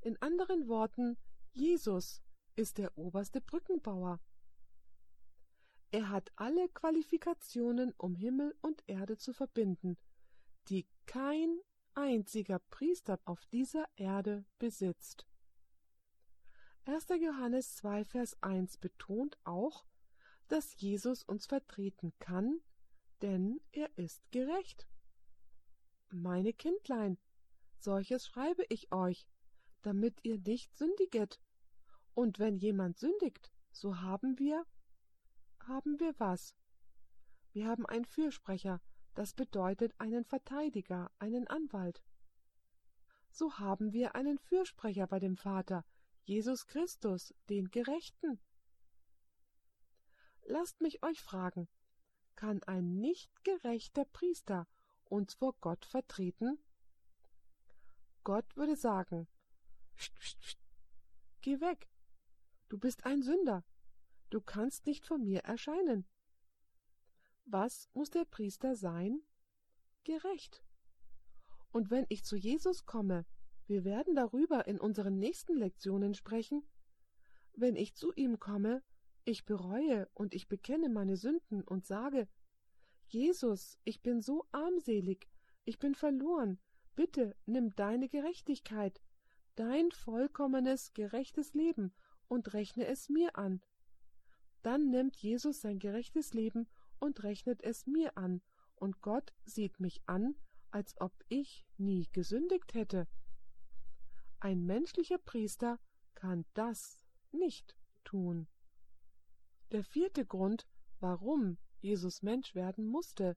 In 0.00 0.16
anderen 0.22 0.66
Worten, 0.66 1.18
Jesus 1.52 2.22
ist 2.54 2.78
der 2.78 2.96
oberste 2.96 3.42
Brückenbauer. 3.42 4.18
Er 5.90 6.10
hat 6.10 6.32
alle 6.36 6.68
Qualifikationen, 6.68 7.92
um 7.96 8.14
Himmel 8.14 8.54
und 8.60 8.82
Erde 8.86 9.16
zu 9.16 9.32
verbinden, 9.32 9.96
die 10.68 10.86
kein 11.06 11.58
einziger 11.94 12.58
Priester 12.58 13.20
auf 13.24 13.46
dieser 13.46 13.86
Erde 13.96 14.44
besitzt. 14.58 15.26
1. 16.84 17.06
Johannes 17.20 17.76
2, 17.76 18.04
Vers 18.04 18.36
1 18.42 18.78
betont 18.78 19.38
auch, 19.44 19.86
dass 20.48 20.78
Jesus 20.80 21.24
uns 21.24 21.46
vertreten 21.46 22.12
kann, 22.18 22.60
denn 23.22 23.60
er 23.72 23.90
ist 23.96 24.30
gerecht. 24.30 24.86
Meine 26.10 26.52
Kindlein, 26.52 27.18
solches 27.78 28.26
schreibe 28.26 28.64
ich 28.68 28.92
euch, 28.92 29.26
damit 29.82 30.24
ihr 30.24 30.38
nicht 30.38 30.76
sündiget. 30.76 31.40
Und 32.14 32.38
wenn 32.38 32.56
jemand 32.58 32.98
sündigt, 32.98 33.52
so 33.72 34.00
haben 34.00 34.38
wir, 34.38 34.64
haben 35.68 35.98
wir 36.00 36.14
was? 36.18 36.54
Wir 37.52 37.66
haben 37.66 37.86
einen 37.86 38.04
Fürsprecher, 38.04 38.80
das 39.14 39.32
bedeutet 39.34 39.94
einen 39.98 40.24
Verteidiger, 40.24 41.10
einen 41.18 41.46
Anwalt. 41.48 42.02
So 43.30 43.58
haben 43.58 43.92
wir 43.92 44.14
einen 44.14 44.38
Fürsprecher 44.38 45.06
bei 45.06 45.18
dem 45.18 45.36
Vater, 45.36 45.84
Jesus 46.24 46.66
Christus, 46.66 47.34
den 47.48 47.70
Gerechten. 47.70 48.40
Lasst 50.44 50.80
mich 50.80 51.02
euch 51.02 51.20
fragen, 51.20 51.68
kann 52.34 52.62
ein 52.64 52.98
nicht 52.98 53.30
gerechter 53.44 54.04
Priester 54.04 54.68
uns 55.04 55.34
vor 55.34 55.54
Gott 55.60 55.84
vertreten? 55.84 56.58
Gott 58.22 58.56
würde 58.56 58.76
sagen, 58.76 59.28
geh 61.40 61.60
weg, 61.60 61.88
du 62.68 62.78
bist 62.78 63.04
ein 63.06 63.22
Sünder, 63.22 63.64
du 64.30 64.40
kannst 64.40 64.86
nicht 64.86 65.06
vor 65.06 65.18
mir 65.18 65.40
erscheinen. 65.40 66.06
Was 67.44 67.88
muss 67.94 68.10
der 68.10 68.24
Priester 68.24 68.74
sein? 68.74 69.22
Gerecht. 70.04 70.64
Und 71.70 71.90
wenn 71.90 72.06
ich 72.08 72.24
zu 72.24 72.36
Jesus 72.36 72.86
komme, 72.86 73.26
wir 73.66 73.84
werden 73.84 74.14
darüber 74.14 74.66
in 74.66 74.80
unseren 74.80 75.18
nächsten 75.18 75.56
Lektionen 75.56 76.14
sprechen, 76.14 76.62
wenn 77.54 77.76
ich 77.76 77.94
zu 77.94 78.12
ihm 78.14 78.38
komme, 78.38 78.82
ich 79.24 79.44
bereue 79.44 80.08
und 80.14 80.34
ich 80.34 80.48
bekenne 80.48 80.88
meine 80.88 81.16
Sünden 81.16 81.62
und 81.62 81.84
sage, 81.84 82.28
Jesus, 83.08 83.78
ich 83.84 84.02
bin 84.02 84.20
so 84.20 84.44
armselig, 84.52 85.28
ich 85.64 85.78
bin 85.78 85.94
verloren, 85.94 86.58
bitte 86.94 87.36
nimm 87.46 87.74
deine 87.74 88.08
Gerechtigkeit, 88.08 89.00
dein 89.56 89.90
vollkommenes, 89.90 90.92
gerechtes 90.94 91.54
Leben 91.54 91.92
und 92.28 92.52
rechne 92.52 92.86
es 92.86 93.08
mir 93.08 93.36
an. 93.36 93.60
Dann 94.66 94.90
nimmt 94.90 95.16
Jesus 95.18 95.60
sein 95.60 95.78
gerechtes 95.78 96.34
Leben 96.34 96.66
und 96.98 97.22
rechnet 97.22 97.62
es 97.62 97.86
mir 97.86 98.18
an, 98.18 98.42
und 98.74 99.00
Gott 99.00 99.32
sieht 99.44 99.78
mich 99.78 100.02
an, 100.06 100.34
als 100.72 101.00
ob 101.00 101.12
ich 101.28 101.64
nie 101.76 102.08
gesündigt 102.10 102.74
hätte. 102.74 103.06
Ein 104.40 104.66
menschlicher 104.66 105.18
Priester 105.18 105.78
kann 106.16 106.44
das 106.54 106.98
nicht 107.30 107.76
tun. 108.02 108.48
Der 109.70 109.84
vierte 109.84 110.26
Grund, 110.26 110.66
warum 110.98 111.58
Jesus 111.78 112.22
Mensch 112.22 112.56
werden 112.56 112.88
musste. 112.88 113.36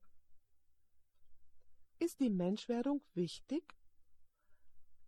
Ist 2.00 2.22
die 2.22 2.32
Menschwerdung 2.32 3.04
wichtig? 3.14 3.76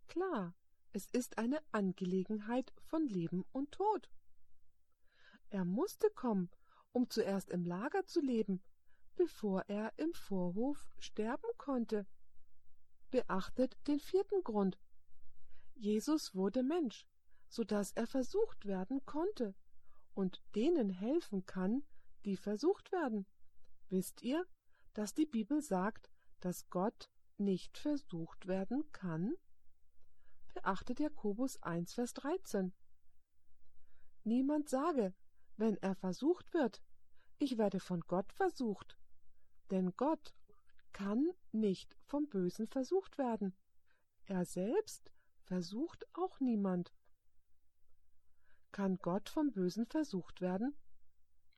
Klar, 0.06 0.54
es 0.92 1.06
ist 1.10 1.36
eine 1.38 1.58
Angelegenheit 1.72 2.72
von 2.84 3.08
Leben 3.08 3.44
und 3.50 3.72
Tod. 3.72 4.08
Er 5.52 5.66
musste 5.66 6.08
kommen, 6.08 6.48
um 6.92 7.10
zuerst 7.10 7.50
im 7.50 7.66
Lager 7.66 8.06
zu 8.06 8.22
leben, 8.22 8.62
bevor 9.16 9.62
er 9.68 9.92
im 9.98 10.14
Vorhof 10.14 10.88
sterben 10.98 11.50
konnte. 11.58 12.06
Beachtet 13.10 13.76
den 13.86 14.00
vierten 14.00 14.42
Grund. 14.44 14.78
Jesus 15.74 16.34
wurde 16.34 16.62
Mensch, 16.62 17.06
so 17.50 17.64
dass 17.64 17.92
er 17.92 18.06
versucht 18.06 18.64
werden 18.64 19.04
konnte 19.04 19.54
und 20.14 20.42
denen 20.54 20.88
helfen 20.88 21.44
kann, 21.44 21.82
die 22.24 22.38
versucht 22.38 22.90
werden. 22.90 23.26
Wisst 23.90 24.22
ihr, 24.22 24.46
dass 24.94 25.12
die 25.12 25.26
Bibel 25.26 25.60
sagt, 25.60 26.10
dass 26.40 26.70
Gott 26.70 27.10
nicht 27.36 27.76
versucht 27.76 28.46
werden 28.46 28.90
kann? 28.92 29.34
Beachtet 30.54 30.98
Jakobus 30.98 31.62
1, 31.62 31.92
Vers 31.92 32.14
13. 32.14 32.72
Niemand 34.24 34.70
sage, 34.70 35.12
wenn 35.62 35.76
er 35.76 35.94
versucht 35.94 36.52
wird, 36.54 36.82
ich 37.38 37.56
werde 37.56 37.78
von 37.78 38.00
Gott 38.00 38.32
versucht. 38.32 38.98
Denn 39.70 39.94
Gott 39.96 40.34
kann 40.92 41.30
nicht 41.52 41.96
vom 42.02 42.28
Bösen 42.28 42.66
versucht 42.66 43.16
werden. 43.16 43.54
Er 44.24 44.44
selbst 44.44 45.12
versucht 45.44 46.04
auch 46.14 46.40
niemand. 46.40 46.92
Kann 48.72 48.96
Gott 48.96 49.28
vom 49.28 49.52
Bösen 49.52 49.86
versucht 49.86 50.40
werden? 50.40 50.74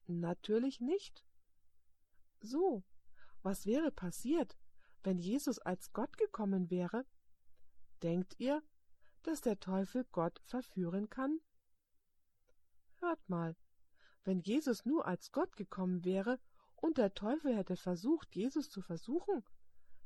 Natürlich 0.07 0.83
nicht. 0.83 1.25
So, 2.43 2.85
was 3.43 3.65
wäre 3.65 3.91
passiert, 3.91 4.59
wenn 5.03 5.19
Jesus 5.19 5.59
als 5.59 5.95
Gott 5.95 6.19
gekommen 6.19 6.69
wäre? 6.69 7.07
Denkt 8.03 8.39
ihr, 8.39 8.63
dass 9.23 9.41
der 9.41 9.59
Teufel 9.61 10.05
Gott 10.13 10.41
verführen 10.45 11.09
kann? 11.09 11.41
Hört 13.01 13.27
mal, 13.31 13.57
wenn 14.25 14.41
Jesus 14.41 14.85
nur 14.85 15.07
als 15.07 15.33
Gott 15.33 15.57
gekommen 15.57 16.05
wäre 16.05 16.41
und 16.77 16.99
der 16.99 17.15
Teufel 17.15 17.57
hätte 17.57 17.77
versucht, 17.77 18.35
Jesus 18.35 18.71
zu 18.71 18.81
versuchen, 18.81 19.45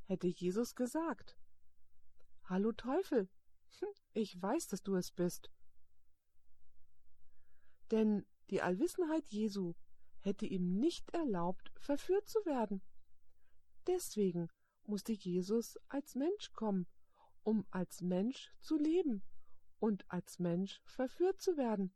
hätte 0.03 0.27
Jesus 0.27 0.75
gesagt 0.75 1.37
Hallo 2.43 2.71
Teufel, 2.71 3.29
hm, 3.79 3.89
ich 4.13 4.41
weiß, 4.41 4.67
dass 4.67 4.83
du 4.83 4.95
es 4.95 5.11
bist. 5.11 5.51
Denn 7.91 8.25
die 8.49 8.61
Allwissenheit 8.61 9.27
Jesu 9.29 9.73
hätte 10.19 10.45
ihm 10.45 10.79
nicht 10.79 11.11
erlaubt, 11.11 11.71
verführt 11.77 12.27
zu 12.27 12.39
werden. 12.45 12.81
Deswegen 13.87 14.49
musste 14.85 15.13
Jesus 15.13 15.77
als 15.87 16.15
Mensch 16.15 16.51
kommen, 16.53 16.87
um 17.43 17.65
als 17.69 18.01
Mensch 18.01 18.51
zu 18.59 18.77
leben 18.77 19.23
und 19.79 20.09
als 20.11 20.39
Mensch 20.39 20.81
verführt 20.83 21.41
zu 21.41 21.55
werden 21.55 21.93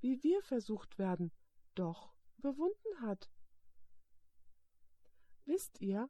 wie 0.00 0.22
wir 0.22 0.42
versucht 0.42 0.98
werden, 0.98 1.32
doch 1.74 2.14
überwunden 2.38 3.00
hat. 3.02 3.30
Wisst 5.44 5.80
ihr, 5.80 6.08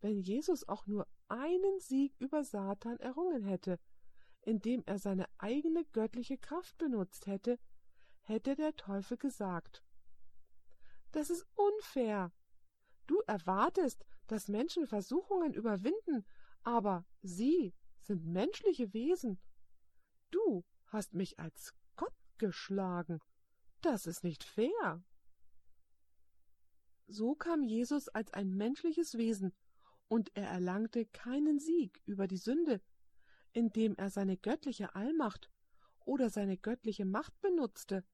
wenn 0.00 0.20
Jesus 0.20 0.68
auch 0.68 0.86
nur 0.86 1.06
einen 1.28 1.80
Sieg 1.80 2.14
über 2.18 2.44
Satan 2.44 2.98
errungen 2.98 3.44
hätte, 3.44 3.78
indem 4.42 4.82
er 4.86 4.98
seine 4.98 5.26
eigene 5.38 5.84
göttliche 5.92 6.36
Kraft 6.36 6.76
benutzt 6.78 7.26
hätte, 7.26 7.58
hätte 8.20 8.54
der 8.56 8.74
Teufel 8.76 9.16
gesagt 9.16 9.84
Das 11.12 11.30
ist 11.30 11.46
unfair. 11.54 12.32
Du 13.06 13.20
erwartest, 13.26 14.04
dass 14.26 14.48
Menschen 14.48 14.86
Versuchungen 14.86 15.52
überwinden, 15.52 16.24
aber 16.62 17.04
sie 17.22 17.74
sind 18.00 18.24
menschliche 18.24 18.92
Wesen. 18.92 19.38
Du 20.30 20.64
hast 20.86 21.14
mich 21.14 21.38
als 21.38 21.74
geschlagen. 22.42 23.20
Das 23.82 24.08
ist 24.08 24.24
nicht 24.24 24.42
fair. 24.42 25.04
So 27.06 27.36
kam 27.36 27.62
Jesus 27.62 28.08
als 28.08 28.32
ein 28.34 28.56
menschliches 28.56 29.16
Wesen, 29.16 29.54
und 30.08 30.30
er 30.34 30.48
erlangte 30.48 31.06
keinen 31.06 31.60
Sieg 31.60 32.02
über 32.04 32.26
die 32.26 32.36
Sünde, 32.36 32.80
indem 33.52 33.94
er 33.94 34.10
seine 34.10 34.36
göttliche 34.36 34.96
Allmacht 34.96 35.50
oder 36.04 36.30
seine 36.30 36.58
göttliche 36.58 37.04
Macht 37.04 37.40
benutzte. 37.40 38.04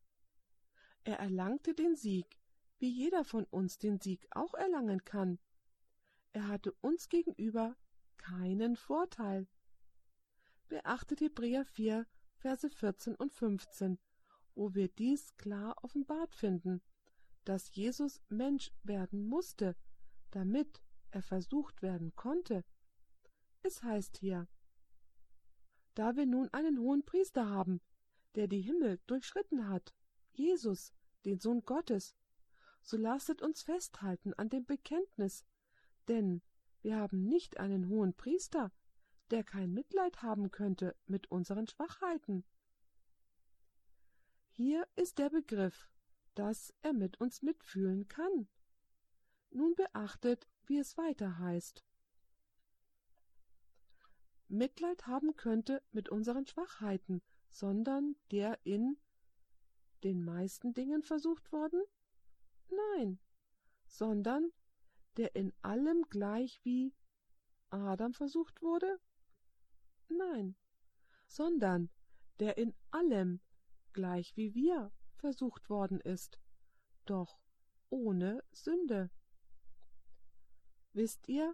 Er 1.04 1.18
erlangte 1.18 1.72
den 1.72 1.96
Sieg, 1.96 2.26
wie 2.78 2.90
jeder 2.90 3.24
von 3.24 3.44
uns 3.44 3.78
den 3.78 3.98
Sieg 3.98 4.28
auch 4.30 4.52
erlangen 4.52 5.06
kann. 5.06 5.38
Er 6.32 6.48
hatte 6.48 6.72
uns 6.82 7.08
gegenüber 7.08 7.76
keinen 8.18 8.76
Vorteil. 8.76 9.48
Beachtet 10.68 11.22
Hebräer 11.22 11.64
4, 11.64 12.06
Verse 12.36 12.68
14 12.68 13.14
und 13.16 13.32
15 13.32 13.98
wo 14.58 14.74
wir 14.74 14.88
dies 14.88 15.36
klar 15.36 15.76
offenbart 15.84 16.34
finden, 16.34 16.82
dass 17.44 17.72
Jesus 17.76 18.20
Mensch 18.28 18.72
werden 18.82 19.24
musste, 19.24 19.76
damit 20.32 20.82
er 21.12 21.22
versucht 21.22 21.80
werden 21.80 22.16
konnte. 22.16 22.64
Es 23.62 23.84
heißt 23.84 24.18
hier, 24.18 24.48
da 25.94 26.16
wir 26.16 26.26
nun 26.26 26.48
einen 26.48 26.80
hohen 26.80 27.04
Priester 27.04 27.48
haben, 27.48 27.80
der 28.34 28.48
die 28.48 28.60
Himmel 28.60 28.98
durchschritten 29.06 29.68
hat, 29.68 29.94
Jesus, 30.32 30.92
den 31.24 31.38
Sohn 31.38 31.64
Gottes, 31.64 32.16
so 32.82 32.96
lasset 32.96 33.42
uns 33.42 33.62
festhalten 33.62 34.34
an 34.34 34.48
dem 34.48 34.64
Bekenntnis, 34.66 35.44
denn 36.08 36.42
wir 36.82 36.96
haben 36.96 37.28
nicht 37.28 37.60
einen 37.60 37.88
hohen 37.88 38.12
Priester, 38.12 38.72
der 39.30 39.44
kein 39.44 39.72
Mitleid 39.72 40.22
haben 40.22 40.50
könnte 40.50 40.96
mit 41.06 41.30
unseren 41.30 41.68
Schwachheiten, 41.68 42.44
hier 44.58 44.88
ist 44.96 45.18
der 45.18 45.30
Begriff, 45.30 45.88
dass 46.34 46.74
er 46.82 46.92
mit 46.92 47.20
uns 47.20 47.42
mitfühlen 47.42 48.08
kann. 48.08 48.48
Nun 49.50 49.76
beachtet, 49.76 50.48
wie 50.66 50.78
es 50.78 50.98
weiter 50.98 51.38
heißt. 51.38 51.84
Mitleid 54.48 55.06
haben 55.06 55.36
könnte 55.36 55.80
mit 55.92 56.08
unseren 56.08 56.44
Schwachheiten, 56.44 57.22
sondern 57.48 58.16
der 58.32 58.58
in 58.64 58.96
den 60.02 60.24
meisten 60.24 60.74
Dingen 60.74 61.04
versucht 61.04 61.52
worden? 61.52 61.80
Nein, 62.96 63.20
sondern 63.86 64.50
der 65.18 65.36
in 65.36 65.52
allem 65.62 66.02
gleich 66.10 66.58
wie 66.64 66.92
Adam 67.70 68.12
versucht 68.12 68.60
wurde? 68.60 68.98
Nein, 70.08 70.56
sondern 71.28 71.90
der 72.40 72.58
in 72.58 72.74
allem 72.90 73.40
gleich 73.98 74.36
wie 74.36 74.54
wir 74.54 74.92
versucht 75.16 75.68
worden 75.68 76.00
ist, 76.00 76.38
doch 77.04 77.40
ohne 77.90 78.44
Sünde. 78.52 79.10
Wisst 80.92 81.26
ihr, 81.26 81.52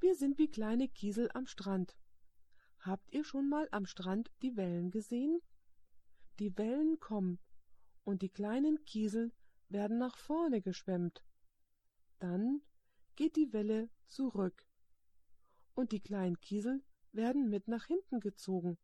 wir 0.00 0.16
sind 0.16 0.38
wie 0.38 0.50
kleine 0.50 0.88
Kiesel 0.88 1.30
am 1.34 1.46
Strand. 1.46 1.96
Habt 2.80 3.12
ihr 3.12 3.22
schon 3.22 3.48
mal 3.48 3.68
am 3.70 3.86
Strand 3.86 4.32
die 4.42 4.56
Wellen 4.56 4.90
gesehen? 4.90 5.40
Die 6.40 6.58
Wellen 6.58 6.98
kommen 6.98 7.38
und 8.02 8.22
die 8.22 8.28
kleinen 8.28 8.84
Kiesel 8.84 9.30
werden 9.68 9.98
nach 9.98 10.16
vorne 10.18 10.60
geschwemmt. 10.60 11.22
Dann 12.18 12.60
geht 13.14 13.36
die 13.36 13.52
Welle 13.52 13.88
zurück 14.06 14.66
und 15.74 15.92
die 15.92 16.00
kleinen 16.00 16.40
Kiesel 16.40 16.82
werden 17.12 17.48
mit 17.48 17.68
nach 17.68 17.86
hinten 17.86 18.18
gezogen. 18.18 18.78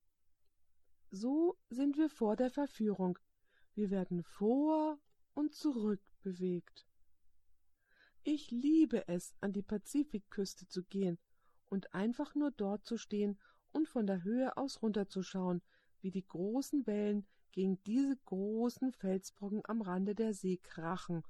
So 1.17 1.57
sind 1.71 1.97
wir 1.97 2.11
vor 2.11 2.35
der 2.35 2.51
Verführung. 2.51 3.21
Wir 3.77 3.91
werden 3.91 4.25
vor 4.25 4.99
und 5.35 5.55
zurück 5.55 6.01
bewegt. 6.23 6.89
Ich 8.25 8.51
liebe 8.51 9.07
es, 9.07 9.33
an 9.41 9.53
die 9.53 9.63
Pazifikküste 9.63 10.67
zu 10.67 10.83
gehen 10.83 11.21
und 11.67 11.95
einfach 11.95 12.35
nur 12.35 12.51
dort 12.51 12.85
zu 12.85 12.97
stehen 12.97 13.39
und 13.71 13.89
von 13.89 14.09
der 14.09 14.25
Höhe 14.25 14.57
aus 14.57 14.83
runterzuschauen, 14.83 15.63
wie 16.01 16.11
die 16.11 16.27
großen 16.27 16.85
Wellen 16.89 17.29
gegen 17.53 17.81
diese 17.85 18.17
großen 18.25 18.91
Felsbrocken 18.91 19.63
am 19.67 19.83
Rande 19.83 20.17
der 20.17 20.35
See 20.35 20.57
krachen, 20.57 21.23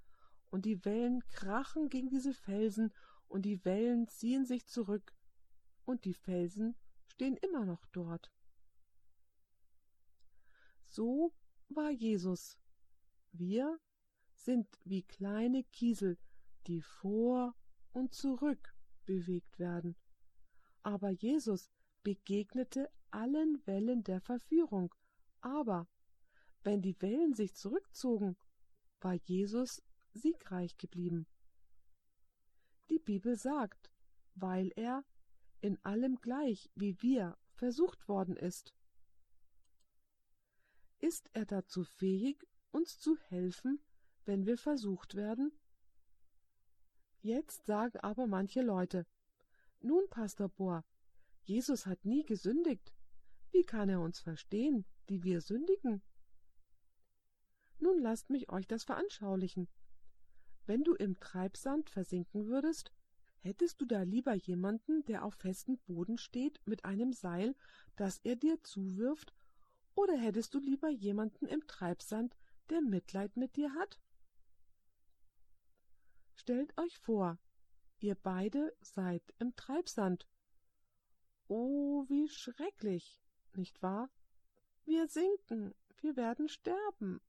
und 0.49 0.65
die 0.65 0.83
Wellen 0.87 1.23
krachen 1.29 1.91
gegen 1.91 2.09
diese 2.09 2.33
Felsen, 2.33 2.91
und 3.29 3.43
die 3.43 3.63
Wellen 3.67 4.09
ziehen 4.09 4.47
sich 4.47 4.67
zurück, 4.67 5.13
und 5.85 6.07
die 6.07 6.15
Felsen 6.15 6.75
stehen 7.07 7.37
immer 7.37 7.67
noch 7.67 7.85
dort. 7.93 8.31
So 10.95 11.35
war 11.71 11.91
Jesus. 11.91 12.57
Wir 13.33 13.81
sind 14.33 14.69
wie 14.85 15.03
kleine 15.03 15.65
Kiesel, 15.65 16.19
die 16.69 16.83
vor 16.83 17.57
und 17.91 18.15
zurück 18.15 18.77
bewegt 19.05 19.59
werden. 19.59 19.97
Aber 20.85 21.11
Jesus 21.11 21.69
begegnete 22.05 22.93
allen 23.11 23.61
Wellen 23.67 24.05
der 24.05 24.21
Verführung, 24.21 24.95
aber 25.41 25.89
wenn 26.63 26.81
die 26.81 27.03
Wellen 27.03 27.35
sich 27.35 27.55
zurückzogen, 27.55 28.37
war 29.01 29.15
Jesus 29.15 29.83
siegreich 30.13 30.79
geblieben. 30.79 31.27
Die 32.89 33.01
Bibel 33.01 33.35
sagt, 33.35 33.91
weil 34.37 34.71
er 34.77 35.05
in 35.61 35.77
allem 35.85 36.21
gleich 36.21 36.71
wie 36.77 37.03
wir 37.03 37.37
versucht 37.57 38.07
worden 38.07 38.37
ist. 38.37 38.73
Ist 41.05 41.29
er 41.35 41.45
dazu 41.45 41.85
fähig, 41.85 42.47
uns 42.71 42.99
zu 42.99 43.19
helfen, 43.29 43.79
wenn 44.25 44.47
wir 44.47 44.57
versucht 44.57 45.17
werden? 45.17 45.53
Jetzt 47.21 47.67
sagen 47.67 47.99
aber 48.01 48.27
manche 48.27 48.63
Leute, 48.63 49.07
nun, 49.81 50.09
Pastor 50.09 50.49
Bohr, 50.49 50.83
Jesus 51.43 51.85
hat 51.85 52.07
nie 52.07 52.25
gesündigt. 52.25 52.95
Wie 53.51 53.65
kann 53.65 53.91
er 53.91 54.01
uns 54.01 54.19
verstehen, 54.19 54.87
die 55.11 55.23
wir 55.23 55.43
sündigen? 55.43 56.01
Nun 57.81 57.99
lasst 58.01 58.31
mich 58.31 58.49
euch 58.49 58.67
das 58.67 58.85
veranschaulichen. 58.85 59.69
Wenn 60.65 60.85
du 60.85 60.95
im 60.95 61.21
Treibsand 61.21 61.91
versinken 61.91 62.47
würdest, 62.47 62.93
hättest 63.41 63.79
du 63.79 63.85
da 63.85 64.01
lieber 64.05 64.33
jemanden, 64.33 65.05
der 65.05 65.27
auf 65.27 65.35
festem 65.35 65.77
Boden 65.87 66.17
steht 66.17 66.63
mit 66.65 66.87
einem 66.87 67.13
Seil, 67.13 67.55
das 67.95 68.21
er 68.25 68.37
dir 68.37 68.63
zuwirft, 68.63 69.35
oder 69.95 70.17
hättest 70.17 70.55
du 70.55 70.61
lieber 70.61 70.89
jemanden 70.89 71.47
im 71.47 71.67
Treibsand, 71.67 72.37
der 72.71 72.81
Mitleid 72.81 73.37
mit 73.37 73.57
dir 73.57 73.73
hat? 73.75 74.01
Stellt 76.35 76.77
euch 76.79 76.99
vor, 76.99 77.39
ihr 78.01 78.15
beide 78.15 78.77
seid 78.81 79.23
im 79.39 79.55
Treibsand. 79.57 80.29
Oh, 81.49 82.05
wie 82.09 82.29
schrecklich, 82.29 83.21
nicht 83.55 83.83
wahr? 83.83 84.11
Wir 84.85 85.09
sinken, 85.09 85.75
wir 86.01 86.17
werden 86.17 86.49
sterben. 86.49 87.21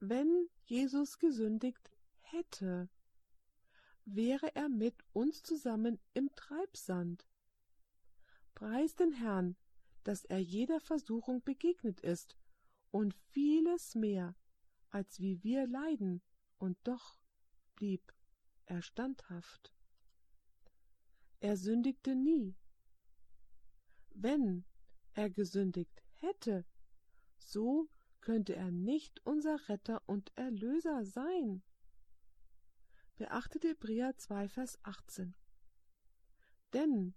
Wenn 0.00 0.48
Jesus 0.64 1.18
gesündigt 1.18 1.90
hätte, 2.20 2.88
wäre 4.04 4.54
er 4.56 4.68
mit 4.68 4.96
uns 5.12 5.42
zusammen 5.42 6.00
im 6.14 6.34
Treibsand. 6.34 7.24
Preis 8.54 8.96
den 8.96 9.12
Herrn, 9.12 9.56
dass 10.04 10.24
er 10.24 10.38
jeder 10.38 10.80
Versuchung 10.80 11.42
begegnet 11.42 12.00
ist 12.00 12.36
und 12.90 13.14
vieles 13.14 13.94
mehr, 13.94 14.36
als 14.90 15.20
wie 15.20 15.42
wir 15.42 15.66
leiden, 15.66 16.22
und 16.58 16.76
doch 16.84 17.18
blieb 17.74 18.12
er 18.66 18.82
standhaft. 18.82 19.72
Er 21.40 21.56
sündigte 21.56 22.14
nie. 22.14 22.54
Wenn 24.10 24.64
er 25.14 25.30
gesündigt 25.30 26.02
hätte, 26.18 26.64
so 27.38 27.88
könnte 28.20 28.54
er 28.54 28.70
nicht 28.70 29.20
unser 29.26 29.68
Retter 29.68 30.02
und 30.06 30.30
Erlöser 30.36 31.04
sein. 31.04 31.62
Beachtet 33.16 33.64
Hebräer 33.64 34.16
2, 34.16 34.48
Vers 34.48 34.78
18. 34.84 35.34
Denn 36.72 37.14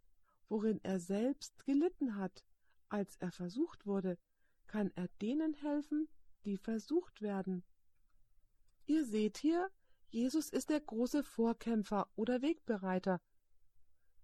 worin 0.50 0.84
er 0.84 1.00
selbst 1.00 1.66
gelitten 1.66 2.16
hat, 2.16 2.44
als 2.90 3.16
er 3.18 3.32
versucht 3.32 3.86
wurde, 3.86 4.18
kann 4.68 4.92
er 4.96 5.08
denen 5.22 5.54
helfen, 5.54 6.08
die 6.46 6.58
versucht 6.58 7.22
werden. 7.22 7.64
Ihr 8.86 9.06
seht 9.06 9.38
hier, 9.38 9.70
Jesus 10.10 10.50
ist 10.50 10.70
der 10.70 10.80
große 10.80 11.24
Vorkämpfer 11.24 12.10
oder 12.16 12.42
Wegbereiter. 12.42 13.20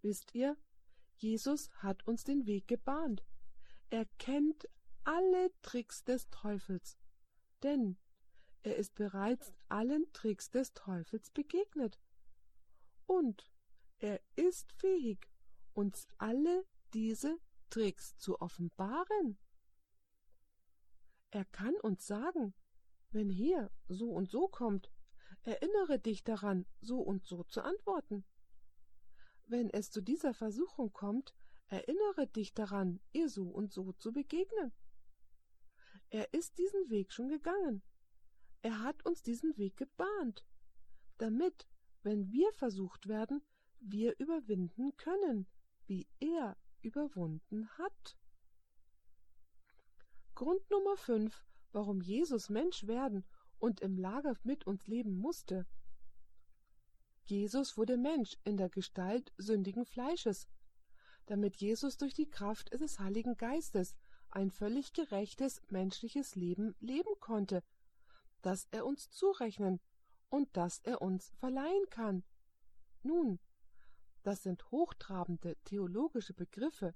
Wisst 0.02 0.34
ihr, 0.34 0.58
Jesus 1.18 1.70
hat 1.78 2.08
uns 2.08 2.24
den 2.24 2.46
Weg 2.46 2.68
gebahnt. 2.68 3.24
Er 3.90 4.06
kennt 4.18 4.68
alle 5.04 5.52
Tricks 5.62 6.04
des 6.04 6.30
Teufels, 6.30 6.98
denn 7.64 7.98
er 8.64 8.78
ist 8.78 8.96
bereits 8.96 9.54
allen 9.70 10.12
Tricks 10.14 10.50
des 10.52 10.74
Teufels 10.74 11.32
begegnet. 11.32 12.00
Und 13.08 13.52
er 13.98 14.22
ist 14.36 14.72
fähig, 14.74 15.28
uns 15.74 16.08
alle 16.18 16.66
diese 16.94 17.40
Tricks 17.72 18.18
zu 18.18 18.40
offenbaren. 18.40 19.38
Er 21.32 21.46
kann 21.46 21.74
uns 21.76 22.06
sagen, 22.06 22.54
wenn 23.12 23.30
hier 23.30 23.72
so 23.88 24.12
und 24.12 24.30
so 24.30 24.48
kommt, 24.48 24.92
erinnere 25.44 25.98
dich 25.98 26.24
daran, 26.24 26.66
so 26.82 27.00
und 27.00 27.26
so 27.26 27.44
zu 27.46 27.64
antworten. 27.64 28.26
Wenn 29.48 29.70
es 29.70 29.90
zu 29.90 30.02
dieser 30.02 30.34
Versuchung 30.34 30.92
kommt, 30.92 31.34
erinnere 31.68 32.28
dich 32.28 32.54
daran, 32.54 33.00
ihr 33.14 33.30
so 33.30 33.48
und 33.48 33.72
so 33.72 33.94
zu 33.94 34.12
begegnen. 34.12 34.74
Er 36.10 36.34
ist 36.34 36.58
diesen 36.58 36.90
Weg 36.90 37.14
schon 37.14 37.30
gegangen. 37.30 37.82
Er 38.62 38.84
hat 38.84 39.06
uns 39.06 39.24
diesen 39.24 39.58
Weg 39.58 39.78
gebahnt, 39.78 40.46
damit, 41.18 41.68
wenn 42.04 42.32
wir 42.32 42.52
versucht 42.52 43.08
werden, 43.08 43.42
wir 43.80 44.20
überwinden 44.20 44.96
können, 44.98 45.48
wie 45.88 46.08
er 46.20 46.58
überwunden 46.82 47.70
hat. 47.78 48.18
Grund 50.36 50.70
Nummer 50.70 50.98
5, 50.98 51.46
warum 51.72 52.02
Jesus 52.02 52.50
Mensch 52.50 52.88
werden 52.88 53.26
und 53.60 53.82
im 53.82 53.98
Lager 53.98 54.36
mit 54.44 54.66
uns 54.66 54.88
leben 54.88 55.18
musste. 55.18 55.66
Jesus 57.26 57.78
wurde 57.78 57.98
Mensch 57.98 58.38
in 58.44 58.58
der 58.58 58.70
Gestalt 58.70 59.32
sündigen 59.38 59.86
Fleisches, 59.86 60.48
damit 61.28 61.58
Jesus 61.58 61.98
durch 61.98 62.14
die 62.14 62.30
Kraft 62.30 62.74
des 62.74 63.00
Heiligen 63.00 63.38
Geistes 63.38 63.96
ein 64.32 64.50
völlig 64.50 64.94
gerechtes 64.94 65.62
menschliches 65.70 66.36
Leben 66.36 66.76
leben 66.80 67.14
konnte, 67.20 67.64
das 68.42 68.68
er 68.72 68.86
uns 68.86 69.10
zurechnen 69.12 69.80
und 70.30 70.50
das 70.58 70.80
er 70.80 71.02
uns 71.02 71.32
verleihen 71.38 71.90
kann. 71.90 72.24
Nun, 73.04 73.40
das 74.24 74.44
sind 74.44 74.72
hochtrabende 74.72 75.56
theologische 75.64 76.34
Begriffe, 76.34 76.94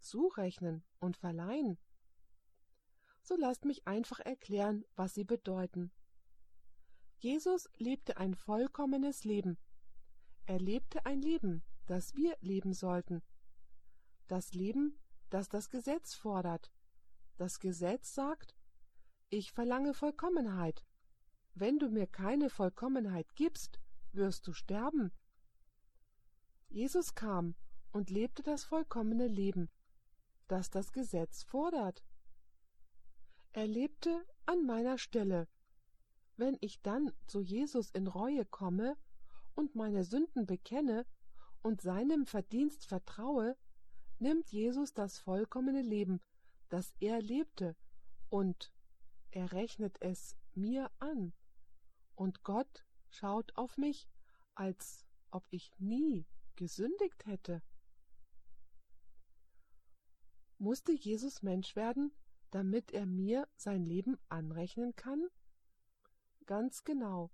zurechnen 0.00 0.84
und 0.98 1.16
verleihen. 1.16 1.78
So 3.22 3.36
lasst 3.36 3.64
mich 3.64 3.86
einfach 3.86 4.20
erklären, 4.20 4.84
was 4.96 5.14
sie 5.14 5.24
bedeuten. 5.24 5.92
Jesus 7.18 7.68
lebte 7.76 8.16
ein 8.16 8.34
vollkommenes 8.34 9.24
Leben. 9.24 9.58
Er 10.46 10.58
lebte 10.58 11.06
ein 11.06 11.22
Leben, 11.22 11.62
das 11.86 12.16
wir 12.16 12.36
leben 12.40 12.72
sollten. 12.72 13.22
Das 14.26 14.54
Leben, 14.54 14.98
das 15.30 15.48
das 15.48 15.68
Gesetz 15.68 16.14
fordert. 16.14 16.72
Das 17.36 17.60
Gesetz 17.60 18.14
sagt, 18.14 18.56
ich 19.30 19.52
verlange 19.52 19.94
Vollkommenheit. 19.94 20.84
Wenn 21.54 21.78
du 21.78 21.88
mir 21.88 22.06
keine 22.06 22.50
Vollkommenheit 22.50 23.34
gibst, 23.34 23.78
wirst 24.12 24.46
du 24.46 24.52
sterben. 24.52 25.12
Jesus 26.72 27.14
kam 27.14 27.54
und 27.92 28.08
lebte 28.08 28.42
das 28.42 28.64
vollkommene 28.64 29.26
Leben, 29.26 29.68
das 30.48 30.70
das 30.70 30.90
Gesetz 30.92 31.42
fordert. 31.42 32.02
Er 33.52 33.66
lebte 33.66 34.24
an 34.46 34.64
meiner 34.64 34.96
Stelle. 34.96 35.48
Wenn 36.38 36.56
ich 36.62 36.80
dann 36.80 37.12
zu 37.26 37.42
Jesus 37.42 37.90
in 37.90 38.06
Reue 38.06 38.46
komme 38.46 38.96
und 39.54 39.74
meine 39.74 40.02
Sünden 40.02 40.46
bekenne 40.46 41.04
und 41.60 41.82
seinem 41.82 42.24
Verdienst 42.24 42.86
vertraue, 42.86 43.54
nimmt 44.18 44.50
Jesus 44.50 44.94
das 44.94 45.18
vollkommene 45.18 45.82
Leben, 45.82 46.22
das 46.70 46.94
er 47.00 47.20
lebte, 47.20 47.76
und 48.30 48.72
er 49.30 49.52
rechnet 49.52 49.98
es 50.00 50.38
mir 50.54 50.90
an. 51.00 51.34
Und 52.14 52.44
Gott 52.44 52.86
schaut 53.10 53.54
auf 53.56 53.76
mich, 53.76 54.08
als 54.54 55.04
ob 55.30 55.44
ich 55.50 55.70
nie 55.78 56.24
gesündigt 56.56 57.26
hätte. 57.26 57.62
Musste 60.58 60.92
Jesus 60.92 61.42
Mensch 61.42 61.74
werden, 61.74 62.12
damit 62.50 62.92
er 62.92 63.06
mir 63.06 63.48
sein 63.56 63.84
Leben 63.84 64.18
anrechnen 64.28 64.94
kann? 64.94 65.28
Ganz 66.46 66.84
genau. 66.84 67.30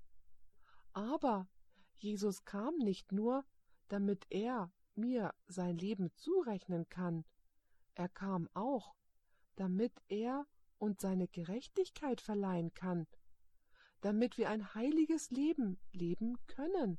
Aber 0.92 1.48
Jesus 1.96 2.44
kam 2.44 2.76
nicht 2.78 3.12
nur, 3.12 3.44
damit 3.88 4.26
er 4.30 4.72
mir 4.94 5.34
sein 5.46 5.76
Leben 5.76 6.10
zurechnen 6.16 6.88
kann, 6.88 7.24
er 7.94 8.08
kam 8.08 8.48
auch, 8.54 8.94
damit 9.56 9.92
er 10.08 10.46
uns 10.78 11.02
seine 11.02 11.26
Gerechtigkeit 11.26 12.20
verleihen 12.20 12.72
kann, 12.74 13.08
damit 14.00 14.38
wir 14.38 14.48
ein 14.50 14.74
heiliges 14.74 15.30
Leben 15.30 15.80
leben 15.92 16.38
können. 16.46 16.98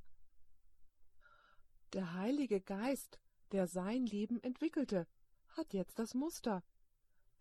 Der 1.94 2.14
Heilige 2.14 2.62
Geist, 2.62 3.20
der 3.52 3.68
sein 3.68 4.06
Leben 4.06 4.40
entwickelte, 4.44 5.08
hat 5.50 5.74
jetzt 5.74 5.98
das 5.98 6.14
Muster. 6.14 6.64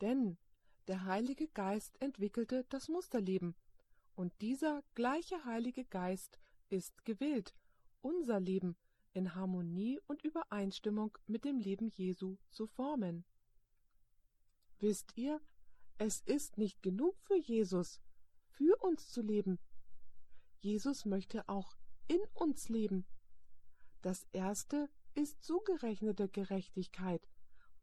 Denn 0.01 0.39
der 0.87 1.05
Heilige 1.05 1.49
Geist 1.49 2.01
entwickelte 2.01 2.65
das 2.71 2.89
Musterleben, 2.89 3.55
Und 4.15 4.33
dieser 4.41 4.83
gleiche 4.97 5.45
Heilige 5.45 5.85
Geist 5.85 6.41
ist 6.71 7.05
gewillt, 7.05 7.55
unser 8.01 8.41
Leben 8.41 8.77
in 9.13 9.37
Harmonie 9.37 10.01
und 10.09 10.25
Übereinstimmung 10.25 11.17
mit 11.27 11.45
dem 11.45 11.61
Leben 11.61 11.89
Jesu 11.89 12.37
zu 12.51 12.67
formen. 12.67 13.25
Wisst 14.81 15.17
ihr, 15.17 15.41
es 15.99 16.21
ist 16.23 16.59
nicht 16.59 16.83
genug 16.83 17.17
für 17.21 17.37
Jesus, 17.37 18.01
für 18.49 18.77
uns 18.83 19.09
zu 19.09 19.23
leben. 19.23 19.61
Jesus 20.59 21.05
möchte 21.05 21.49
auch 21.49 21.77
in 22.09 22.21
uns 22.35 22.69
leben. 22.69 23.07
Das 24.03 24.27
erste 24.33 24.89
ist 25.15 25.43
zugerechnete 25.43 26.29
Gerechtigkeit, 26.29 27.27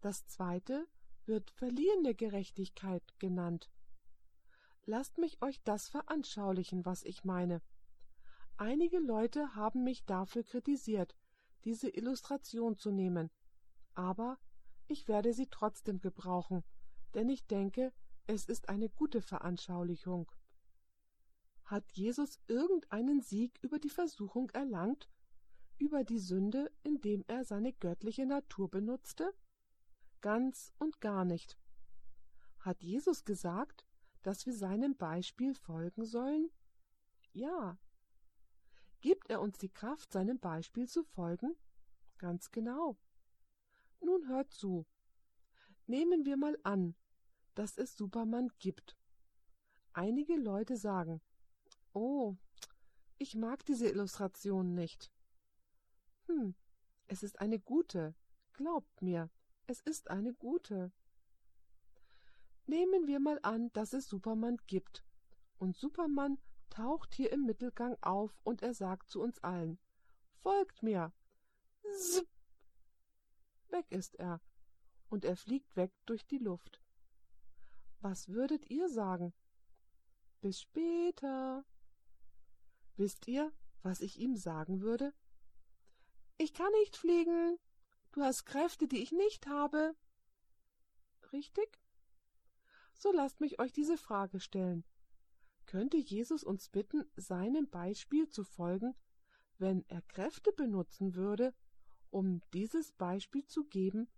das 0.02 0.26
zweite 0.28 0.88
wird 1.26 1.52
verliehene 1.52 2.16
Gerechtigkeit 2.16 3.04
genannt. 3.20 3.70
Lasst 4.86 5.18
mich 5.18 5.42
euch 5.42 5.62
das 5.64 5.90
veranschaulichen, 5.90 6.86
was 6.86 7.04
ich 7.04 7.24
meine. 7.24 7.62
Einige 8.58 9.00
Leute 9.00 9.56
haben 9.56 9.84
mich 9.84 10.06
dafür 10.06 10.44
kritisiert, 10.44 11.16
diese 11.66 11.90
Illustration 11.90 12.78
zu 12.78 12.92
nehmen, 12.92 13.32
aber 13.96 14.38
ich 14.88 15.08
werde 15.08 15.34
sie 15.34 15.48
trotzdem 15.48 16.00
gebrauchen, 16.00 16.64
denn 17.16 17.28
ich 17.28 17.48
denke, 17.48 17.92
es 18.28 18.46
ist 18.46 18.70
eine 18.70 18.90
gute 18.90 19.22
Veranschaulichung. 19.22 20.32
Hat 21.64 21.92
Jesus 21.94 22.40
irgendeinen 22.48 23.22
Sieg 23.22 23.58
über 23.64 23.80
die 23.80 23.90
Versuchung 23.90 24.52
erlangt, 24.52 25.10
über 25.78 26.04
die 26.04 26.20
Sünde, 26.20 26.72
indem 26.84 27.24
er 27.28 27.44
seine 27.44 27.74
göttliche 27.74 28.26
Natur 28.26 28.70
benutzte? 28.70 29.34
Ganz 30.22 30.74
und 30.80 31.02
gar 31.02 31.26
nicht. 31.26 31.58
Hat 32.60 32.82
Jesus 32.82 33.26
gesagt, 33.26 33.86
dass 34.24 34.46
wir 34.46 34.54
seinem 34.54 34.96
Beispiel 34.96 35.54
folgen 35.54 36.06
sollen? 36.06 36.50
Ja. 37.32 37.78
Gibt 39.02 39.30
er 39.30 39.42
uns 39.42 39.60
die 39.60 39.70
Kraft, 39.70 40.12
seinem 40.12 40.40
Beispiel 40.40 40.88
zu 40.88 41.04
folgen? 41.04 41.56
Ganz 42.18 42.50
genau. 42.52 42.98
Nun 44.02 44.28
hört 44.28 44.52
zu. 44.52 44.88
Nehmen 45.86 46.26
wir 46.26 46.38
mal 46.38 46.58
an, 46.64 46.96
dass 47.54 47.78
es 47.78 47.96
Superman 47.96 48.50
gibt. 48.58 48.98
Einige 49.94 50.36
Leute 50.36 50.76
sagen, 50.78 51.22
oh, 51.94 52.36
ich 53.18 53.36
mag 53.36 53.66
diese 53.66 53.88
Illustration 53.88 54.74
nicht. 54.74 55.12
Hm, 56.28 56.56
es 57.08 57.24
ist 57.24 57.40
eine 57.40 57.60
gute, 57.60 58.16
glaubt 58.54 59.02
mir, 59.02 59.30
es 59.68 59.82
ist 59.82 60.10
eine 60.10 60.34
gute. 60.34 60.92
Nehmen 62.66 63.08
wir 63.08 63.20
mal 63.20 63.40
an, 63.44 63.72
dass 63.74 63.94
es 63.94 64.08
Superman 64.08 64.58
gibt, 64.68 65.06
und 65.58 65.76
Superman 65.76 66.40
taucht 66.70 67.14
hier 67.14 67.32
im 67.32 67.46
Mittelgang 67.46 67.96
auf 68.02 68.40
und 68.44 68.62
er 68.62 68.74
sagt 68.74 69.10
zu 69.10 69.22
uns 69.22 69.40
allen, 69.44 69.80
Folgt 70.46 70.84
mir. 70.84 71.12
Zip. 71.98 72.28
Weg 73.70 73.92
ist 73.92 74.16
er, 74.20 74.42
und 75.10 75.26
er 75.26 75.36
fliegt 75.36 75.76
weg 75.76 75.92
durch 76.06 76.26
die 76.28 76.38
Luft. 76.38 76.82
Was 78.00 78.30
würdet 78.30 78.70
ihr 78.70 78.88
sagen? 78.90 79.34
Bis 80.42 80.62
später. 80.62 81.66
Wisst 82.96 83.28
ihr, 83.28 83.52
was 83.82 84.02
ich 84.02 84.20
ihm 84.20 84.36
sagen 84.36 84.82
würde? 84.82 85.14
Ich 86.38 86.54
kann 86.54 86.72
nicht 86.80 86.98
fliegen. 86.98 87.58
Du 88.12 88.22
hast 88.22 88.46
Kräfte, 88.46 88.88
die 88.88 89.02
ich 89.02 89.12
nicht 89.12 89.48
habe. 89.48 89.96
Richtig? 91.32 91.80
So 92.94 93.12
lasst 93.12 93.42
mich 93.42 93.60
euch 93.60 93.72
diese 93.72 93.98
Frage 93.98 94.40
stellen. 94.40 94.84
Könnte 95.66 95.98
Jesus 95.98 96.44
uns 96.44 96.70
bitten, 96.70 97.06
seinem 97.16 97.70
Beispiel 97.70 98.30
zu 98.30 98.44
folgen, 98.44 98.96
wenn 99.58 99.84
er 99.88 100.02
Kräfte 100.02 100.52
benutzen 100.52 101.16
würde, 101.16 101.54
um 102.10 102.42
dieses 102.54 102.92
Beispiel 102.94 103.46
zu 103.46 103.66
geben, 103.66 104.10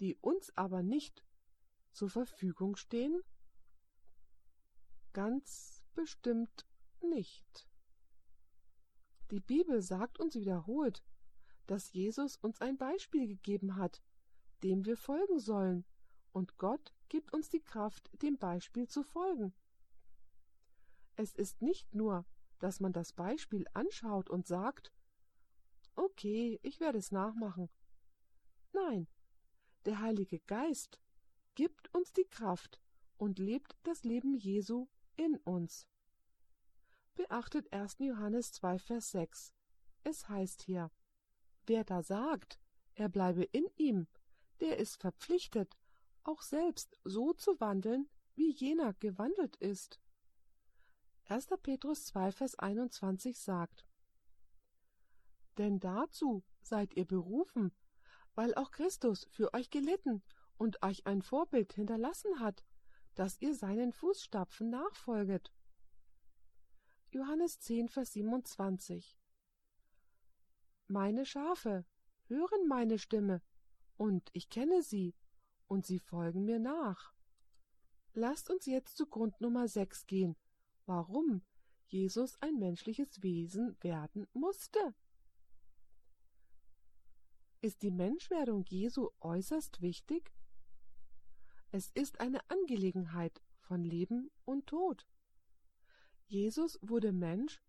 die 0.00 0.16
uns 0.16 0.56
aber 0.56 0.82
nicht 0.82 1.24
zur 1.92 2.10
Verfügung 2.10 2.76
stehen? 2.76 3.22
Ganz 5.12 5.84
bestimmt 5.94 6.66
nicht. 7.00 7.68
Die 9.30 9.40
Bibel 9.40 9.80
sagt 9.80 10.20
uns 10.20 10.34
wiederholt, 10.34 11.02
dass 11.66 11.92
Jesus 11.92 12.36
uns 12.36 12.60
ein 12.60 12.76
Beispiel 12.76 13.26
gegeben 13.26 13.76
hat, 13.76 14.02
dem 14.62 14.84
wir 14.84 14.96
folgen 14.96 15.38
sollen, 15.38 15.84
und 16.32 16.58
Gott 16.58 16.92
gibt 17.08 17.32
uns 17.32 17.48
die 17.48 17.62
Kraft, 17.62 18.10
dem 18.22 18.36
Beispiel 18.36 18.88
zu 18.88 19.02
folgen. 19.02 19.54
Es 21.16 21.32
ist 21.34 21.62
nicht 21.62 21.94
nur, 21.94 22.26
dass 22.58 22.80
man 22.80 22.92
das 22.92 23.12
Beispiel 23.12 23.64
anschaut 23.72 24.28
und 24.28 24.46
sagt, 24.46 24.92
okay, 25.94 26.60
ich 26.62 26.78
werde 26.78 26.98
es 26.98 27.10
nachmachen. 27.10 27.70
Nein, 28.72 29.08
der 29.86 30.00
Heilige 30.00 30.40
Geist 30.40 31.00
gibt 31.54 31.92
uns 31.94 32.12
die 32.12 32.28
Kraft 32.28 32.80
und 33.16 33.38
lebt 33.38 33.76
das 33.84 34.04
Leben 34.04 34.34
Jesu 34.34 34.88
in 35.16 35.36
uns. 35.38 35.86
Beachtet 37.14 37.72
1. 37.72 37.96
Johannes 38.00 38.52
2, 38.52 38.78
Vers 38.78 39.10
6. 39.12 39.54
Es 40.04 40.28
heißt 40.28 40.62
hier, 40.62 40.90
Wer 41.66 41.84
da 41.84 42.02
sagt, 42.02 42.60
er 42.94 43.08
bleibe 43.08 43.42
in 43.42 43.66
ihm, 43.76 44.06
der 44.60 44.78
ist 44.78 45.00
verpflichtet, 45.00 45.76
auch 46.22 46.42
selbst 46.42 46.96
so 47.04 47.32
zu 47.32 47.60
wandeln, 47.60 48.08
wie 48.34 48.52
jener 48.52 48.94
gewandelt 48.94 49.56
ist. 49.56 50.00
1. 51.24 51.48
Petrus 51.62 52.06
2, 52.06 52.30
Vers 52.30 52.54
21 52.56 53.38
sagt, 53.38 53.84
Denn 55.58 55.80
dazu 55.80 56.44
seid 56.62 56.94
ihr 56.94 57.04
berufen, 57.04 57.72
weil 58.34 58.54
auch 58.54 58.70
Christus 58.70 59.26
für 59.30 59.52
euch 59.52 59.70
gelitten 59.70 60.22
und 60.56 60.82
euch 60.84 61.06
ein 61.06 61.22
Vorbild 61.22 61.72
hinterlassen 61.72 62.38
hat, 62.38 62.64
dass 63.14 63.40
ihr 63.40 63.54
seinen 63.54 63.92
Fußstapfen 63.92 64.70
nachfolget. 64.70 65.52
Johannes 67.10 67.58
10, 67.60 67.88
Vers 67.88 68.12
27 68.12 69.18
meine 70.88 71.26
Schafe 71.26 71.84
hören 72.28 72.68
meine 72.68 72.98
Stimme, 72.98 73.42
und 73.96 74.28
ich 74.32 74.50
kenne 74.50 74.82
sie, 74.82 75.14
und 75.68 75.86
sie 75.86 75.98
folgen 75.98 76.44
mir 76.44 76.58
nach. 76.58 77.12
Lasst 78.12 78.50
uns 78.50 78.66
jetzt 78.66 78.96
zu 78.96 79.06
Grund 79.06 79.40
Nummer 79.40 79.68
sechs 79.68 80.06
gehen, 80.06 80.36
warum 80.86 81.42
Jesus 81.86 82.40
ein 82.40 82.58
menschliches 82.58 83.22
Wesen 83.22 83.76
werden 83.80 84.26
musste. 84.32 84.94
Ist 87.60 87.82
die 87.82 87.90
Menschwerdung 87.90 88.64
Jesu 88.68 89.10
äußerst 89.20 89.80
wichtig? 89.80 90.32
Es 91.72 91.90
ist 91.94 92.20
eine 92.20 92.40
Angelegenheit 92.48 93.42
von 93.58 93.84
Leben 93.84 94.30
und 94.44 94.66
Tod. 94.66 95.06
Jesus 96.26 96.78
wurde 96.80 97.12
Mensch, 97.12 97.60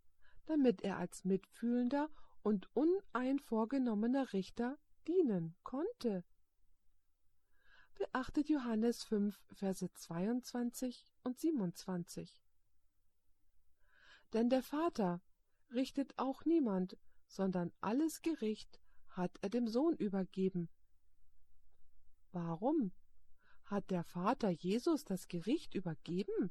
damit 0.45 0.81
er 0.81 0.97
als 0.97 1.25
mitfühlender 1.25 2.09
und 2.47 2.73
uneinvorgenommener 2.77 4.31
Richter 4.31 4.77
dienen 5.05 5.53
konnte. 5.63 6.23
Beachtet 7.95 8.47
Johannes 8.47 9.03
5, 9.03 9.37
Verse 9.51 9.91
22 9.91 11.05
und 11.25 11.37
27. 11.37 12.41
Denn 14.31 14.49
der 14.49 14.63
Vater 14.63 15.21
richtet 15.73 16.17
auch 16.17 16.45
niemand, 16.45 16.97
sondern 17.25 17.73
alles 17.81 18.21
Gericht 18.21 18.79
hat 19.09 19.37
er 19.41 19.49
dem 19.49 19.67
Sohn 19.67 19.97
übergeben. 19.97 20.69
Warum 22.31 22.93
hat 23.65 23.91
der 23.91 24.05
Vater 24.05 24.51
Jesus 24.51 25.03
das 25.03 25.27
Gericht 25.27 25.75
übergeben? 25.75 26.49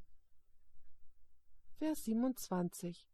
Vers 1.78 2.04
27. 2.04 3.08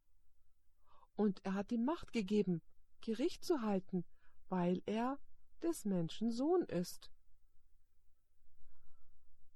Und 1.15 1.45
er 1.45 1.55
hat 1.55 1.71
ihm 1.71 1.85
Macht 1.85 2.13
gegeben, 2.13 2.61
Gericht 3.03 3.45
zu 3.45 3.61
halten, 3.61 4.05
weil 4.49 4.83
er 4.87 5.19
des 5.63 5.85
Menschen 5.85 6.31
Sohn 6.31 6.63
ist. 6.63 7.11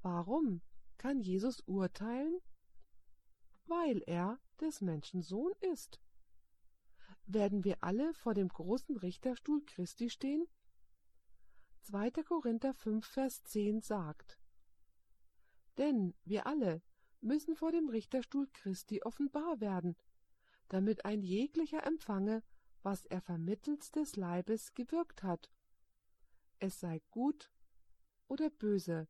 Warum 0.03 0.61
kann 0.99 1.21
Jesus 1.21 1.61
urteilen? 1.67 2.39
Weil 3.67 4.03
er 4.07 4.39
des 4.61 4.81
Menschen 4.81 5.23
Sohn 5.23 5.53
ist. 5.73 6.01
Werden 7.27 7.65
wir 7.65 7.83
alle 7.83 8.15
vor 8.15 8.35
dem 8.35 8.49
großen 8.49 8.97
Richterstuhl 8.99 9.65
Christi 9.65 10.11
stehen? 10.11 10.47
2. 11.83 12.11
Korinther 12.25 12.75
5, 12.75 13.05
Vers 13.07 13.43
10 13.45 13.81
sagt, 13.81 14.39
Denn 15.79 16.15
wir 16.25 16.47
alle 16.47 16.83
müssen 17.21 17.57
vor 17.57 17.73
dem 17.73 17.89
Richterstuhl 17.89 18.49
Christi 18.53 19.03
offenbar 19.03 19.61
werden, 19.61 19.97
damit 20.69 21.05
ein 21.05 21.23
jeglicher 21.23 21.85
empfange, 21.85 22.43
was 22.87 23.05
er 23.07 23.21
vermittels 23.21 23.91
des 23.91 24.15
Leibes 24.15 24.73
gewirkt 24.75 25.25
hat, 25.25 25.51
es 26.61 26.79
sei 26.79 27.03
gut 27.11 27.51
oder 28.29 28.49
böse. 28.49 29.09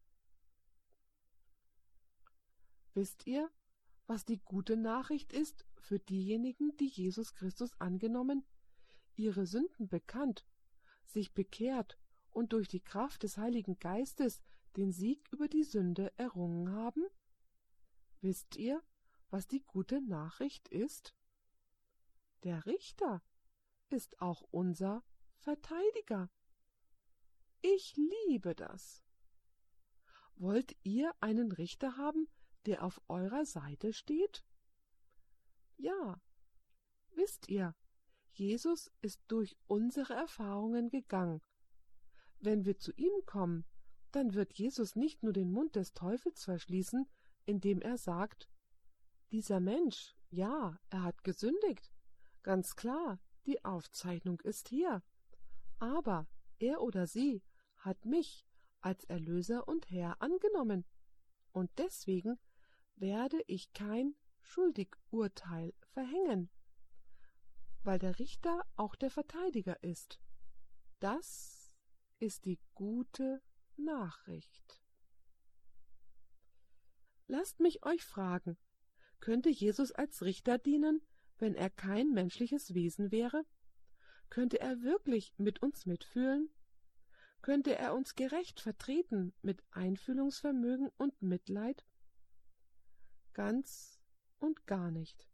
Wisst 2.95 3.27
ihr, 3.27 3.51
was 4.07 4.25
die 4.25 4.39
gute 4.39 4.79
Nachricht 4.79 5.31
ist 5.35 5.67
für 5.77 5.99
diejenigen, 5.99 6.75
die 6.79 6.87
Jesus 6.87 7.35
Christus 7.35 7.79
angenommen, 7.79 8.47
ihre 9.15 9.45
Sünden 9.45 9.89
bekannt, 9.89 10.47
sich 11.05 11.35
bekehrt 11.35 11.99
und 12.31 12.55
durch 12.55 12.69
die 12.69 12.81
Kraft 12.81 13.25
des 13.25 13.37
Heiligen 13.37 13.79
Geistes 13.79 14.41
den 14.79 14.91
Sieg 14.91 15.29
über 15.33 15.49
die 15.49 15.65
Sünde 15.65 16.15
errungen 16.17 16.73
haben? 16.73 17.05
Wisst 18.23 18.57
ihr, 18.57 18.83
was 19.29 19.47
die 19.47 19.61
gute 19.61 20.01
Nachricht 20.01 20.67
ist? 20.69 21.15
Der 22.43 22.65
Richter 22.65 23.23
ist 23.91 24.21
auch 24.21 24.43
unser 24.51 25.03
Verteidiger. 25.39 26.31
Ich 27.63 27.97
liebe 27.97 28.55
das. 28.55 29.05
Wollt 30.37 30.77
ihr 30.83 31.15
einen 31.21 31.53
Richter 31.53 31.97
haben, 31.97 32.29
der 32.67 32.85
auf 32.85 33.01
eurer 33.09 33.45
Seite 33.45 33.93
steht? 33.93 34.45
Ja. 35.77 36.21
Wisst 37.15 37.49
ihr, 37.49 37.75
Jesus 38.33 38.93
ist 39.01 39.23
durch 39.29 39.57
unsere 39.67 40.13
Erfahrungen 40.13 40.91
gegangen. 40.91 41.41
Wenn 42.39 42.67
wir 42.67 42.77
zu 42.77 42.93
ihm 42.93 43.25
kommen, 43.25 43.65
dann 44.13 44.35
wird 44.35 44.53
Jesus 44.55 44.95
nicht 44.95 45.23
nur 45.23 45.33
den 45.33 45.51
Mund 45.51 45.77
des 45.77 45.95
Teufels 45.95 46.45
verschließen, 46.45 47.09
indem 47.47 47.81
er 47.81 47.97
sagt, 47.97 48.51
dieser 49.31 49.61
Mensch, 49.61 50.15
ja, 50.31 50.79
er 50.91 51.03
hat 51.03 51.25
gesündigt. 51.25 51.91
Ganz 52.43 52.77
klar, 52.77 53.19
die 53.47 53.65
Aufzeichnung 53.65 54.41
ist 54.41 54.69
hier. 54.69 55.03
Aber 55.79 56.27
er 56.59 56.81
oder 56.81 57.07
sie 57.07 57.43
hat 57.77 58.05
mich 58.05 58.47
als 58.81 59.05
Erlöser 59.05 59.69
und 59.69 59.91
Herr 59.91 60.21
angenommen. 60.21 60.85
Und 61.53 61.71
deswegen 61.79 62.39
werde 62.97 63.43
ich 63.47 63.73
kein 63.73 64.15
Schuldigurteil 64.41 65.75
verhängen, 65.93 66.51
weil 67.83 67.99
der 67.99 68.19
Richter 68.19 68.63
auch 68.77 68.95
der 68.95 69.11
Verteidiger 69.11 69.83
ist. 69.83 70.21
Das 71.01 71.75
ist 72.19 72.45
die 72.45 72.59
gute 72.75 73.43
Nachricht. 73.77 74.81
Lasst 77.27 77.61
mich 77.61 77.85
euch 77.85 78.05
fragen, 78.05 78.57
könnte 79.21 79.51
Jesus 79.51 79.93
als 79.93 80.23
Richter 80.23 80.59
dienen, 80.59 81.03
wenn 81.39 81.55
er 81.55 81.71
kein 81.71 82.13
menschliches 82.13 82.75
Wesen 82.75 83.11
wäre? 83.11 83.45
Könnte 84.31 84.61
er 84.61 84.83
wirklich 84.83 85.35
mit 85.39 85.63
uns 85.63 85.87
mitfühlen? 85.87 86.51
Könnte 87.43 87.77
er 87.77 87.95
uns 87.95 88.15
gerecht 88.15 88.61
vertreten 88.61 89.33
mit 89.43 89.63
Einfühlungsvermögen 89.71 90.91
und 90.97 91.23
Mitleid? 91.23 91.85
Ganz 93.35 94.01
und 94.39 94.67
gar 94.67 94.91
nicht. 94.91 95.29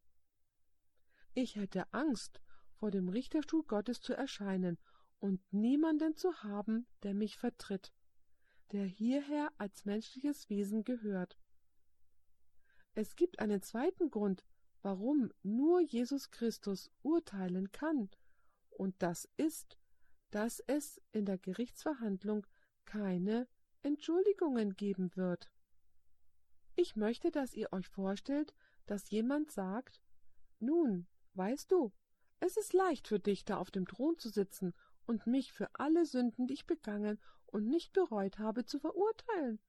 Ich 1.34 1.56
hätte 1.56 1.92
Angst, 1.94 2.40
vor 2.74 2.90
dem 2.90 3.08
Richterstuhl 3.08 3.64
Gottes 3.64 4.00
zu 4.00 4.12
erscheinen 4.12 4.76
und 5.20 5.40
niemanden 5.52 6.16
zu 6.16 6.42
haben, 6.42 6.86
der 7.04 7.14
mich 7.14 7.36
vertritt, 7.36 7.92
der 8.72 8.84
hierher 8.84 9.52
als 9.56 9.84
menschliches 9.84 10.50
Wesen 10.50 10.82
gehört. 10.82 11.38
Es 12.94 13.16
gibt 13.16 13.38
einen 13.38 13.62
zweiten 13.62 14.10
Grund, 14.10 14.44
warum 14.82 15.32
nur 15.42 15.80
Jesus 15.80 16.30
Christus 16.30 16.90
urteilen 17.02 17.72
kann, 17.72 18.10
und 18.70 18.94
das 18.98 19.28
ist, 19.36 19.78
dass 20.30 20.60
es 20.66 21.00
in 21.12 21.24
der 21.24 21.38
Gerichtsverhandlung 21.38 22.46
keine 22.84 23.46
Entschuldigungen 23.82 24.76
geben 24.76 25.14
wird. 25.14 25.50
Ich 26.74 26.96
möchte, 26.96 27.30
dass 27.30 27.54
ihr 27.54 27.72
euch 27.72 27.88
vorstellt, 27.88 28.54
dass 28.86 29.10
jemand 29.10 29.50
sagt 29.50 30.00
Nun, 30.58 31.06
weißt 31.34 31.70
du, 31.70 31.92
es 32.40 32.56
ist 32.56 32.72
leicht 32.72 33.08
für 33.08 33.20
dich, 33.20 33.44
da 33.44 33.58
auf 33.58 33.70
dem 33.70 33.86
Thron 33.86 34.18
zu 34.18 34.30
sitzen 34.30 34.74
und 35.06 35.26
mich 35.26 35.52
für 35.52 35.68
alle 35.74 36.06
Sünden, 36.06 36.46
die 36.46 36.54
ich 36.54 36.66
begangen 36.66 37.20
und 37.46 37.68
nicht 37.68 37.92
bereut 37.92 38.38
habe, 38.38 38.64
zu 38.64 38.78
verurteilen. 38.78 39.60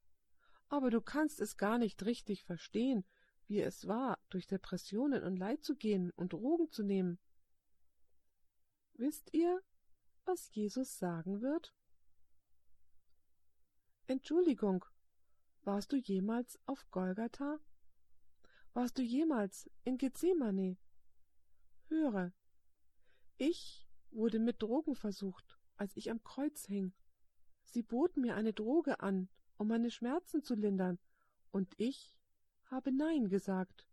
Aber 0.70 0.90
du 0.90 1.02
kannst 1.02 1.40
es 1.40 1.58
gar 1.58 1.78
nicht 1.78 2.04
richtig 2.06 2.46
verstehen, 2.46 3.06
wie 3.54 3.62
es 3.62 3.88
war, 3.88 4.18
durch 4.30 4.48
Depressionen 4.48 5.24
und 5.24 5.38
Leid 5.38 5.64
zu 5.64 5.76
gehen 5.76 6.10
und 6.16 6.34
Drogen 6.34 6.72
zu 6.72 6.82
nehmen. 6.82 7.20
Wisst 8.96 9.32
ihr, 9.32 9.62
was 10.26 10.52
Jesus 10.56 10.98
sagen 10.98 11.42
wird? 11.42 11.72
Entschuldigung, 14.08 14.84
warst 15.62 15.92
du 15.92 15.98
jemals 15.98 16.60
auf 16.66 16.84
Golgatha? 16.90 17.60
Warst 18.74 18.98
du 18.98 19.04
jemals 19.04 19.70
in 19.84 20.00
Gethsemane? 20.00 20.78
Höre, 21.90 22.34
ich 23.38 23.88
wurde 24.10 24.40
mit 24.40 24.64
Drogen 24.64 24.96
versucht, 24.96 25.60
als 25.78 25.96
ich 25.96 26.10
am 26.10 26.24
Kreuz 26.24 26.66
hing. 26.66 26.92
Sie 27.66 27.84
boten 27.84 28.24
mir 28.24 28.36
eine 28.36 28.54
Droge 28.54 29.00
an, 29.00 29.30
um 29.58 29.68
meine 29.68 29.92
Schmerzen 29.92 30.42
zu 30.42 30.56
lindern, 30.56 30.98
und 31.52 31.72
ich 31.78 32.18
habe 32.74 32.92
Nein 32.92 33.30
gesagt. 33.30 33.88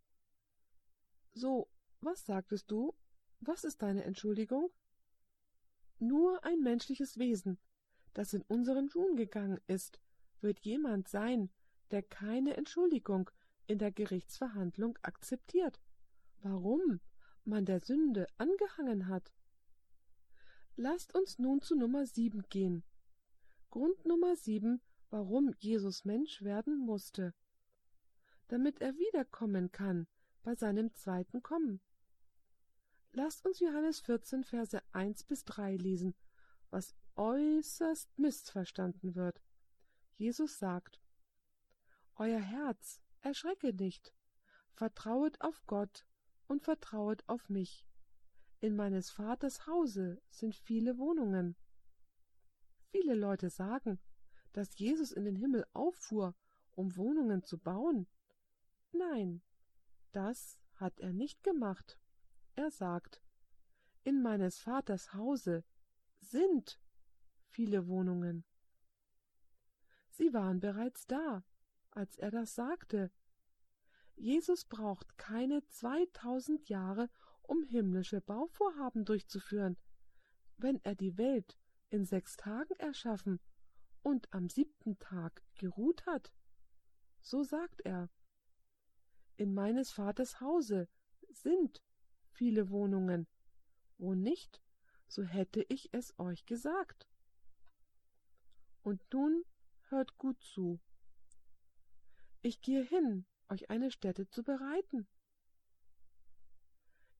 So, 1.33 1.69
was 2.01 2.25
sagtest 2.25 2.69
du? 2.71 2.95
Was 3.39 3.63
ist 3.63 3.81
deine 3.81 4.03
Entschuldigung? 4.03 4.71
Nur 5.99 6.43
ein 6.43 6.61
menschliches 6.61 7.19
Wesen, 7.19 7.59
das 8.13 8.33
in 8.33 8.41
unseren 8.41 8.89
Schuhen 8.89 9.15
gegangen 9.15 9.59
ist, 9.67 9.99
wird 10.41 10.59
jemand 10.61 11.07
sein, 11.07 11.51
der 11.91 12.01
keine 12.01 12.57
Entschuldigung 12.57 13.29
in 13.67 13.77
der 13.77 13.91
Gerichtsverhandlung 13.91 14.97
akzeptiert, 15.03 15.79
warum 16.41 16.99
man 17.45 17.65
der 17.65 17.81
Sünde 17.81 18.25
angehangen 18.37 19.07
hat. 19.07 19.31
Lasst 20.75 21.13
uns 21.13 21.37
nun 21.37 21.61
zu 21.61 21.75
Nummer 21.75 22.07
sieben 22.07 22.43
gehen. 22.49 22.83
Grund 23.69 24.05
Nummer 24.05 24.35
sieben, 24.35 24.81
warum 25.11 25.53
Jesus 25.59 26.03
Mensch 26.03 26.41
werden 26.41 26.77
musste. 26.79 27.35
Damit 28.51 28.81
er 28.81 28.97
wiederkommen 28.97 29.71
kann 29.71 30.07
bei 30.43 30.55
seinem 30.55 30.93
zweiten 30.93 31.41
Kommen. 31.41 31.79
Lasst 33.13 33.45
uns 33.45 33.61
Johannes 33.61 34.01
14, 34.01 34.43
Verse 34.43 34.83
1 34.91 35.23
bis 35.23 35.45
3 35.45 35.77
lesen, 35.77 36.15
was 36.69 36.93
äußerst 37.15 38.19
missverstanden 38.19 39.15
wird. 39.15 39.41
Jesus 40.17 40.59
sagt, 40.59 40.99
Euer 42.17 42.41
Herz 42.41 42.99
erschrecke 43.21 43.73
nicht, 43.73 44.13
vertrauet 44.73 45.39
auf 45.39 45.65
Gott 45.65 46.05
und 46.47 46.61
vertrauet 46.61 47.23
auf 47.29 47.47
mich. 47.47 47.87
In 48.59 48.75
meines 48.75 49.11
Vaters 49.11 49.65
Hause 49.65 50.21
sind 50.29 50.55
viele 50.55 50.97
Wohnungen. 50.97 51.55
Viele 52.91 53.15
Leute 53.15 53.49
sagen, 53.49 53.97
dass 54.51 54.77
Jesus 54.77 55.13
in 55.13 55.23
den 55.23 55.37
Himmel 55.37 55.65
auffuhr, 55.71 56.35
um 56.71 56.97
Wohnungen 56.97 57.43
zu 57.43 57.57
bauen. 57.57 58.07
Nein, 58.91 59.41
das 60.11 60.59
hat 60.75 60.99
er 60.99 61.13
nicht 61.13 61.43
gemacht. 61.43 61.99
Er 62.55 62.71
sagt, 62.71 63.21
in 64.03 64.21
meines 64.21 64.59
Vaters 64.59 65.13
Hause 65.13 65.63
sind 66.19 66.79
viele 67.49 67.87
Wohnungen. 67.87 68.45
Sie 70.09 70.33
waren 70.33 70.59
bereits 70.59 71.07
da, 71.07 71.43
als 71.91 72.17
er 72.17 72.31
das 72.31 72.55
sagte. 72.55 73.11
Jesus 74.15 74.65
braucht 74.65 75.17
keine 75.17 75.65
zweitausend 75.67 76.69
Jahre, 76.69 77.09
um 77.43 77.63
himmlische 77.63 78.21
Bauvorhaben 78.21 79.05
durchzuführen, 79.05 79.77
wenn 80.57 80.79
er 80.83 80.95
die 80.95 81.17
Welt 81.17 81.57
in 81.89 82.05
sechs 82.05 82.37
Tagen 82.37 82.73
erschaffen 82.77 83.39
und 84.03 84.31
am 84.33 84.49
siebten 84.49 84.99
Tag 84.99 85.43
geruht 85.55 86.05
hat. 86.05 86.31
So 87.21 87.43
sagt 87.43 87.81
er. 87.81 88.09
In 89.41 89.55
meines 89.55 89.89
Vaters 89.89 90.39
Hause 90.39 90.87
sind 91.31 91.81
viele 92.29 92.69
Wohnungen. 92.69 93.25
Wo 93.97 94.13
nicht, 94.13 94.61
so 95.07 95.23
hätte 95.23 95.65
ich 95.67 95.91
es 95.93 96.13
euch 96.19 96.45
gesagt. 96.45 97.09
Und 98.83 99.01
nun 99.11 99.43
hört 99.89 100.15
gut 100.19 100.39
zu. 100.43 100.79
Ich 102.43 102.61
gehe 102.61 102.83
hin, 102.83 103.25
euch 103.49 103.71
eine 103.71 103.89
Stätte 103.89 104.29
zu 104.29 104.43
bereiten. 104.43 105.07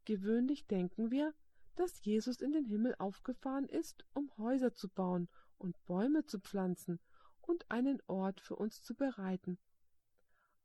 Gewöhnlich 0.06 0.68
denken 0.68 1.10
wir, 1.10 1.34
dass 1.76 2.06
Jesus 2.06 2.40
in 2.40 2.52
den 2.52 2.66
Himmel 2.66 2.94
aufgefahren 3.00 3.68
ist, 3.68 4.06
um 4.14 4.32
Häuser 4.38 4.76
zu 4.76 4.90
bauen 4.90 5.28
und 5.58 5.84
Bäume 5.86 6.24
zu 6.28 6.40
pflanzen 6.40 7.00
und 7.40 7.72
einen 7.72 8.00
Ort 8.06 8.42
für 8.42 8.58
uns 8.58 8.84
zu 8.84 8.94
bereiten. 8.94 9.58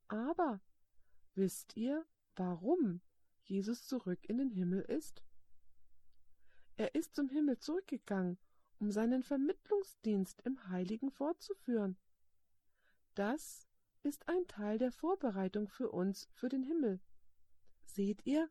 Aber 0.09 0.61
wisst 1.36 1.76
ihr, 1.76 2.04
warum 2.34 3.00
Jesus 3.44 3.86
zurück 3.86 4.18
in 4.28 4.38
den 4.38 4.50
Himmel 4.50 4.82
ist? 4.82 5.22
Er 6.76 6.94
ist 6.94 7.14
zum 7.14 7.28
Himmel 7.28 7.58
zurückgegangen, 7.58 8.38
um 8.78 8.90
seinen 8.90 9.22
Vermittlungsdienst 9.22 10.42
im 10.42 10.68
Heiligen 10.68 11.10
fortzuführen. 11.10 11.96
Das 13.14 13.66
ist 14.02 14.28
ein 14.28 14.46
Teil 14.46 14.78
der 14.78 14.92
Vorbereitung 14.92 15.68
für 15.68 15.90
uns 15.90 16.28
für 16.32 16.48
den 16.48 16.62
Himmel. 16.62 17.00
seht 17.84 18.26
ihr, 18.26 18.50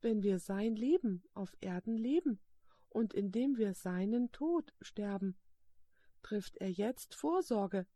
wenn 0.00 0.22
wir 0.22 0.38
sein 0.38 0.74
Leben 0.74 1.22
auf 1.34 1.56
Erden 1.60 1.96
leben 1.96 2.40
und 2.88 3.12
indem 3.12 3.56
wir 3.56 3.74
seinen 3.74 4.32
Tod 4.32 4.74
sterben, 4.80 5.36
trifft 6.22 6.56
er 6.56 6.70
jetzt 6.70 7.14
Vorsorge, 7.14 7.86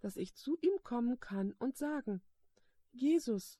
dass 0.00 0.16
ich 0.16 0.34
zu 0.34 0.56
ihm 0.62 0.82
kommen 0.82 1.20
kann 1.20 1.52
und 1.58 1.76
sagen, 1.76 2.22
Jesus, 2.92 3.58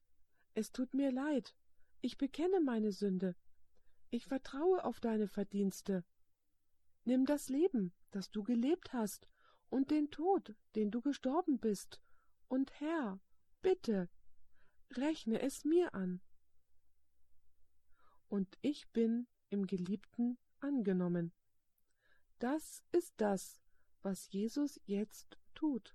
es 0.54 0.72
tut 0.72 0.94
mir 0.94 1.12
leid, 1.12 1.54
ich 2.00 2.18
bekenne 2.18 2.60
meine 2.60 2.92
Sünde, 2.92 3.36
ich 4.10 4.26
vertraue 4.26 4.84
auf 4.84 5.00
deine 5.00 5.28
Verdienste. 5.28 6.04
Nimm 7.04 7.26
das 7.26 7.48
Leben, 7.48 7.92
das 8.10 8.30
du 8.30 8.42
gelebt 8.42 8.92
hast, 8.92 9.28
und 9.68 9.90
den 9.90 10.10
Tod, 10.10 10.56
den 10.74 10.90
du 10.90 11.00
gestorben 11.00 11.58
bist, 11.58 12.00
und 12.48 12.72
Herr, 12.80 13.20
bitte, 13.62 14.08
rechne 14.96 15.40
es 15.40 15.64
mir 15.64 15.94
an. 15.94 16.20
Und 18.28 18.58
ich 18.60 18.88
bin 18.90 19.28
im 19.50 19.66
Geliebten 19.66 20.38
angenommen. 20.58 21.32
Das 22.38 22.82
ist 22.92 23.14
das, 23.18 23.60
was 24.02 24.30
Jesus 24.30 24.80
jetzt 24.86 25.38
tut. 25.54 25.94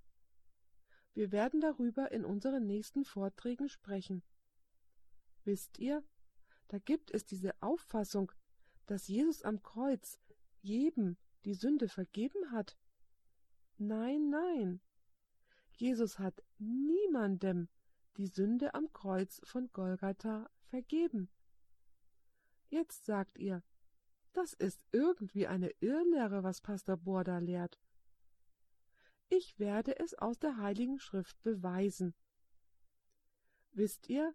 Wir 1.14 1.32
werden 1.32 1.62
darüber 1.62 2.12
in 2.12 2.24
unseren 2.26 2.66
nächsten 2.66 3.04
Vorträgen 3.04 3.70
sprechen. 3.70 4.24
Wisst 5.46 5.80
ihr, 5.80 6.04
da 6.68 6.80
gibt 6.80 7.12
es 7.12 7.26
diese 7.26 7.54
Auffassung, 7.62 8.32
dass 8.88 9.08
Jesus 9.08 9.44
am 9.44 9.62
Kreuz 9.62 10.20
jedem 10.62 11.18
die 11.46 11.54
Sünde 11.54 11.88
vergeben 11.88 12.52
hat. 12.52 12.78
Nein, 13.78 14.30
nein. 14.30 14.82
Jesus 15.72 16.20
hat 16.20 16.44
niemandem 16.58 17.70
die 18.18 18.28
Sünde 18.28 18.74
am 18.74 18.92
Kreuz 18.94 19.42
von 19.44 19.72
Golgatha 19.72 20.50
vergeben. 20.70 21.30
Jetzt 22.70 23.06
sagt 23.06 23.38
ihr, 23.38 23.64
das 24.34 24.54
ist 24.54 24.84
irgendwie 24.92 25.48
eine 25.48 25.70
Irrlehre, 25.80 26.44
was 26.44 26.62
Pastor 26.62 26.98
Borda 26.98 27.38
lehrt. 27.38 27.80
Ich 29.30 29.60
werde 29.60 30.00
es 30.00 30.14
aus 30.14 30.40
der 30.40 30.58
Heiligen 30.58 31.00
Schrift 31.00 31.42
beweisen. 31.44 32.16
Wisst 33.72 34.10
ihr, 34.10 34.34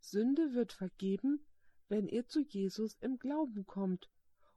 Sünde 0.00 0.54
wird 0.54 0.72
vergeben, 0.72 1.44
wenn 1.88 2.08
ihr 2.08 2.26
zu 2.26 2.40
Jesus 2.40 2.96
im 3.00 3.18
Glauben 3.18 3.66
kommt 3.66 4.10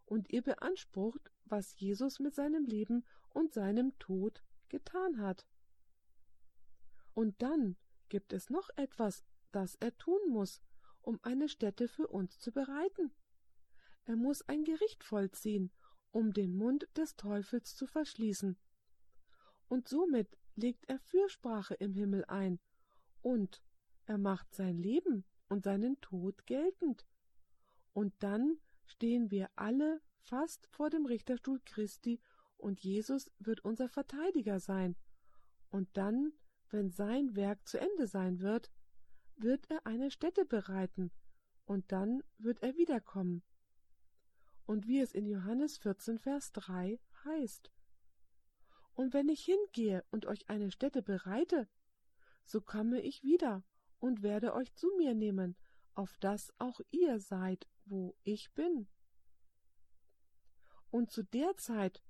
und 0.05 0.29
ihr 0.31 0.41
beansprucht, 0.41 1.31
was 1.45 1.79
Jesus 1.79 2.19
mit 2.19 2.35
seinem 2.35 2.65
Leben 2.65 3.05
und 3.29 3.53
seinem 3.53 3.97
Tod 3.99 4.43
getan 4.69 5.21
hat. 5.21 5.47
Und 7.13 7.41
dann 7.41 7.75
gibt 8.09 8.33
es 8.33 8.49
noch 8.49 8.69
etwas, 8.75 9.23
das 9.51 9.75
er 9.75 9.95
tun 9.97 10.19
muss, 10.29 10.61
um 11.01 11.19
eine 11.21 11.49
Stätte 11.49 11.87
für 11.87 12.07
uns 12.07 12.39
zu 12.39 12.51
bereiten. 12.51 13.11
Er 14.05 14.15
muss 14.15 14.41
ein 14.47 14.63
Gericht 14.63 15.03
vollziehen, 15.03 15.71
um 16.11 16.33
den 16.33 16.55
Mund 16.55 16.87
des 16.97 17.15
Teufels 17.15 17.75
zu 17.75 17.85
verschließen. 17.85 18.57
Und 19.67 19.87
somit 19.87 20.37
legt 20.55 20.89
er 20.89 20.99
Fürsprache 20.99 21.75
im 21.75 21.93
Himmel 21.93 22.25
ein, 22.25 22.59
und 23.21 23.61
er 24.09 24.17
macht 24.17 24.55
sein 24.55 24.79
Leben 24.79 25.23
und 25.49 25.63
seinen 25.63 26.01
Tod 26.01 26.47
geltend. 26.47 27.05
Und 27.93 28.11
dann 28.19 28.57
stehen 28.85 29.29
wir 29.29 29.51
alle 29.55 30.01
fast 30.17 30.65
vor 30.71 30.89
dem 30.89 31.05
Richterstuhl 31.05 31.61
Christi, 31.63 32.19
und 32.57 32.81
Jesus 32.81 33.31
wird 33.39 33.63
unser 33.63 33.87
Verteidiger 33.87 34.59
sein. 34.59 34.97
Und 35.69 35.87
dann 35.95 36.33
wenn 36.71 36.89
sein 36.89 37.35
Werk 37.35 37.67
zu 37.67 37.79
Ende 37.79 38.07
sein 38.07 38.39
wird, 38.39 38.71
wird 39.35 39.69
er 39.69 39.85
eine 39.85 40.11
Stätte 40.11 40.43
bereiten, 40.43 41.11
und 41.65 41.91
dann 41.91 42.23
wird 42.39 42.63
er 42.63 42.75
wiederkommen. 42.77 43.43
Und 44.65 44.87
wie 44.87 44.99
es 44.99 45.13
in 45.13 45.27
Johannes 45.27 45.77
14, 45.77 46.17
Vers 46.17 46.51
3 46.53 46.99
heißt, 47.25 47.71
Und 48.93 49.13
wenn 49.13 49.29
ich 49.29 49.45
hingehe 49.45 50.03
und 50.09 50.25
euch 50.25 50.49
eine 50.49 50.71
Stätte 50.71 51.01
bereite, 51.03 51.67
so 52.43 52.59
komme 52.59 53.01
ich 53.01 53.23
wieder 53.23 53.63
und 53.99 54.23
werde 54.23 54.53
euch 54.53 54.73
zu 54.73 54.87
mir 54.97 55.13
nehmen, 55.13 55.55
auf 55.93 56.17
dass 56.19 56.53
auch 56.57 56.79
ihr 56.91 57.19
seid, 57.19 57.67
wo 57.85 58.15
ich 58.23 58.51
bin. 58.53 58.87
Und 60.91 61.11
zu 61.11 61.23
der 61.23 61.55
Zeit 61.57 62.01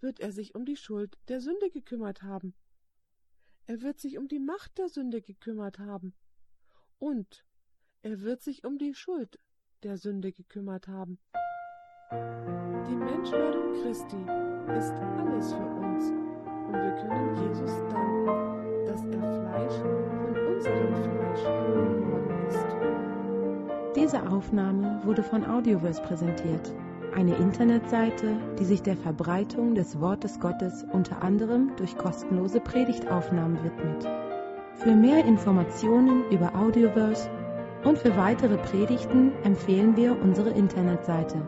wird 0.00 0.20
er 0.20 0.32
sich 0.32 0.54
um 0.54 0.64
die 0.64 0.76
Schuld 0.76 1.18
der 1.28 1.40
Sünde 1.40 1.70
gekümmert 1.70 2.22
haben 2.22 2.54
er 3.68 3.82
wird 3.82 3.98
sich 3.98 4.16
um 4.16 4.28
die 4.28 4.38
Macht 4.38 4.78
der 4.78 4.88
Sünde 4.88 5.20
gekümmert 5.20 5.80
haben. 5.80 6.14
Und 6.98 7.44
er 8.02 8.20
wird 8.20 8.40
sich 8.40 8.64
um 8.64 8.78
die 8.78 8.94
Schuld 8.94 9.40
der 9.82 9.96
Sünde 9.96 10.32
gekümmert 10.32 10.86
haben. 10.86 11.18
Die 12.12 12.94
Menschwerdung 12.94 13.72
Christi 13.82 14.16
ist 14.78 14.92
alles 14.92 15.52
für 15.52 15.66
uns. 15.66 16.10
Und 16.10 16.74
wir 16.74 16.94
können 16.94 17.34
Jesus 17.42 17.72
danken, 17.90 18.55
dass 18.86 19.04
er 19.04 19.20
Fleisch 19.20 19.74
von 19.80 20.36
unserem 20.54 20.94
Fleisch 20.94 21.42
geworden 21.42 22.46
ist. 22.48 22.66
Diese 23.96 24.30
Aufnahme 24.30 25.00
wurde 25.04 25.22
von 25.22 25.44
Audioverse 25.44 26.02
präsentiert 26.02 26.72
eine 27.16 27.34
Internetseite, 27.36 28.36
die 28.58 28.64
sich 28.64 28.82
der 28.82 28.96
Verbreitung 28.96 29.74
des 29.74 30.00
Wortes 30.00 30.38
Gottes 30.38 30.84
unter 30.92 31.22
anderem 31.22 31.72
durch 31.76 31.96
kostenlose 31.96 32.60
Predigtaufnahmen 32.60 33.58
widmet. 33.64 34.06
Für 34.74 34.94
mehr 34.94 35.24
Informationen 35.24 36.30
über 36.30 36.54
Audioverse 36.54 37.30
und 37.84 37.96
für 37.96 38.14
weitere 38.16 38.58
Predigten 38.58 39.32
empfehlen 39.44 39.96
wir 39.96 40.20
unsere 40.20 40.50
Internetseite 40.50 41.40